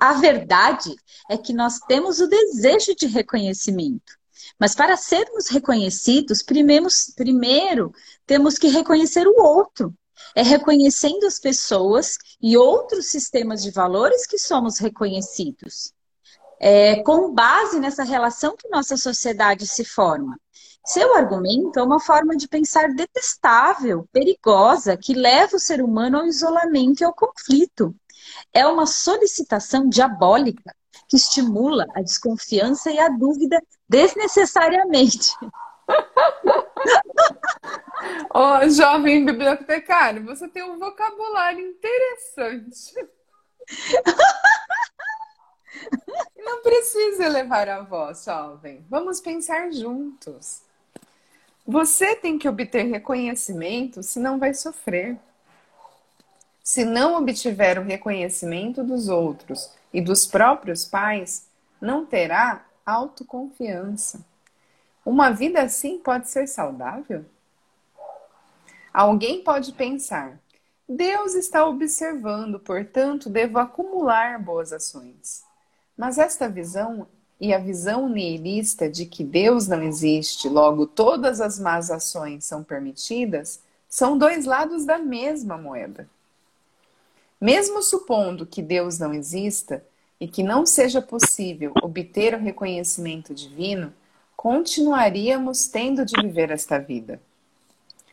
A 0.01 0.15
verdade 0.15 0.95
é 1.29 1.37
que 1.37 1.53
nós 1.53 1.79
temos 1.81 2.21
o 2.21 2.27
desejo 2.27 2.95
de 2.95 3.07
reconhecimento. 3.07 4.17
Mas 4.59 4.75
para 4.75 4.97
sermos 4.97 5.49
reconhecidos, 5.49 6.43
primeiro, 6.43 7.93
temos 8.27 8.57
que 8.57 8.69
reconhecer 8.69 9.27
o 9.27 9.41
outro. 9.41 9.95
É 10.35 10.43
reconhecendo 10.43 11.27
as 11.27 11.39
pessoas 11.39 12.17
e 12.41 12.57
outros 12.57 13.07
sistemas 13.07 13.63
de 13.63 13.71
valores 13.71 14.27
que 14.27 14.39
somos 14.39 14.79
reconhecidos. 14.79 15.93
É, 16.61 17.03
com 17.03 17.33
base 17.33 17.79
nessa 17.79 18.03
relação 18.03 18.57
que 18.57 18.69
nossa 18.69 18.97
sociedade 18.97 19.67
se 19.67 19.85
forma. 19.85 20.39
Seu 20.89 21.15
argumento 21.15 21.79
é 21.79 21.83
uma 21.83 22.01
forma 22.01 22.35
de 22.35 22.49
pensar 22.49 22.89
detestável, 22.89 24.09
perigosa, 24.11 24.97
que 24.97 25.13
leva 25.13 25.57
o 25.57 25.61
ser 25.61 25.83
humano 25.83 26.17
ao 26.17 26.27
isolamento 26.27 27.03
e 27.03 27.05
ao 27.05 27.13
conflito. 27.13 27.95
É 28.55 28.67
uma 28.67 28.87
solicitação 28.87 29.87
diabólica 29.87 30.75
que 31.07 31.17
estimula 31.17 31.85
a 31.95 32.01
desconfiança 32.01 32.91
e 32.91 32.99
a 32.99 33.11
dúvida 33.11 33.63
desnecessariamente. 33.87 35.31
oh, 38.35 38.67
jovem 38.71 39.27
bibliotecário, 39.27 40.25
você 40.25 40.49
tem 40.49 40.63
um 40.63 40.79
vocabulário 40.79 41.67
interessante. 41.67 42.95
Não 46.35 46.63
precisa 46.63 47.27
elevar 47.27 47.69
a 47.69 47.83
voz, 47.83 48.25
jovem. 48.25 48.87
Vamos 48.89 49.21
pensar 49.21 49.71
juntos. 49.71 50.67
Você 51.71 52.17
tem 52.17 52.39
que 52.39 52.49
obter 52.49 52.85
reconhecimento, 52.85 54.03
senão 54.03 54.39
vai 54.39 54.55
sofrer. 54.55 55.19
Se 56.65 56.83
não 56.83 57.19
obtiver 57.19 57.79
o 57.79 57.83
reconhecimento 57.83 58.83
dos 58.83 59.11
outros 59.11 59.71
e 59.93 60.01
dos 60.01 60.27
próprios 60.27 60.87
pais, 60.87 61.47
não 61.79 62.07
terá 62.07 62.65
autoconfiança. 62.87 64.25
Uma 65.05 65.29
vida 65.31 65.61
assim 65.61 65.99
pode 65.99 66.31
ser 66.31 66.47
saudável? 66.47 67.27
Alguém 68.91 69.45
pode 69.45 69.75
pensar: 69.75 70.41
Deus 70.89 71.35
está 71.35 71.67
observando, 71.67 72.59
portanto, 72.59 73.29
devo 73.29 73.59
acumular 73.59 74.43
boas 74.43 74.73
ações. 74.73 75.45
Mas 75.95 76.17
esta 76.17 76.49
visão 76.49 77.07
e 77.41 77.55
a 77.55 77.59
visão 77.59 78.09
nihilista 78.09 78.89
de 78.89 79.07
que 79.07 79.23
Deus 79.23 79.69
não 79.69 79.83
existe, 79.83 80.49
logo 80.49 80.87
todas 80.87 81.41
as 81.41 81.59
más 81.59 81.91
ações 81.91 82.45
são 82.45 82.65
permitidas, 82.65 83.61
são 83.89 84.19
dois 84.19 84.45
lados 84.45 84.85
da 84.85 84.99
mesma 84.99 85.57
moeda. 85.57 86.09
Mesmo 87.41 87.83
supondo 87.83 88.45
que 88.45 88.61
Deus 88.61 88.99
não 88.99 89.15
exista 89.15 89.85
e 90.21 90.27
que 90.27 90.43
não 90.43 90.67
seja 90.67 91.01
possível 91.01 91.73
obter 91.83 92.35
o 92.35 92.39
reconhecimento 92.39 93.33
divino, 93.33 93.95
continuaríamos 94.37 95.69
tendo 95.69 96.05
de 96.05 96.21
viver 96.21 96.51
esta 96.51 96.79
vida. 96.79 97.21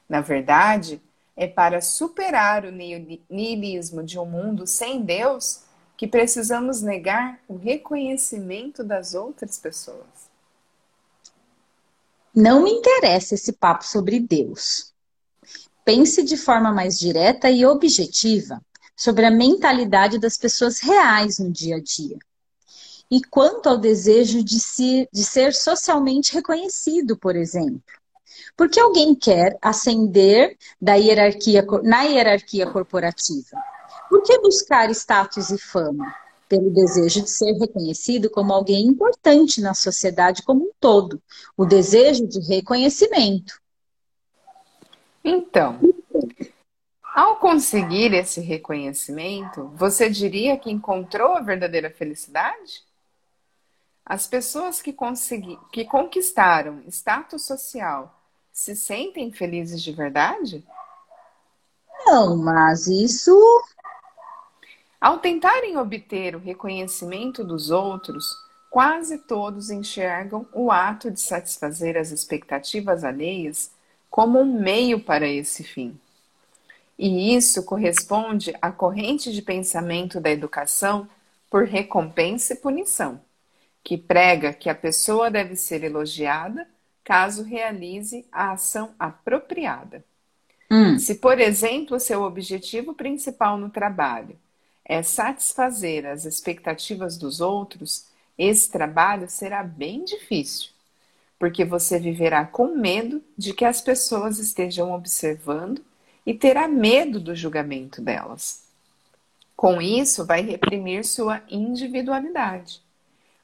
Na 0.07 0.21
verdade, 0.21 1.01
é 1.35 1.47
para 1.47 1.81
superar 1.81 2.63
o 2.65 2.71
niilismo 2.71 4.03
de 4.03 4.17
um 4.19 4.25
mundo 4.25 4.67
sem 4.67 5.01
Deus 5.01 5.64
que 5.97 6.07
precisamos 6.07 6.81
negar 6.81 7.39
o 7.47 7.55
reconhecimento 7.55 8.83
das 8.83 9.13
outras 9.13 9.57
pessoas. 9.57 10.35
Não 12.33 12.63
me 12.63 12.71
interessa 12.71 13.35
esse 13.35 13.53
papo 13.53 13.85
sobre 13.85 14.19
Deus. 14.19 14.93
Pense 15.85 16.23
de 16.23 16.35
forma 16.35 16.71
mais 16.71 16.99
direta 16.99 17.49
e 17.49 17.65
objetiva 17.65 18.61
sobre 18.95 19.25
a 19.25 19.31
mentalidade 19.31 20.19
das 20.19 20.37
pessoas 20.37 20.79
reais 20.79 21.39
no 21.39 21.51
dia 21.51 21.77
a 21.77 21.81
dia. 21.81 22.17
E 23.09 23.21
quanto 23.21 23.69
ao 23.69 23.77
desejo 23.77 24.43
de, 24.43 24.59
se, 24.59 25.07
de 25.13 25.23
ser 25.23 25.53
socialmente 25.53 26.33
reconhecido, 26.33 27.15
por 27.15 27.35
exemplo. 27.35 27.81
Porque 28.57 28.79
alguém 28.79 29.13
quer 29.13 29.57
ascender 29.61 30.57
da 30.81 30.95
hierarquia, 30.95 31.65
na 31.83 32.03
hierarquia 32.03 32.65
corporativa? 32.65 33.57
Por 34.09 34.21
que 34.21 34.39
buscar 34.39 34.89
status 34.91 35.49
e 35.49 35.57
fama? 35.57 36.13
Pelo 36.47 36.69
desejo 36.71 37.21
de 37.23 37.29
ser 37.29 37.53
reconhecido 37.53 38.29
como 38.29 38.53
alguém 38.53 38.85
importante 38.85 39.59
na 39.61 39.73
sociedade 39.73 40.43
como 40.43 40.65
um 40.65 40.71
todo. 40.79 41.21
O 41.57 41.65
desejo 41.65 42.27
de 42.27 42.39
reconhecimento. 42.39 43.59
Então, 45.23 45.79
ao 47.15 47.37
conseguir 47.37 48.13
esse 48.13 48.41
reconhecimento, 48.41 49.71
você 49.75 50.09
diria 50.09 50.57
que 50.57 50.69
encontrou 50.69 51.33
a 51.33 51.41
verdadeira 51.41 51.89
felicidade? 51.89 52.83
As 54.05 54.27
pessoas 54.27 54.81
que, 54.81 54.93
consegui, 54.93 55.57
que 55.71 55.83
conquistaram 55.83 56.83
status 56.87 57.43
social 57.43 58.21
se 58.51 58.75
sentem 58.75 59.31
felizes 59.31 59.81
de 59.81 59.91
verdade? 59.91 60.63
Não, 62.05 62.37
mas 62.37 62.85
isso. 62.85 63.33
Ao 64.99 65.19
tentarem 65.19 65.77
obter 65.77 66.35
o 66.35 66.39
reconhecimento 66.39 67.43
dos 67.43 67.69
outros, 67.69 68.35
quase 68.69 69.19
todos 69.19 69.69
enxergam 69.69 70.47
o 70.53 70.71
ato 70.71 71.11
de 71.11 71.21
satisfazer 71.21 71.97
as 71.97 72.11
expectativas 72.11 73.03
alheias 73.03 73.71
como 74.09 74.39
um 74.39 74.59
meio 74.59 74.99
para 74.99 75.27
esse 75.27 75.63
fim. 75.63 75.97
E 76.97 77.35
isso 77.35 77.63
corresponde 77.63 78.53
à 78.61 78.71
corrente 78.71 79.31
de 79.31 79.41
pensamento 79.41 80.19
da 80.19 80.31
educação 80.31 81.07
por 81.49 81.65
recompensa 81.65 82.53
e 82.53 82.57
punição, 82.57 83.19
que 83.83 83.97
prega 83.97 84.53
que 84.53 84.69
a 84.69 84.75
pessoa 84.75 85.29
deve 85.29 85.55
ser 85.55 85.83
elogiada 85.83 86.67
caso 87.03 87.43
realize 87.43 88.25
a 88.31 88.51
ação 88.51 88.95
apropriada. 88.97 90.03
Hum. 90.71 90.97
Se, 90.97 91.15
por 91.15 91.39
exemplo, 91.39 91.99
seu 91.99 92.23
objetivo 92.23 92.93
principal 92.93 93.57
no 93.57 93.69
trabalho 93.69 94.37
é 94.85 95.01
satisfazer 95.01 96.05
as 96.05 96.25
expectativas 96.25 97.17
dos 97.17 97.41
outros, 97.41 98.05
esse 98.37 98.69
trabalho 98.69 99.27
será 99.27 99.63
bem 99.63 100.05
difícil, 100.05 100.69
porque 101.39 101.65
você 101.65 101.99
viverá 101.99 102.45
com 102.45 102.67
medo 102.67 103.23
de 103.35 103.53
que 103.53 103.65
as 103.65 103.81
pessoas 103.81 104.37
estejam 104.37 104.93
observando 104.93 105.83
e 106.25 106.33
terá 106.33 106.67
medo 106.67 107.19
do 107.19 107.35
julgamento 107.35 108.01
delas. 108.01 108.63
Com 109.55 109.81
isso, 109.81 110.25
vai 110.25 110.41
reprimir 110.41 111.05
sua 111.05 111.41
individualidade. 111.49 112.81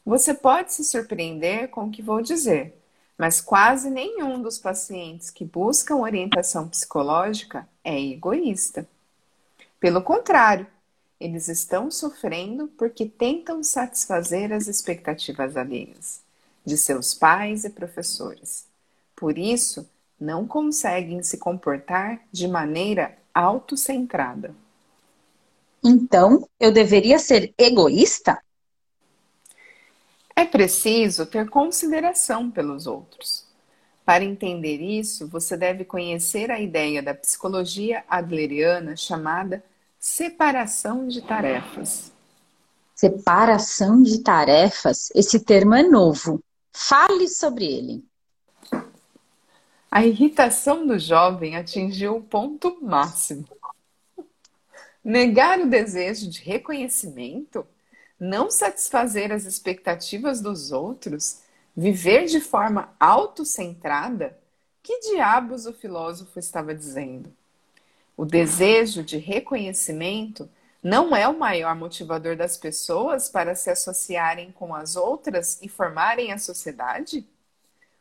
Você 0.05 0.33
pode 0.33 0.73
se 0.73 0.83
surpreender 0.83 1.69
com 1.69 1.85
o 1.85 1.91
que 1.91 2.01
vou 2.01 2.21
dizer, 2.21 2.75
mas 3.17 3.39
quase 3.39 3.89
nenhum 3.89 4.41
dos 4.41 4.57
pacientes 4.57 5.29
que 5.29 5.45
buscam 5.45 5.97
orientação 5.97 6.67
psicológica 6.67 7.67
é 7.83 7.99
egoísta. 7.99 8.87
Pelo 9.79 10.01
contrário, 10.01 10.67
eles 11.21 11.47
estão 11.47 11.91
sofrendo 11.91 12.67
porque 12.77 13.05
tentam 13.05 13.63
satisfazer 13.63 14.51
as 14.51 14.67
expectativas 14.67 15.55
alheias 15.55 16.21
de 16.65 16.75
seus 16.77 17.13
pais 17.13 17.63
e 17.63 17.69
professores. 17.69 18.65
Por 19.15 19.37
isso, 19.37 19.87
não 20.19 20.47
conseguem 20.47 21.21
se 21.21 21.37
comportar 21.37 22.21
de 22.31 22.47
maneira 22.47 23.17
autocentrada. 23.33 24.53
Então, 25.83 26.47
eu 26.59 26.71
deveria 26.71 27.17
ser 27.17 27.53
egoísta? 27.57 28.39
É 30.35 30.45
preciso 30.45 31.25
ter 31.25 31.49
consideração 31.49 32.49
pelos 32.49 32.87
outros. 32.87 33.45
Para 34.05 34.23
entender 34.23 34.81
isso, 34.81 35.27
você 35.27 35.55
deve 35.55 35.85
conhecer 35.85 36.49
a 36.49 36.59
ideia 36.59 37.01
da 37.01 37.13
psicologia 37.13 38.03
adleriana 38.09 38.95
chamada 38.95 39.63
separação 40.01 41.07
de 41.07 41.21
tarefas. 41.21 42.11
Separação 42.95 44.01
de 44.01 44.23
tarefas? 44.23 45.11
Esse 45.13 45.39
termo 45.39 45.75
é 45.75 45.83
novo. 45.83 46.43
Fale 46.73 47.27
sobre 47.27 47.65
ele. 47.65 48.03
A 49.91 50.03
irritação 50.03 50.87
do 50.87 50.97
jovem 50.97 51.55
atingiu 51.55 52.15
o 52.15 52.23
ponto 52.23 52.79
máximo. 52.81 53.47
Negar 55.03 55.59
o 55.59 55.69
desejo 55.69 56.27
de 56.27 56.41
reconhecimento, 56.41 57.65
não 58.19 58.49
satisfazer 58.49 59.31
as 59.31 59.45
expectativas 59.45 60.41
dos 60.41 60.71
outros, 60.71 61.41
viver 61.77 62.25
de 62.25 62.41
forma 62.41 62.91
autocentrada? 62.99 64.35
Que 64.81 64.99
diabos 64.99 65.67
o 65.67 65.73
filósofo 65.73 66.39
estava 66.39 66.73
dizendo? 66.73 67.31
O 68.15 68.25
desejo 68.25 69.03
de 69.03 69.17
reconhecimento 69.17 70.49
não 70.83 71.15
é 71.15 71.27
o 71.27 71.37
maior 71.37 71.75
motivador 71.75 72.35
das 72.35 72.57
pessoas 72.57 73.29
para 73.29 73.55
se 73.55 73.69
associarem 73.69 74.51
com 74.51 74.73
as 74.73 74.95
outras 74.95 75.59
e 75.61 75.69
formarem 75.69 76.31
a 76.31 76.37
sociedade? 76.37 77.25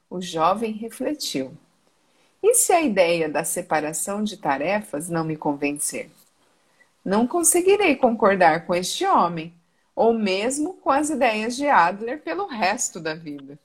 O 0.09 0.21
jovem 0.21 0.73
refletiu. 0.73 1.57
E 2.43 2.55
se 2.55 2.73
a 2.73 2.81
ideia 2.81 3.29
da 3.29 3.45
separação 3.45 4.25
de 4.25 4.37
tarefas 4.37 5.09
não 5.09 5.25
me 5.25 5.37
convencer? 5.37 6.11
Não 7.05 7.27
conseguirei 7.27 7.97
concordar 7.97 8.67
com 8.67 8.75
este 8.75 9.07
homem, 9.07 9.53
ou 9.95 10.13
mesmo 10.13 10.75
com 10.75 10.91
as 10.91 11.11
ideias 11.11 11.57
de 11.57 11.69
Adler 11.69 12.23
pelo 12.23 12.47
resto 12.47 12.99
da 12.99 13.15
vida. 13.15 13.59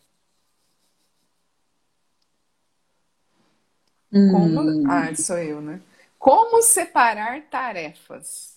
Hum. 4.12 4.32
Como... 4.32 4.91
Ah, 4.91 5.14
sou 5.16 5.38
eu, 5.38 5.62
né? 5.62 5.82
Como 6.26 6.59
separar 6.63 7.39
tarefas? 7.51 8.55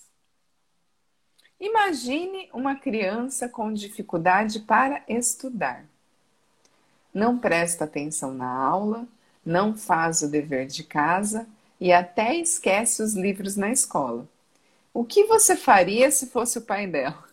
Imagine 1.59 2.49
uma 2.51 2.73
criança 2.75 3.47
com 3.47 3.71
dificuldade 3.71 4.61
para 4.61 5.03
estudar. 5.07 5.85
Não 7.13 7.37
presta 7.37 7.83
atenção 7.83 8.33
na 8.33 8.51
aula, 8.51 9.07
não 9.45 9.77
faz 9.77 10.23
o 10.23 10.31
dever 10.31 10.65
de 10.65 10.83
casa 10.83 11.47
e 11.79 11.93
até 11.93 12.35
esquece 12.37 13.03
os 13.03 13.13
livros 13.13 13.55
na 13.55 13.71
escola. 13.71 14.27
O 14.91 15.05
que 15.05 15.25
você 15.25 15.55
faria 15.55 16.09
se 16.09 16.25
fosse 16.25 16.57
o 16.57 16.63
pai 16.63 16.87
dela? 16.87 17.23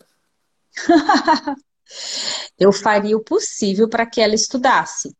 Eu 2.59 2.71
faria 2.71 3.17
o 3.17 3.23
possível 3.23 3.89
para 3.89 4.05
que 4.05 4.21
ela 4.21 4.35
estudasse. 4.35 5.17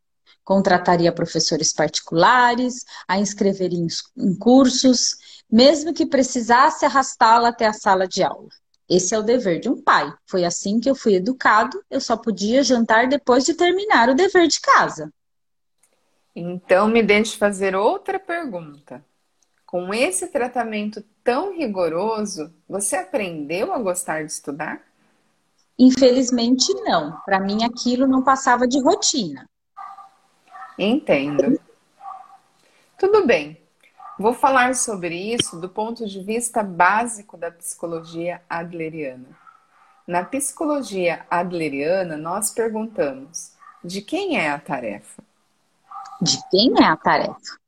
Contrataria 0.47 1.11
professores 1.11 1.73
particulares, 1.73 2.85
a 3.05 3.19
inscrever 3.19 3.73
em, 3.73 3.85
em 4.15 4.33
cursos, 4.33 5.43
mesmo 5.51 5.93
que 5.93 6.05
precisasse 6.05 6.85
arrastá-la 6.85 7.49
até 7.49 7.65
a 7.65 7.73
sala 7.73 8.07
de 8.07 8.23
aula. 8.23 8.47
Esse 8.89 9.13
é 9.13 9.19
o 9.19 9.23
dever 9.23 9.59
de 9.59 9.67
um 9.67 9.81
pai. 9.81 10.09
Foi 10.25 10.45
assim 10.45 10.79
que 10.79 10.89
eu 10.89 10.95
fui 10.95 11.15
educado. 11.15 11.83
Eu 11.91 11.99
só 11.99 12.15
podia 12.15 12.63
jantar 12.63 13.09
depois 13.09 13.43
de 13.43 13.55
terminar 13.55 14.07
o 14.07 14.15
dever 14.15 14.47
de 14.47 14.61
casa. 14.61 15.11
Então, 16.33 16.87
me 16.87 17.03
deixe 17.03 17.35
fazer 17.35 17.75
outra 17.75 18.17
pergunta. 18.17 19.03
Com 19.65 19.93
esse 19.93 20.27
tratamento 20.27 21.03
tão 21.25 21.57
rigoroso, 21.57 22.53
você 22.69 22.95
aprendeu 22.95 23.73
a 23.73 23.79
gostar 23.79 24.23
de 24.23 24.31
estudar? 24.31 24.81
Infelizmente, 25.77 26.73
não. 26.85 27.19
Para 27.25 27.41
mim, 27.41 27.65
aquilo 27.65 28.07
não 28.07 28.23
passava 28.23 28.65
de 28.65 28.81
rotina. 28.81 29.45
Entendo. 30.77 31.59
Tudo 32.97 33.25
bem. 33.25 33.59
Vou 34.19 34.33
falar 34.33 34.75
sobre 34.75 35.15
isso 35.15 35.59
do 35.59 35.69
ponto 35.69 36.05
de 36.05 36.21
vista 36.21 36.63
básico 36.63 37.37
da 37.37 37.51
psicologia 37.51 38.41
adleriana. 38.49 39.29
Na 40.07 40.23
psicologia 40.23 41.25
adleriana, 41.29 42.17
nós 42.17 42.51
perguntamos: 42.51 43.53
de 43.83 44.01
quem 44.01 44.39
é 44.39 44.49
a 44.49 44.59
tarefa? 44.59 45.21
de 46.21 46.37
quem 46.49 46.73
é 46.79 46.85
a 46.85 46.97
tarefa. 46.97 47.59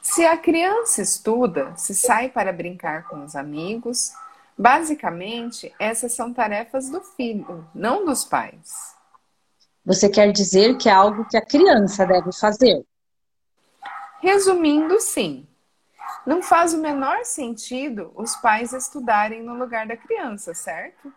Se 0.00 0.24
a 0.24 0.36
criança 0.36 1.02
estuda, 1.02 1.74
se 1.76 1.94
sai 1.94 2.28
para 2.28 2.52
brincar 2.52 3.08
com 3.08 3.24
os 3.24 3.34
amigos, 3.34 4.12
basicamente 4.56 5.74
essas 5.78 6.12
são 6.12 6.32
tarefas 6.32 6.88
do 6.88 7.00
filho, 7.00 7.68
não 7.74 8.04
dos 8.04 8.24
pais. 8.24 8.95
Você 9.86 10.08
quer 10.08 10.32
dizer 10.32 10.76
que 10.76 10.88
é 10.88 10.92
algo 10.92 11.24
que 11.28 11.36
a 11.36 11.46
criança 11.46 12.04
deve 12.04 12.32
fazer? 12.32 12.84
Resumindo, 14.20 15.00
sim. 15.00 15.46
Não 16.26 16.42
faz 16.42 16.74
o 16.74 16.78
menor 16.78 17.24
sentido 17.24 18.10
os 18.16 18.34
pais 18.34 18.72
estudarem 18.72 19.44
no 19.44 19.54
lugar 19.54 19.86
da 19.86 19.96
criança, 19.96 20.52
certo? 20.52 21.14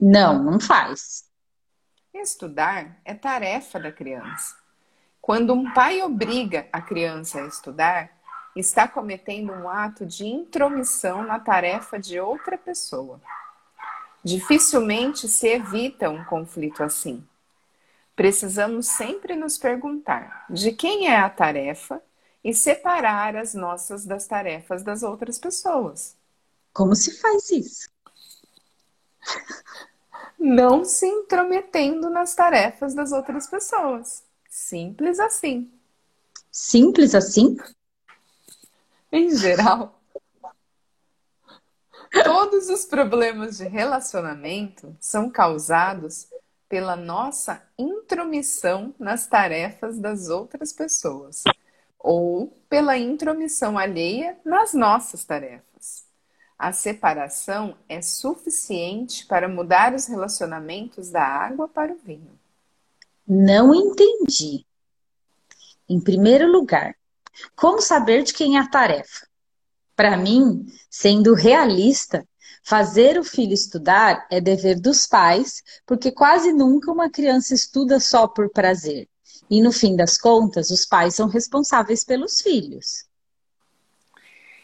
Não, 0.00 0.40
não 0.40 0.60
faz. 0.60 1.24
Estudar 2.14 2.96
é 3.04 3.12
tarefa 3.12 3.80
da 3.80 3.90
criança. 3.90 4.54
Quando 5.20 5.52
um 5.52 5.72
pai 5.72 6.00
obriga 6.02 6.68
a 6.72 6.80
criança 6.80 7.40
a 7.40 7.48
estudar, 7.48 8.08
está 8.54 8.86
cometendo 8.86 9.52
um 9.52 9.68
ato 9.68 10.06
de 10.06 10.24
intromissão 10.24 11.24
na 11.24 11.40
tarefa 11.40 11.98
de 11.98 12.20
outra 12.20 12.56
pessoa. 12.56 13.20
Dificilmente 14.26 15.28
se 15.28 15.46
evita 15.46 16.10
um 16.10 16.24
conflito 16.24 16.82
assim. 16.82 17.24
Precisamos 18.16 18.88
sempre 18.88 19.36
nos 19.36 19.56
perguntar 19.56 20.46
de 20.50 20.72
quem 20.72 21.06
é 21.06 21.16
a 21.16 21.30
tarefa 21.30 22.02
e 22.42 22.52
separar 22.52 23.36
as 23.36 23.54
nossas 23.54 24.04
das 24.04 24.26
tarefas 24.26 24.82
das 24.82 25.04
outras 25.04 25.38
pessoas. 25.38 26.16
Como 26.72 26.96
se 26.96 27.20
faz 27.20 27.52
isso? 27.52 27.88
Não 30.36 30.84
se 30.84 31.06
intrometendo 31.06 32.10
nas 32.10 32.34
tarefas 32.34 32.96
das 32.96 33.12
outras 33.12 33.46
pessoas. 33.46 34.24
Simples 34.50 35.20
assim. 35.20 35.70
Simples 36.50 37.14
assim? 37.14 37.56
Em 39.12 39.32
geral. 39.36 39.95
Todos 42.24 42.68
os 42.68 42.84
problemas 42.84 43.58
de 43.58 43.64
relacionamento 43.64 44.96
são 45.00 45.30
causados 45.30 46.28
pela 46.68 46.96
nossa 46.96 47.62
intromissão 47.78 48.94
nas 48.98 49.26
tarefas 49.26 49.98
das 49.98 50.28
outras 50.28 50.72
pessoas 50.72 51.44
ou 51.98 52.48
pela 52.68 52.96
intromissão 52.96 53.78
alheia 53.78 54.38
nas 54.44 54.72
nossas 54.74 55.24
tarefas. 55.24 56.04
A 56.58 56.72
separação 56.72 57.76
é 57.88 58.00
suficiente 58.00 59.26
para 59.26 59.48
mudar 59.48 59.94
os 59.94 60.06
relacionamentos 60.06 61.10
da 61.10 61.22
água 61.22 61.68
para 61.68 61.92
o 61.92 61.96
vinho. 61.96 62.38
Não 63.26 63.74
entendi. 63.74 64.64
Em 65.88 66.00
primeiro 66.00 66.50
lugar, 66.50 66.96
como 67.54 67.80
saber 67.80 68.22
de 68.22 68.32
quem 68.32 68.56
é 68.56 68.60
a 68.60 68.68
tarefa? 68.68 69.26
Para 69.96 70.14
mim, 70.16 70.66
sendo 70.90 71.32
realista, 71.32 72.24
fazer 72.62 73.18
o 73.18 73.24
filho 73.24 73.54
estudar 73.54 74.26
é 74.30 74.40
dever 74.40 74.78
dos 74.78 75.06
pais, 75.06 75.62
porque 75.86 76.12
quase 76.12 76.52
nunca 76.52 76.92
uma 76.92 77.08
criança 77.08 77.54
estuda 77.54 77.98
só 77.98 78.28
por 78.28 78.50
prazer. 78.50 79.08
E 79.48 79.62
no 79.62 79.72
fim 79.72 79.96
das 79.96 80.18
contas, 80.18 80.70
os 80.70 80.84
pais 80.84 81.14
são 81.14 81.28
responsáveis 81.28 82.04
pelos 82.04 82.42
filhos. 82.42 83.06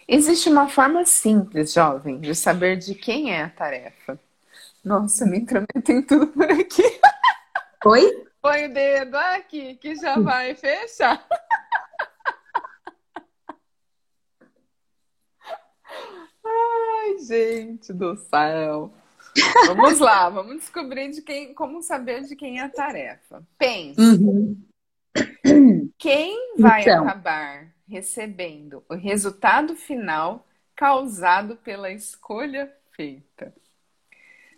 Existe 0.06 0.50
uma 0.50 0.68
forma 0.68 1.06
simples, 1.06 1.72
jovem, 1.72 2.20
de 2.20 2.34
saber 2.34 2.76
de 2.76 2.94
quem 2.94 3.32
é 3.32 3.44
a 3.44 3.48
tarefa. 3.48 4.20
Nossa, 4.84 5.24
me 5.24 5.38
intrometo 5.38 5.92
em 5.92 6.02
tudo 6.02 6.26
por 6.26 6.50
aqui. 6.50 7.00
Oi? 7.86 8.26
Põe 8.42 8.66
o 8.66 8.74
dedo 8.74 9.14
aqui 9.14 9.76
que 9.76 9.94
já 9.94 10.18
vai 10.20 10.54
fechar. 10.56 11.24
Ai, 17.02 17.18
gente 17.18 17.92
do 17.92 18.16
céu. 18.16 18.92
Vamos 19.66 19.98
lá, 19.98 20.30
vamos 20.30 20.56
descobrir 20.58 21.10
de 21.10 21.20
quem, 21.20 21.52
como 21.52 21.82
saber 21.82 22.22
de 22.22 22.36
quem 22.36 22.60
é 22.60 22.62
a 22.62 22.68
tarefa. 22.68 23.42
Pense. 23.58 24.00
Uhum. 24.00 24.62
Quem 25.98 26.54
vai 26.58 26.82
então. 26.82 27.02
acabar 27.02 27.66
recebendo 27.88 28.84
o 28.88 28.94
resultado 28.94 29.74
final 29.74 30.46
causado 30.76 31.56
pela 31.56 31.90
escolha 31.90 32.72
feita? 32.92 33.52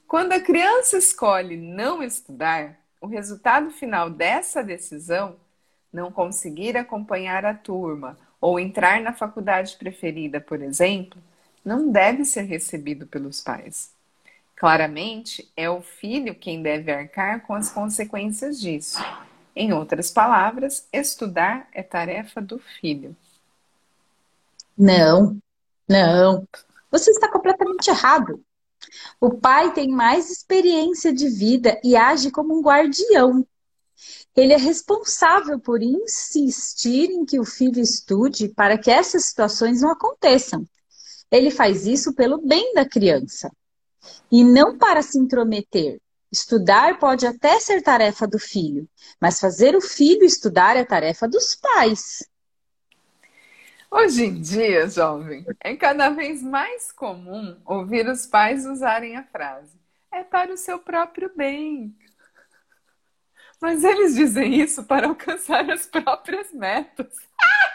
Quando 0.07 0.33
a 0.33 0.41
criança 0.41 0.99
escolhe 0.99 1.57
não 1.57 2.03
estudar, 2.03 2.79
o 3.01 3.07
resultado 3.07 3.71
final 3.71 4.11
dessa 4.11 4.63
decisão, 4.63 5.37
não 5.91 6.13
conseguir 6.13 6.77
acompanhar 6.77 7.45
a 7.47 7.55
turma 7.55 8.19
ou 8.39 8.61
entrar 8.61 9.01
na 9.01 9.15
faculdade 9.15 9.77
preferida, 9.77 10.41
por 10.41 10.61
exemplo, 10.61 11.21
não 11.65 11.91
deve 11.91 12.25
ser 12.25 12.43
recebido 12.43 13.07
pelos 13.07 13.41
pais. 13.41 13.91
Claramente, 14.57 15.51
é 15.57 15.69
o 15.69 15.81
filho 15.81 16.35
quem 16.35 16.63
deve 16.63 16.93
arcar 16.93 17.45
com 17.47 17.55
as 17.55 17.71
consequências 17.71 18.61
disso. 18.61 18.99
Em 19.57 19.73
outras 19.73 20.11
palavras, 20.11 20.87
estudar 20.93 21.69
é 21.73 21.83
tarefa 21.83 22.41
do 22.41 22.59
filho. 22.59 23.17
Não, 24.77 25.39
não. 25.89 26.47
Você 26.91 27.11
está 27.11 27.29
completamente 27.31 27.89
errado. 27.89 28.43
O 29.21 29.31
pai 29.31 29.73
tem 29.73 29.89
mais 29.89 30.31
experiência 30.31 31.13
de 31.13 31.29
vida 31.29 31.81
e 31.83 31.97
age 31.97 32.31
como 32.31 32.57
um 32.57 32.63
guardião. 32.63 33.47
Ele 34.37 34.53
é 34.53 34.57
responsável 34.57 35.59
por 35.61 35.81
insistir 35.83 37.11
em 37.11 37.25
que 37.25 37.39
o 37.39 37.45
filho 37.45 37.81
estude 37.81 38.49
para 38.49 38.77
que 38.77 38.91
essas 38.91 39.27
situações 39.27 39.81
não 39.81 39.91
aconteçam. 39.91 40.67
Ele 41.31 41.51
faz 41.51 41.87
isso 41.87 42.15
pelo 42.15 42.39
bem 42.39 42.75
da 42.75 42.89
criança 42.89 43.51
e 44.31 44.45
não 44.45 44.77
para 44.79 45.03
se 45.03 45.19
intrometer. 45.19 46.01
Estudar 46.31 46.99
pode 46.99 47.27
até 47.27 47.61
ser 47.61 47.81
tarefa 47.83 48.27
do 48.27 48.39
filho, 48.39 48.89
mas 49.21 49.39
fazer 49.39 49.77
o 49.77 49.81
filho 49.81 50.25
estudar 50.25 50.77
é 50.77 50.85
tarefa 50.85 51.29
dos 51.29 51.55
pais. 51.55 52.29
Hoje 53.91 54.25
em 54.25 54.41
dia, 54.41 54.89
jovem, 54.89 55.47
é 55.61 55.77
cada 55.77 56.09
vez 56.09 56.43
mais 56.43 56.91
comum 56.91 57.57
ouvir 57.65 58.09
os 58.09 58.27
pais 58.27 58.67
usarem 58.67 59.17
a 59.17 59.23
frase: 59.23 59.79
é 60.13 60.25
para 60.25 60.53
o 60.53 60.57
seu 60.57 60.81
próprio 60.81 61.31
bem. 61.37 61.97
Mas 63.61 63.85
eles 63.85 64.17
dizem 64.17 64.61
isso 64.61 64.83
para 64.83 65.07
alcançar 65.07 65.71
as 65.71 65.87
próprias 65.87 66.53
metas. 66.53 67.15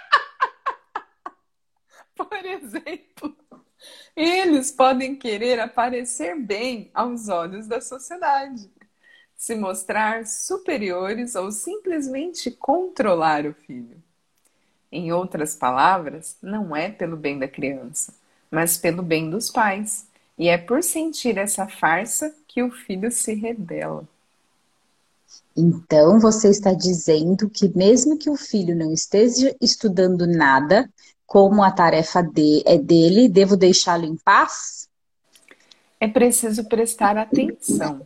Por 2.27 2.45
exemplo, 2.45 3.35
eles 4.13 4.71
podem 4.71 5.15
querer 5.15 5.59
aparecer 5.59 6.37
bem 6.37 6.91
aos 6.93 7.29
olhos 7.29 7.65
da 7.65 7.79
sociedade, 7.79 8.69
se 9.37 9.55
mostrar 9.55 10.27
superiores 10.27 11.35
ou 11.35 11.49
simplesmente 11.49 12.51
controlar 12.51 13.45
o 13.45 13.53
filho. 13.53 13.95
Em 14.91 15.13
outras 15.13 15.55
palavras, 15.55 16.35
não 16.41 16.75
é 16.75 16.89
pelo 16.91 17.15
bem 17.15 17.39
da 17.39 17.47
criança, 17.47 18.13
mas 18.51 18.77
pelo 18.77 19.01
bem 19.01 19.29
dos 19.29 19.49
pais. 19.49 20.05
E 20.37 20.49
é 20.49 20.57
por 20.57 20.83
sentir 20.83 21.37
essa 21.37 21.67
farsa 21.67 22.35
que 22.47 22.61
o 22.61 22.71
filho 22.71 23.11
se 23.11 23.33
rebela. 23.33 24.07
Então 25.55 26.19
você 26.19 26.49
está 26.49 26.73
dizendo 26.73 27.49
que 27.49 27.69
mesmo 27.77 28.17
que 28.17 28.29
o 28.29 28.35
filho 28.35 28.75
não 28.75 28.91
esteja 28.91 29.55
estudando 29.61 30.25
nada, 30.25 30.89
como 31.29 31.61
a 31.61 31.69
tarefa 31.69 32.23
de, 32.23 32.63
é 32.65 32.75
dele, 32.75 33.29
devo 33.29 33.55
deixá-lo 33.55 34.03
em 34.03 34.17
paz? 34.17 34.89
É 35.99 36.07
preciso 36.07 36.67
prestar 36.67 37.17
atenção. 37.17 38.03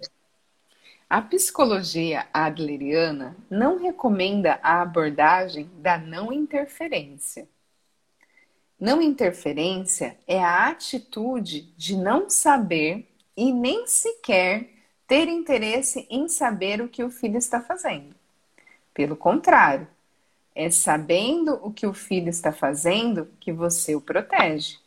A 1.10 1.22
psicologia 1.22 2.28
adleriana 2.34 3.34
não 3.50 3.80
recomenda 3.80 4.60
a 4.62 4.82
abordagem 4.82 5.70
da 5.78 5.98
não 5.98 6.34
interferência. 6.34 7.48
Não 8.78 9.02
interferência 9.02 10.18
é 10.28 10.44
a 10.44 10.68
atitude 10.68 11.62
de 11.78 11.96
não 11.96 12.30
saber 12.30 13.08
e 13.38 13.54
nem 13.54 13.88
sequer 13.88 14.68
ter 15.08 15.30
interesse 15.30 16.06
em 16.10 16.28
saber 16.28 16.82
o 16.82 16.90
que 16.90 17.02
o 17.02 17.10
filho 17.10 17.38
está 17.38 17.62
fazendo. 17.62 18.14
Pelo 18.94 19.16
contrário, 19.16 19.88
é 20.56 20.70
sabendo 20.70 21.60
o 21.62 21.72
que 21.72 21.88
o 21.88 21.94
filho 21.94 22.30
está 22.30 22.52
fazendo 22.52 23.28
que 23.40 23.52
você 23.52 23.96
o 23.96 24.02
protege. 24.02 24.78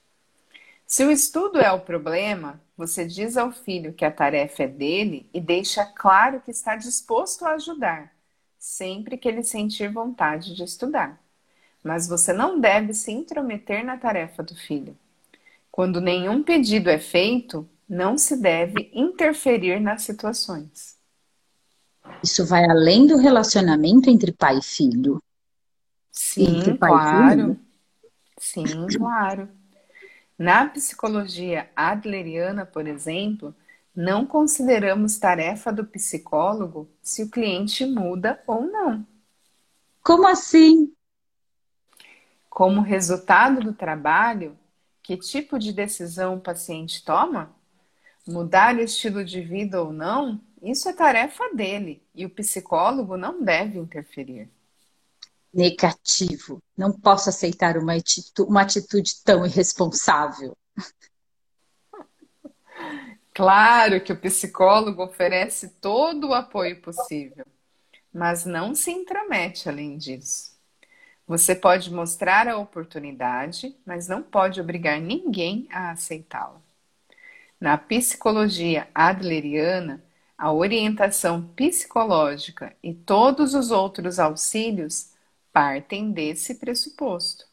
Se 0.86 1.04
o 1.04 1.10
estudo 1.10 1.58
é 1.58 1.72
o 1.72 1.80
problema, 1.80 2.60
você 2.76 3.04
diz 3.04 3.36
ao 3.36 3.50
filho 3.50 3.92
que 3.92 4.04
a 4.04 4.10
tarefa 4.10 4.62
é 4.62 4.68
dele 4.68 5.28
e 5.34 5.40
deixa 5.40 5.84
claro 5.84 6.40
que 6.40 6.50
está 6.50 6.76
disposto 6.76 7.44
a 7.44 7.54
ajudar, 7.54 8.12
sempre 8.58 9.16
que 9.16 9.26
ele 9.28 9.42
sentir 9.42 9.92
vontade 9.92 10.54
de 10.54 10.62
estudar. 10.62 11.20
Mas 11.82 12.06
você 12.06 12.32
não 12.32 12.60
deve 12.60 12.94
se 12.94 13.10
intrometer 13.10 13.84
na 13.84 13.96
tarefa 13.96 14.42
do 14.42 14.54
filho. 14.54 14.96
Quando 15.72 16.00
nenhum 16.00 16.42
pedido 16.42 16.88
é 16.88 16.98
feito, 16.98 17.68
não 17.88 18.16
se 18.16 18.36
deve 18.36 18.90
interferir 18.94 19.80
nas 19.80 20.02
situações. 20.02 20.96
Isso 22.22 22.46
vai 22.46 22.64
além 22.64 23.06
do 23.06 23.16
relacionamento 23.16 24.08
entre 24.08 24.32
pai 24.32 24.58
e 24.58 24.62
filho. 24.62 25.22
Sim, 26.16 26.76
claro. 26.78 27.60
Sim, 28.38 28.86
claro. 28.96 29.50
Na 30.38 30.66
psicologia 30.66 31.70
adleriana, 31.76 32.64
por 32.64 32.86
exemplo, 32.86 33.54
não 33.94 34.26
consideramos 34.26 35.18
tarefa 35.18 35.70
do 35.70 35.84
psicólogo 35.84 36.88
se 37.02 37.22
o 37.22 37.30
cliente 37.30 37.84
muda 37.84 38.42
ou 38.46 38.62
não. 38.62 39.06
Como 40.02 40.26
assim? 40.26 40.90
Como 42.48 42.80
resultado 42.80 43.60
do 43.60 43.74
trabalho, 43.74 44.58
que 45.02 45.18
tipo 45.18 45.58
de 45.58 45.70
decisão 45.70 46.36
o 46.36 46.40
paciente 46.40 47.04
toma? 47.04 47.54
Mudar 48.26 48.74
o 48.74 48.80
estilo 48.80 49.22
de 49.22 49.42
vida 49.42 49.82
ou 49.82 49.92
não, 49.92 50.40
isso 50.62 50.88
é 50.88 50.94
tarefa 50.94 51.44
dele 51.54 52.02
e 52.14 52.24
o 52.24 52.30
psicólogo 52.30 53.18
não 53.18 53.42
deve 53.42 53.78
interferir 53.78 54.50
negativo. 55.56 56.62
Não 56.76 56.92
posso 56.92 57.30
aceitar 57.30 57.78
uma 57.78 57.94
atitude, 57.94 58.48
uma 58.48 58.60
atitude 58.60 59.22
tão 59.24 59.46
irresponsável. 59.46 60.54
Claro 63.32 64.00
que 64.02 64.12
o 64.12 64.20
psicólogo 64.20 65.02
oferece 65.02 65.70
todo 65.80 66.28
o 66.28 66.34
apoio 66.34 66.80
possível, 66.82 67.46
mas 68.12 68.44
não 68.44 68.74
se 68.74 68.90
intromete 68.90 69.68
além 69.68 69.96
disso. 69.96 70.54
Você 71.26 71.54
pode 71.54 71.92
mostrar 71.92 72.48
a 72.48 72.56
oportunidade, 72.56 73.74
mas 73.84 74.06
não 74.08 74.22
pode 74.22 74.60
obrigar 74.60 75.00
ninguém 75.00 75.66
a 75.70 75.90
aceitá-la. 75.90 76.60
Na 77.58 77.76
psicologia 77.76 78.88
adleriana, 78.94 80.04
a 80.36 80.52
orientação 80.52 81.42
psicológica 81.56 82.76
e 82.82 82.92
todos 82.92 83.54
os 83.54 83.70
outros 83.70 84.18
auxílios 84.18 85.15
partem 85.56 86.12
desse 86.12 86.56
pressuposto. 86.56 87.46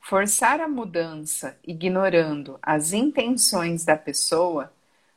Forçar 0.00 0.58
a 0.58 0.66
mudança 0.66 1.56
ignorando 1.64 2.58
as 2.60 2.92
intenções 2.92 3.84
da 3.84 3.96
pessoa 3.96 4.72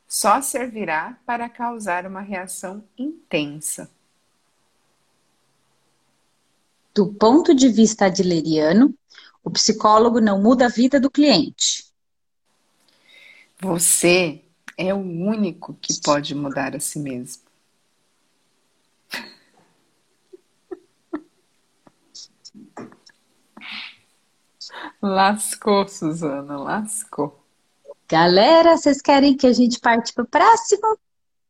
só 0.07 0.39
servirá 0.39 1.17
para 1.25 1.49
causar 1.49 2.05
uma 2.05 2.21
reação 2.21 2.83
intensa. 2.95 3.89
Do 6.93 7.11
ponto 7.15 7.55
de 7.55 7.67
vista 7.69 8.05
adleriano, 8.05 8.93
o 9.43 9.49
psicólogo 9.49 10.21
não 10.21 10.39
muda 10.39 10.67
a 10.67 10.69
vida 10.69 10.99
do 10.99 11.09
cliente. 11.09 11.87
Você 13.59 14.43
é 14.77 14.93
o 14.93 14.99
único 14.99 15.73
que 15.81 15.99
pode 15.99 16.35
mudar 16.35 16.75
a 16.75 16.79
si 16.79 16.99
mesmo. 16.99 17.52
Lascou, 25.01 25.87
Suzana, 25.87 26.57
lascou. 26.57 27.39
Galera, 28.09 28.77
vocês 28.77 29.01
querem 29.01 29.35
que 29.35 29.47
a 29.47 29.53
gente 29.53 29.79
parte 29.79 30.13
para 30.13 30.23
o 30.23 30.27
próximo 30.27 30.97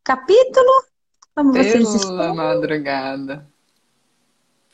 capítulo? 0.03 0.85
Como 1.35 1.51
vocês 1.51 1.73
Pela 1.73 1.95
estão? 1.95 2.35
madrugada. 2.35 3.47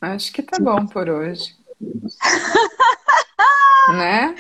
Acho 0.02 0.32
que 0.32 0.42
tá 0.42 0.58
bom 0.60 0.86
por 0.86 1.10
hoje. 1.10 1.58
né? 3.90 4.36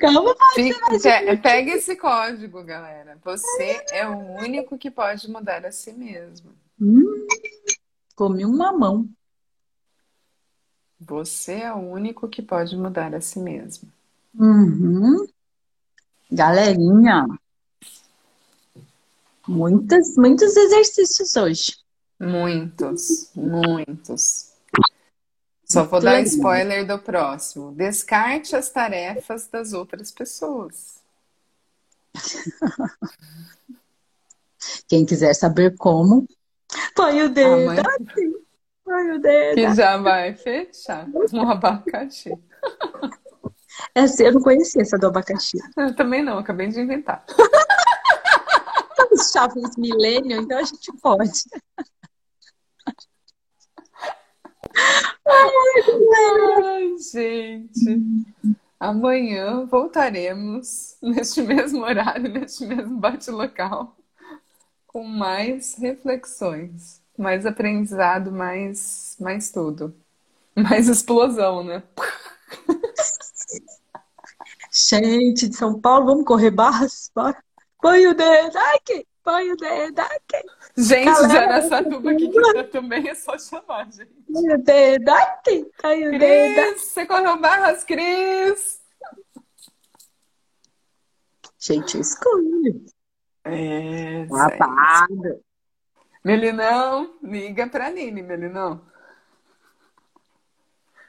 Como 0.00 0.34
pode 0.34 0.54
Fica, 0.54 1.36
Pega 1.40 1.72
esse 1.72 1.96
código, 1.96 2.62
galera. 2.64 3.16
Você 3.24 3.84
é 3.92 4.06
o 4.06 4.18
único 4.38 4.76
que 4.76 4.90
pode 4.90 5.30
mudar 5.30 5.64
a 5.64 5.70
si 5.70 5.92
mesmo. 5.92 6.50
Hum, 6.80 7.26
comi 8.16 8.44
uma 8.44 8.72
mão. 8.72 9.08
Você 11.06 11.54
é 11.54 11.72
o 11.72 11.78
único 11.78 12.28
que 12.28 12.42
pode 12.42 12.76
mudar 12.76 13.14
a 13.14 13.20
si 13.20 13.38
mesmo. 13.38 13.88
Uhum. 14.34 15.26
Galerinha, 16.30 17.26
muitos, 19.46 20.16
muitos 20.16 20.56
exercícios 20.56 21.36
hoje. 21.36 21.76
Muitos, 22.18 23.30
muitos. 23.34 24.52
Só 25.64 25.84
vou 25.84 26.00
dar 26.00 26.20
spoiler 26.22 26.86
do 26.86 26.98
próximo. 26.98 27.72
Descarte 27.72 28.54
as 28.54 28.70
tarefas 28.70 29.48
das 29.48 29.72
outras 29.72 30.10
pessoas. 30.10 31.00
Quem 34.86 35.04
quiser 35.04 35.34
saber 35.34 35.76
como, 35.76 36.26
põe 36.94 37.22
o 37.22 37.28
dedo. 37.28 37.66
Mãe... 37.66 37.82
Ai, 38.92 39.04
meu 39.04 39.20
Deus. 39.20 39.54
Que 39.54 39.74
já 39.74 39.96
vai 39.96 40.34
fechar 40.34 41.08
um 41.32 41.50
abacaxi. 41.50 42.30
Essa, 43.94 44.24
eu 44.24 44.32
não 44.32 44.42
conhecia 44.42 44.82
essa 44.82 44.98
do 44.98 45.06
abacaxi. 45.06 45.58
Eu 45.76 45.96
também 45.96 46.22
não, 46.22 46.38
acabei 46.38 46.68
de 46.68 46.80
inventar. 46.80 47.24
Os 49.10 49.30
chaves 49.30 49.76
milênio, 49.76 50.42
então 50.42 50.58
a 50.58 50.62
gente 50.62 50.92
pode. 51.00 51.42
Ai, 55.26 56.96
gente. 56.98 58.02
Amanhã 58.78 59.66
voltaremos 59.66 60.96
neste 61.02 61.42
mesmo 61.46 61.82
horário, 61.82 62.30
neste 62.30 62.66
mesmo 62.66 62.98
bate-local, 62.98 63.96
com 64.86 65.04
mais 65.04 65.74
reflexões, 65.76 67.01
mais 67.16 67.46
aprendizado, 67.46 68.32
mais, 68.32 69.16
mais 69.20 69.50
tudo. 69.50 69.94
Mais 70.54 70.88
explosão, 70.88 71.64
né? 71.64 71.82
Gente 74.70 75.48
de 75.48 75.56
São 75.56 75.80
Paulo, 75.80 76.06
vamos 76.06 76.24
correr 76.24 76.50
barras? 76.50 77.10
Põe 77.80 78.06
o 78.06 78.14
dedo 78.14 78.56
aqui, 78.74 79.06
põe 79.22 79.50
o 79.50 79.56
dedo 79.56 79.98
aqui. 80.00 80.46
Gente 80.76 81.06
Galera, 81.06 81.28
de 81.28 81.36
Araçatuba 81.36 82.10
aqui 82.12 82.28
que 82.30 82.64
também 82.64 83.08
é 83.08 83.14
só 83.14 83.38
chamar, 83.38 83.90
gente. 83.90 84.12
Põe 84.30 84.54
o 84.54 84.58
dedo 84.58 85.08
aqui, 85.10 85.70
põe 85.80 86.08
o 86.08 86.18
dedo 86.18 86.60
aqui. 86.60 86.78
Você 86.78 87.06
correu 87.06 87.38
barras, 87.38 87.84
Cris? 87.84 88.80
Gente, 91.58 91.94
eu 91.94 92.00
escolho. 92.00 92.84
É, 93.44 94.24
Babado. 94.26 95.40
Melinão, 96.24 97.14
liga 97.22 97.66
pra 97.66 97.90
Nini, 97.90 98.22
Melinão. 98.22 98.80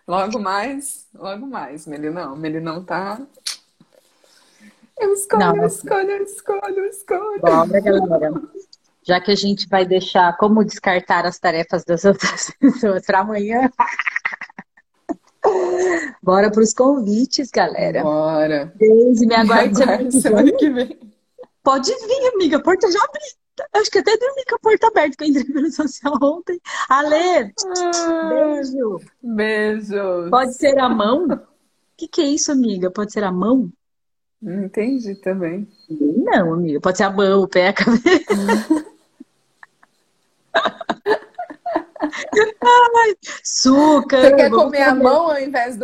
Logo 0.08 0.40
mais, 0.40 1.08
logo 1.14 1.46
mais, 1.46 1.86
Melinão. 1.86 2.36
Melinão 2.36 2.84
tá. 2.84 3.22
Eu 5.00 5.14
escolho, 5.14 5.40
Não, 5.40 5.58
eu 5.58 5.66
escolho, 5.68 6.12
eu 6.12 6.24
escolho, 6.24 6.80
eu 6.80 6.86
escolho. 6.86 7.42
Bora, 7.42 7.80
galera. 7.80 8.34
Já 9.04 9.20
que 9.20 9.32
a 9.32 9.36
gente 9.36 9.68
vai 9.68 9.86
deixar 9.86 10.36
como 10.38 10.64
descartar 10.64 11.26
as 11.26 11.38
tarefas 11.38 11.84
das 11.84 12.06
outras 12.06 12.52
pessoas 12.60 13.06
para 13.06 13.20
amanhã. 13.20 13.70
Bora 16.22 16.50
para 16.50 16.64
os 16.64 16.74
convites, 16.74 17.52
galera. 17.52 18.02
Bora. 18.02 18.74
Beijo, 18.76 19.26
me 19.26 19.36
aguarde 19.36 20.22
semana 20.22 20.52
que 20.54 20.70
vem. 20.70 21.00
Pode 21.62 21.92
vir, 21.92 22.32
amiga. 22.34 22.58
A 22.58 22.62
porta 22.62 22.90
já 22.92 23.00
abriu. 23.04 23.43
Acho 23.74 23.92
que 23.92 24.00
até 24.00 24.18
dormi 24.18 24.44
com 24.50 24.56
a 24.56 24.60
porta 24.60 24.88
aberta, 24.88 25.16
que 25.18 25.24
eu 25.24 25.28
entrei 25.28 25.46
pelo 25.46 25.72
social 25.72 26.18
ontem. 26.22 26.60
Ale, 26.90 27.54
beijo. 28.30 29.00
Beijo. 29.22 30.30
Pode 30.30 30.54
ser 30.56 30.80
a 30.80 30.90
mão? 30.90 31.28
O 31.28 31.40
que, 31.96 32.08
que 32.08 32.22
é 32.22 32.26
isso, 32.26 32.52
amiga? 32.52 32.90
Pode 32.90 33.14
ser 33.14 33.24
a 33.24 33.32
mão? 33.32 33.72
Não 34.42 34.66
entendi 34.66 35.16
também. 35.16 35.68
Não, 35.90 36.54
amiga. 36.54 36.82
Pode 36.82 36.98
ser 36.98 37.04
a 37.04 37.12
mão, 37.12 37.44
o 37.44 37.48
pé, 37.48 37.70
a 37.70 37.74
cabeça. 37.74 38.84
Ai, 42.66 43.16
suca. 43.44 44.22
Você 44.22 44.36
quer 44.36 44.50
comer 44.50 44.82
a 44.82 44.96
mão 44.96 45.30
ao 45.30 45.40
invés 45.40 45.78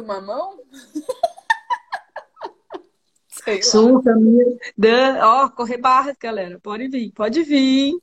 do 3.46 3.52
mamão? 3.52 4.02
Suca, 4.02 4.16
minha. 4.16 5.26
Ó, 5.26 5.50
correr 5.50 5.78
barras, 5.78 6.16
galera. 6.20 6.60
Pode 6.60 6.88
vir, 6.88 7.12
pode 7.12 7.44
vir. 7.44 7.94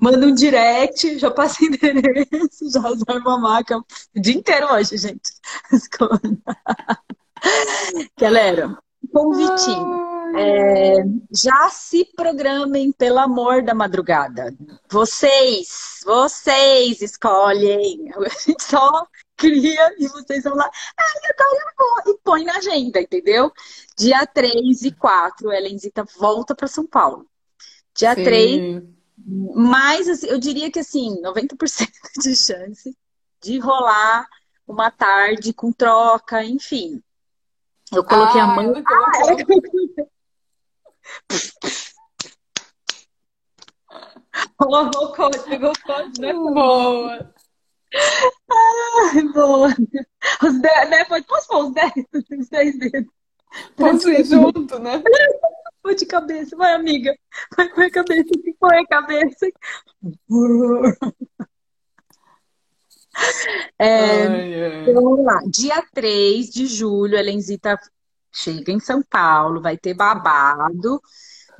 Manda 0.00 0.26
um 0.26 0.34
direct, 0.34 1.18
já 1.18 1.30
passa 1.30 1.58
endereço, 1.64 2.70
já 2.72 2.80
usa 2.88 3.04
uma 3.08 3.38
maca 3.38 3.78
o 3.78 4.20
dia 4.20 4.34
inteiro 4.34 4.72
hoje, 4.72 4.96
gente. 4.96 5.30
galera, 8.18 8.76
convitinho. 9.12 10.10
É, 10.36 10.94
já 11.34 11.68
se 11.70 12.04
programem, 12.16 12.92
pelo 12.92 13.18
amor 13.18 13.62
da 13.62 13.74
madrugada. 13.74 14.54
Vocês, 14.88 16.00
vocês 16.04 17.02
escolhem. 17.02 18.10
A 18.14 18.28
gente 18.46 18.62
só 18.62 19.06
cria 19.40 19.94
e 19.98 20.06
vocês 20.06 20.44
vão 20.44 20.54
lá. 20.54 20.70
Ah, 20.96 21.20
agora 21.30 21.64
eu 21.64 21.72
vou. 21.78 22.14
E 22.14 22.18
põe 22.22 22.44
na 22.44 22.56
agenda, 22.58 23.00
entendeu? 23.00 23.50
Dia 23.96 24.26
3 24.26 24.82
e 24.82 24.92
4, 24.92 25.50
a 25.50 25.56
Helenzita 25.56 26.04
volta 26.18 26.54
para 26.54 26.68
São 26.68 26.86
Paulo. 26.86 27.26
Dia 27.94 28.14
Sim. 28.14 28.24
3, 28.24 28.82
mas 29.54 30.08
assim, 30.08 30.26
eu 30.26 30.38
diria 30.38 30.70
que 30.70 30.78
assim, 30.78 31.20
90% 31.22 31.88
de 32.22 32.36
chance 32.36 32.96
de 33.42 33.58
rolar 33.58 34.28
uma 34.68 34.90
tarde 34.90 35.54
com 35.54 35.72
troca, 35.72 36.44
enfim. 36.44 37.02
Eu 37.90 38.04
coloquei 38.04 38.40
ah, 38.40 38.44
a 38.44 38.46
mão. 38.46 38.74
Ah, 38.86 39.12
é. 39.26 40.10
Rolou 44.60 44.86
o 44.86 45.12
código, 45.12 45.44
pegou 45.44 45.72
o 45.72 45.82
código, 45.82 46.20
né? 46.20 46.32
Boa! 46.32 47.34
Ai, 47.92 49.22
boa! 49.32 49.68
Os 50.42 50.60
dez, 50.60 50.90
né? 50.90 51.04
Pode, 51.04 51.26
posso 51.26 51.48
pôr 51.48 51.64
os 51.66 51.74
10? 51.74 51.92
Os 52.38 52.48
10 52.48 52.78
dedos. 52.78 53.12
Posso 53.76 54.08
ir 54.10 54.24
junto, 54.24 54.78
né? 54.78 55.02
Foi 55.82 55.94
de 55.94 56.04
cabeça, 56.04 56.54
vai, 56.56 56.74
amiga. 56.74 57.16
Vai 57.56 57.68
com 57.70 57.80
a 57.80 57.90
cabeça, 57.90 58.28
foi 58.58 58.78
a 58.78 58.86
cabeça. 58.86 59.46
É, 63.78 64.26
ai, 64.26 64.62
ai. 64.62 64.82
Então, 64.82 64.94
vamos 65.02 65.24
lá. 65.24 65.40
Dia 65.46 65.82
3 65.94 66.50
de 66.50 66.66
julho, 66.66 67.18
a 67.18 67.22
Lenzita 67.22 67.78
chega 68.30 68.70
em 68.70 68.78
São 68.78 69.02
Paulo, 69.02 69.62
vai 69.62 69.78
ter 69.78 69.94
babado, 69.94 71.00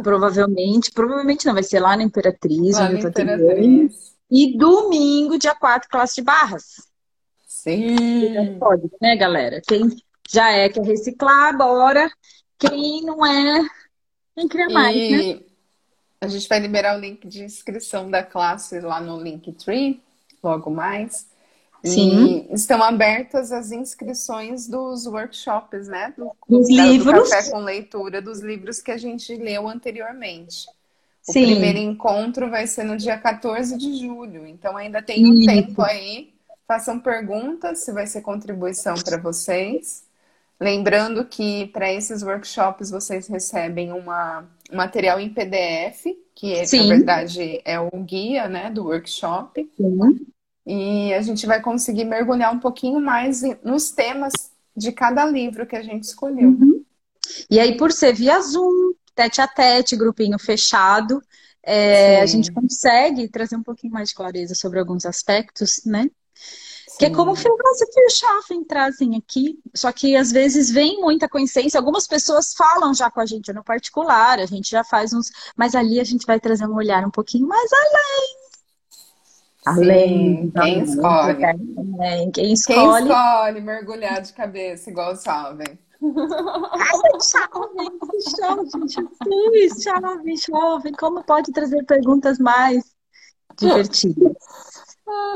provavelmente, 0.03 0.93
provavelmente 0.93 1.47
não, 1.47 1.55
vai 1.55 1.63
ser 1.63 1.81
lá 1.81 1.97
na 1.97 2.03
Imperatriz, 2.03 2.77
lá 2.77 2.85
onde 2.85 2.97
eu 2.97 3.13
tô 3.13 3.23
Imperatriz. 3.23 4.20
E 4.31 4.57
domingo, 4.57 5.39
dia 5.39 5.55
4, 5.55 5.89
classe 5.89 6.17
de 6.17 6.23
barras. 6.23 6.77
Sim. 7.47 8.59
Pode, 8.59 8.89
né, 9.01 9.17
galera? 9.17 9.61
Quem 9.67 9.89
já 10.29 10.51
é, 10.51 10.69
quer 10.69 10.85
reciclar, 10.85 11.57
bora. 11.57 12.11
Quem 12.59 13.03
não 13.03 13.25
é, 13.25 13.67
quem 14.35 14.49
quer 14.49 14.69
mais, 14.71 14.97
e... 14.97 15.35
né? 15.35 15.41
A 16.21 16.29
gente 16.29 16.49
vai 16.49 16.59
liberar 16.59 16.97
o 16.97 17.01
link 17.01 17.27
de 17.27 17.43
inscrição 17.43 18.11
da 18.11 18.23
classe 18.23 18.79
lá 18.81 19.01
no 19.01 19.21
Linktree, 19.23 20.03
logo 20.43 20.71
mais. 20.71 21.27
Sim. 21.83 22.47
E 22.51 22.55
estão 22.55 22.83
abertas 22.83 23.53
as 23.53 23.73
inscrições 23.73 24.69
dos 24.69 25.07
workshops, 25.07 25.89
né? 25.89 26.13
Do, 26.17 26.31
dos 26.47 26.69
do, 26.69 26.75
livros. 26.75 27.25
Do 27.25 27.31
café 27.31 27.51
com 27.51 27.61
leitura, 27.61 28.21
dos 28.21 28.41
livros 28.41 28.83
que 28.83 28.91
a 28.91 28.99
gente 28.99 29.35
leu 29.35 29.67
anteriormente. 29.67 30.67
O 31.29 31.33
Sim. 31.33 31.47
primeiro 31.47 31.79
encontro 31.79 32.49
vai 32.49 32.67
ser 32.67 32.85
no 32.85 32.97
dia 32.97 33.19
14 33.19 33.77
de 33.77 33.99
julho, 33.99 34.47
então 34.47 34.77
ainda 34.77 35.03
tem 35.03 35.27
um 35.27 35.35
Isso. 35.35 35.47
tempo 35.47 35.83
aí. 35.83 36.33
Façam 36.67 37.01
perguntas 37.01 37.85
se 37.85 37.93
vai 37.93 38.07
ser 38.07 38.21
contribuição 38.21 38.95
para 38.95 39.19
vocês. 39.19 40.05
Lembrando 40.61 41.25
que 41.25 41.67
para 41.69 41.93
esses 41.93 42.23
workshops 42.23 42.91
vocês 42.91 43.27
recebem 43.27 43.93
uma, 43.93 44.45
um 44.71 44.77
material 44.77 45.19
em 45.19 45.29
PDF, 45.29 46.05
que 46.35 46.55
é, 46.55 46.65
na 46.65 46.89
verdade 46.89 47.61
é 47.65 47.81
o 47.81 47.91
guia 48.05 48.49
né, 48.49 48.71
do 48.71 48.85
workshop. 48.85 49.69
Sim. 49.77 50.27
E 50.67 51.13
a 51.15 51.23
gente 51.23 51.47
vai 51.47 51.61
conseguir 51.61 52.05
mergulhar 52.05 52.55
um 52.55 52.61
pouquinho 52.61 53.01
mais 53.01 53.43
nos 53.65 53.91
temas 53.91 54.33
de 54.77 54.93
cada 54.93 55.25
livro 55.25 55.67
que 55.67 55.77
a 55.77 55.83
gente 55.83 56.05
escolheu. 56.05 56.51
Uhum. 56.51 56.85
E 57.51 57.59
aí, 57.59 57.77
por 57.77 57.91
ser 57.93 58.13
via 58.15 58.41
Zoom, 58.41 58.93
tete 59.15 59.41
a 59.41 59.49
tete, 59.49 59.97
grupinho 59.97 60.39
fechado, 60.39 61.23
é, 61.63 62.21
a 62.21 62.27
gente 62.27 62.51
consegue 62.53 63.29
trazer 63.29 63.57
um 63.57 63.63
pouquinho 63.63 63.93
mais 63.93 64.11
de 64.11 64.15
clareza 64.15 64.55
sobre 64.55 64.79
alguns 64.79 65.05
aspectos, 65.05 65.83
né? 65.85 66.11
Sim. 66.89 66.99
Que 66.99 67.05
é 67.07 67.11
como 67.11 67.33
o 67.33 67.37
filósofo 67.37 67.93
e 67.97 68.07
o 68.07 68.11
Schaffen 68.11 68.65
trazem 68.65 69.17
aqui, 69.17 69.59
só 69.75 69.93
que 69.93 70.17
às 70.17 70.33
vezes 70.33 70.71
vem 70.71 71.01
muita 71.01 71.29
coincidência. 71.29 71.79
Algumas 71.79 72.07
pessoas 72.07 72.55
falam 72.55 72.93
já 72.95 73.11
com 73.11 73.21
a 73.21 73.27
gente 73.27 73.53
no 73.53 73.63
particular, 73.63 74.39
a 74.39 74.47
gente 74.47 74.71
já 74.71 74.83
faz 74.83 75.13
uns. 75.13 75.31
Mas 75.57 75.75
ali 75.75 76.01
a 76.01 76.05
gente 76.05 76.27
vai 76.27 76.41
trazer 76.41 76.67
um 76.67 76.75
olhar 76.75 77.07
um 77.07 77.11
pouquinho 77.11 77.47
mais 77.47 77.71
além, 77.73 78.41
Além, 79.67 80.51
quem 80.51 80.83
escolhe? 80.83 81.37
Quem, 82.33 82.53
escolhe? 82.53 83.07
Quem 83.07 83.13
escolhe 83.13 83.61
mergulhar 83.61 84.23
de 84.23 84.33
cabeça, 84.33 84.91
igual 84.91 85.13
o 85.13 85.17
Salven? 87.21 87.99
Chove, 88.37 88.71
chove, 88.89 89.69
chove, 89.83 90.37
chove. 90.39 90.93
Como 90.99 91.23
pode 91.25 91.53
trazer 91.53 91.85
perguntas 91.85 92.39
mais 92.39 92.85
divertidas? 93.59 94.33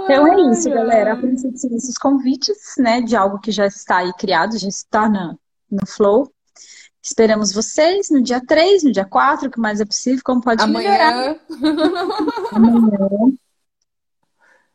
Então 0.05 0.27
é 0.29 0.53
isso, 0.53 0.71
galera. 0.71 1.15
A 1.15 1.17
princípio 1.17 1.59
são 1.59 1.77
esses 1.77 1.99
convites, 1.99 2.75
né, 2.79 3.01
de 3.01 3.17
algo 3.17 3.41
que 3.41 3.51
já 3.51 3.67
está 3.67 3.97
aí 3.97 4.12
criado, 4.12 4.57
já 4.57 4.69
está 4.69 5.09
na, 5.09 5.35
no 5.69 5.85
Flow. 5.85 6.33
Esperamos 7.03 7.53
vocês 7.53 8.09
no 8.09 8.23
dia 8.23 8.41
3, 8.41 8.85
no 8.85 8.93
dia 8.93 9.05
4, 9.05 9.49
o 9.49 9.51
que 9.51 9.59
mais 9.59 9.81
é 9.81 9.85
possível, 9.85 10.23
como 10.25 10.41
pode 10.41 10.62
Amanhã. 10.62 10.91
melhorar. 10.91 11.41
Amanhã. 12.55 13.33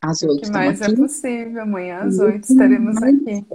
Às 0.02 0.22
oito. 0.22 0.36
O 0.36 0.42
que 0.42 0.52
mais 0.52 0.82
é 0.82 0.94
possível. 0.94 1.62
Amanhã 1.62 2.02
às 2.04 2.20
oito 2.20 2.52
estaremos 2.52 2.98
aqui. 3.02 3.46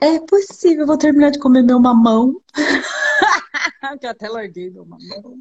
É 0.00 0.20
possível. 0.20 0.86
Vou 0.86 0.96
terminar 0.96 1.30
de 1.30 1.38
comer 1.38 1.62
meu 1.62 1.80
mamão. 1.80 2.40
que 3.98 4.06
eu 4.06 4.10
até 4.10 4.28
larguei 4.28 4.70
meu 4.70 4.84
mamão. 4.84 5.40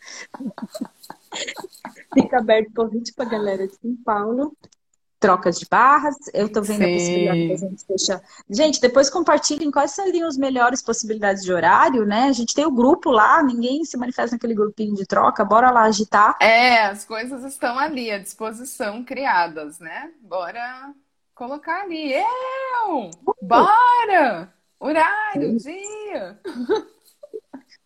Fica 2.14 2.38
aberto 2.38 2.70
o 2.70 2.74
convite 2.74 3.12
para 3.12 3.26
a 3.26 3.28
galera 3.28 3.68
de 3.68 3.74
São 3.76 3.94
Paulo. 4.04 4.56
trocas 5.18 5.58
de 5.58 5.66
barras. 5.68 6.16
Eu 6.32 6.46
estou 6.46 6.62
vendo 6.62 6.78
Sim. 6.78 6.84
a 6.84 6.96
possibilidade 6.96 7.46
de 7.46 7.52
a 7.52 7.56
gente 7.56 7.84
fechar. 7.84 8.22
Gente, 8.48 8.80
depois 8.80 9.10
compartilhem 9.10 9.70
quais 9.70 9.90
seriam 9.90 10.26
as 10.26 10.38
melhores 10.38 10.80
possibilidades 10.82 11.44
de 11.44 11.52
horário, 11.52 12.06
né? 12.06 12.24
A 12.24 12.32
gente 12.32 12.54
tem 12.54 12.64
o 12.64 12.72
grupo 12.72 13.10
lá, 13.10 13.42
ninguém 13.42 13.84
se 13.84 13.98
manifesta 13.98 14.36
naquele 14.36 14.54
grupinho 14.54 14.94
de 14.94 15.04
troca, 15.04 15.44
bora 15.44 15.70
lá 15.70 15.82
agitar. 15.82 16.38
É, 16.40 16.86
as 16.86 17.04
coisas 17.04 17.44
estão 17.44 17.78
ali 17.78 18.10
à 18.10 18.18
disposição, 18.18 19.04
criadas, 19.04 19.78
né? 19.78 20.10
Bora 20.22 20.94
colocar 21.40 21.84
ali. 21.84 22.12
Eu! 22.12 23.10
Bora! 23.40 24.52
Horário, 24.78 25.56
dia! 25.56 26.38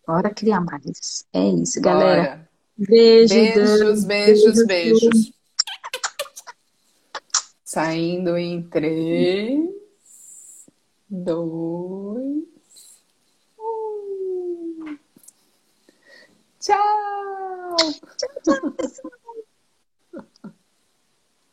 Bora 0.05 0.33
criar 0.33 0.59
mais. 0.59 1.25
É 1.31 1.47
isso, 1.47 1.79
galera. 1.79 2.49
Beijo, 2.77 3.33
beijos, 3.33 4.03
beijos, 4.03 4.05
beijos, 4.05 4.65
beijos. 4.67 5.33
Saindo 7.63 8.37
em 8.37 8.61
três, 8.69 9.69
dois, 11.09 12.43
um. 13.57 14.97
Tchau! 16.59 17.75
Tchau, 18.17 18.31
tchau. 18.43 18.95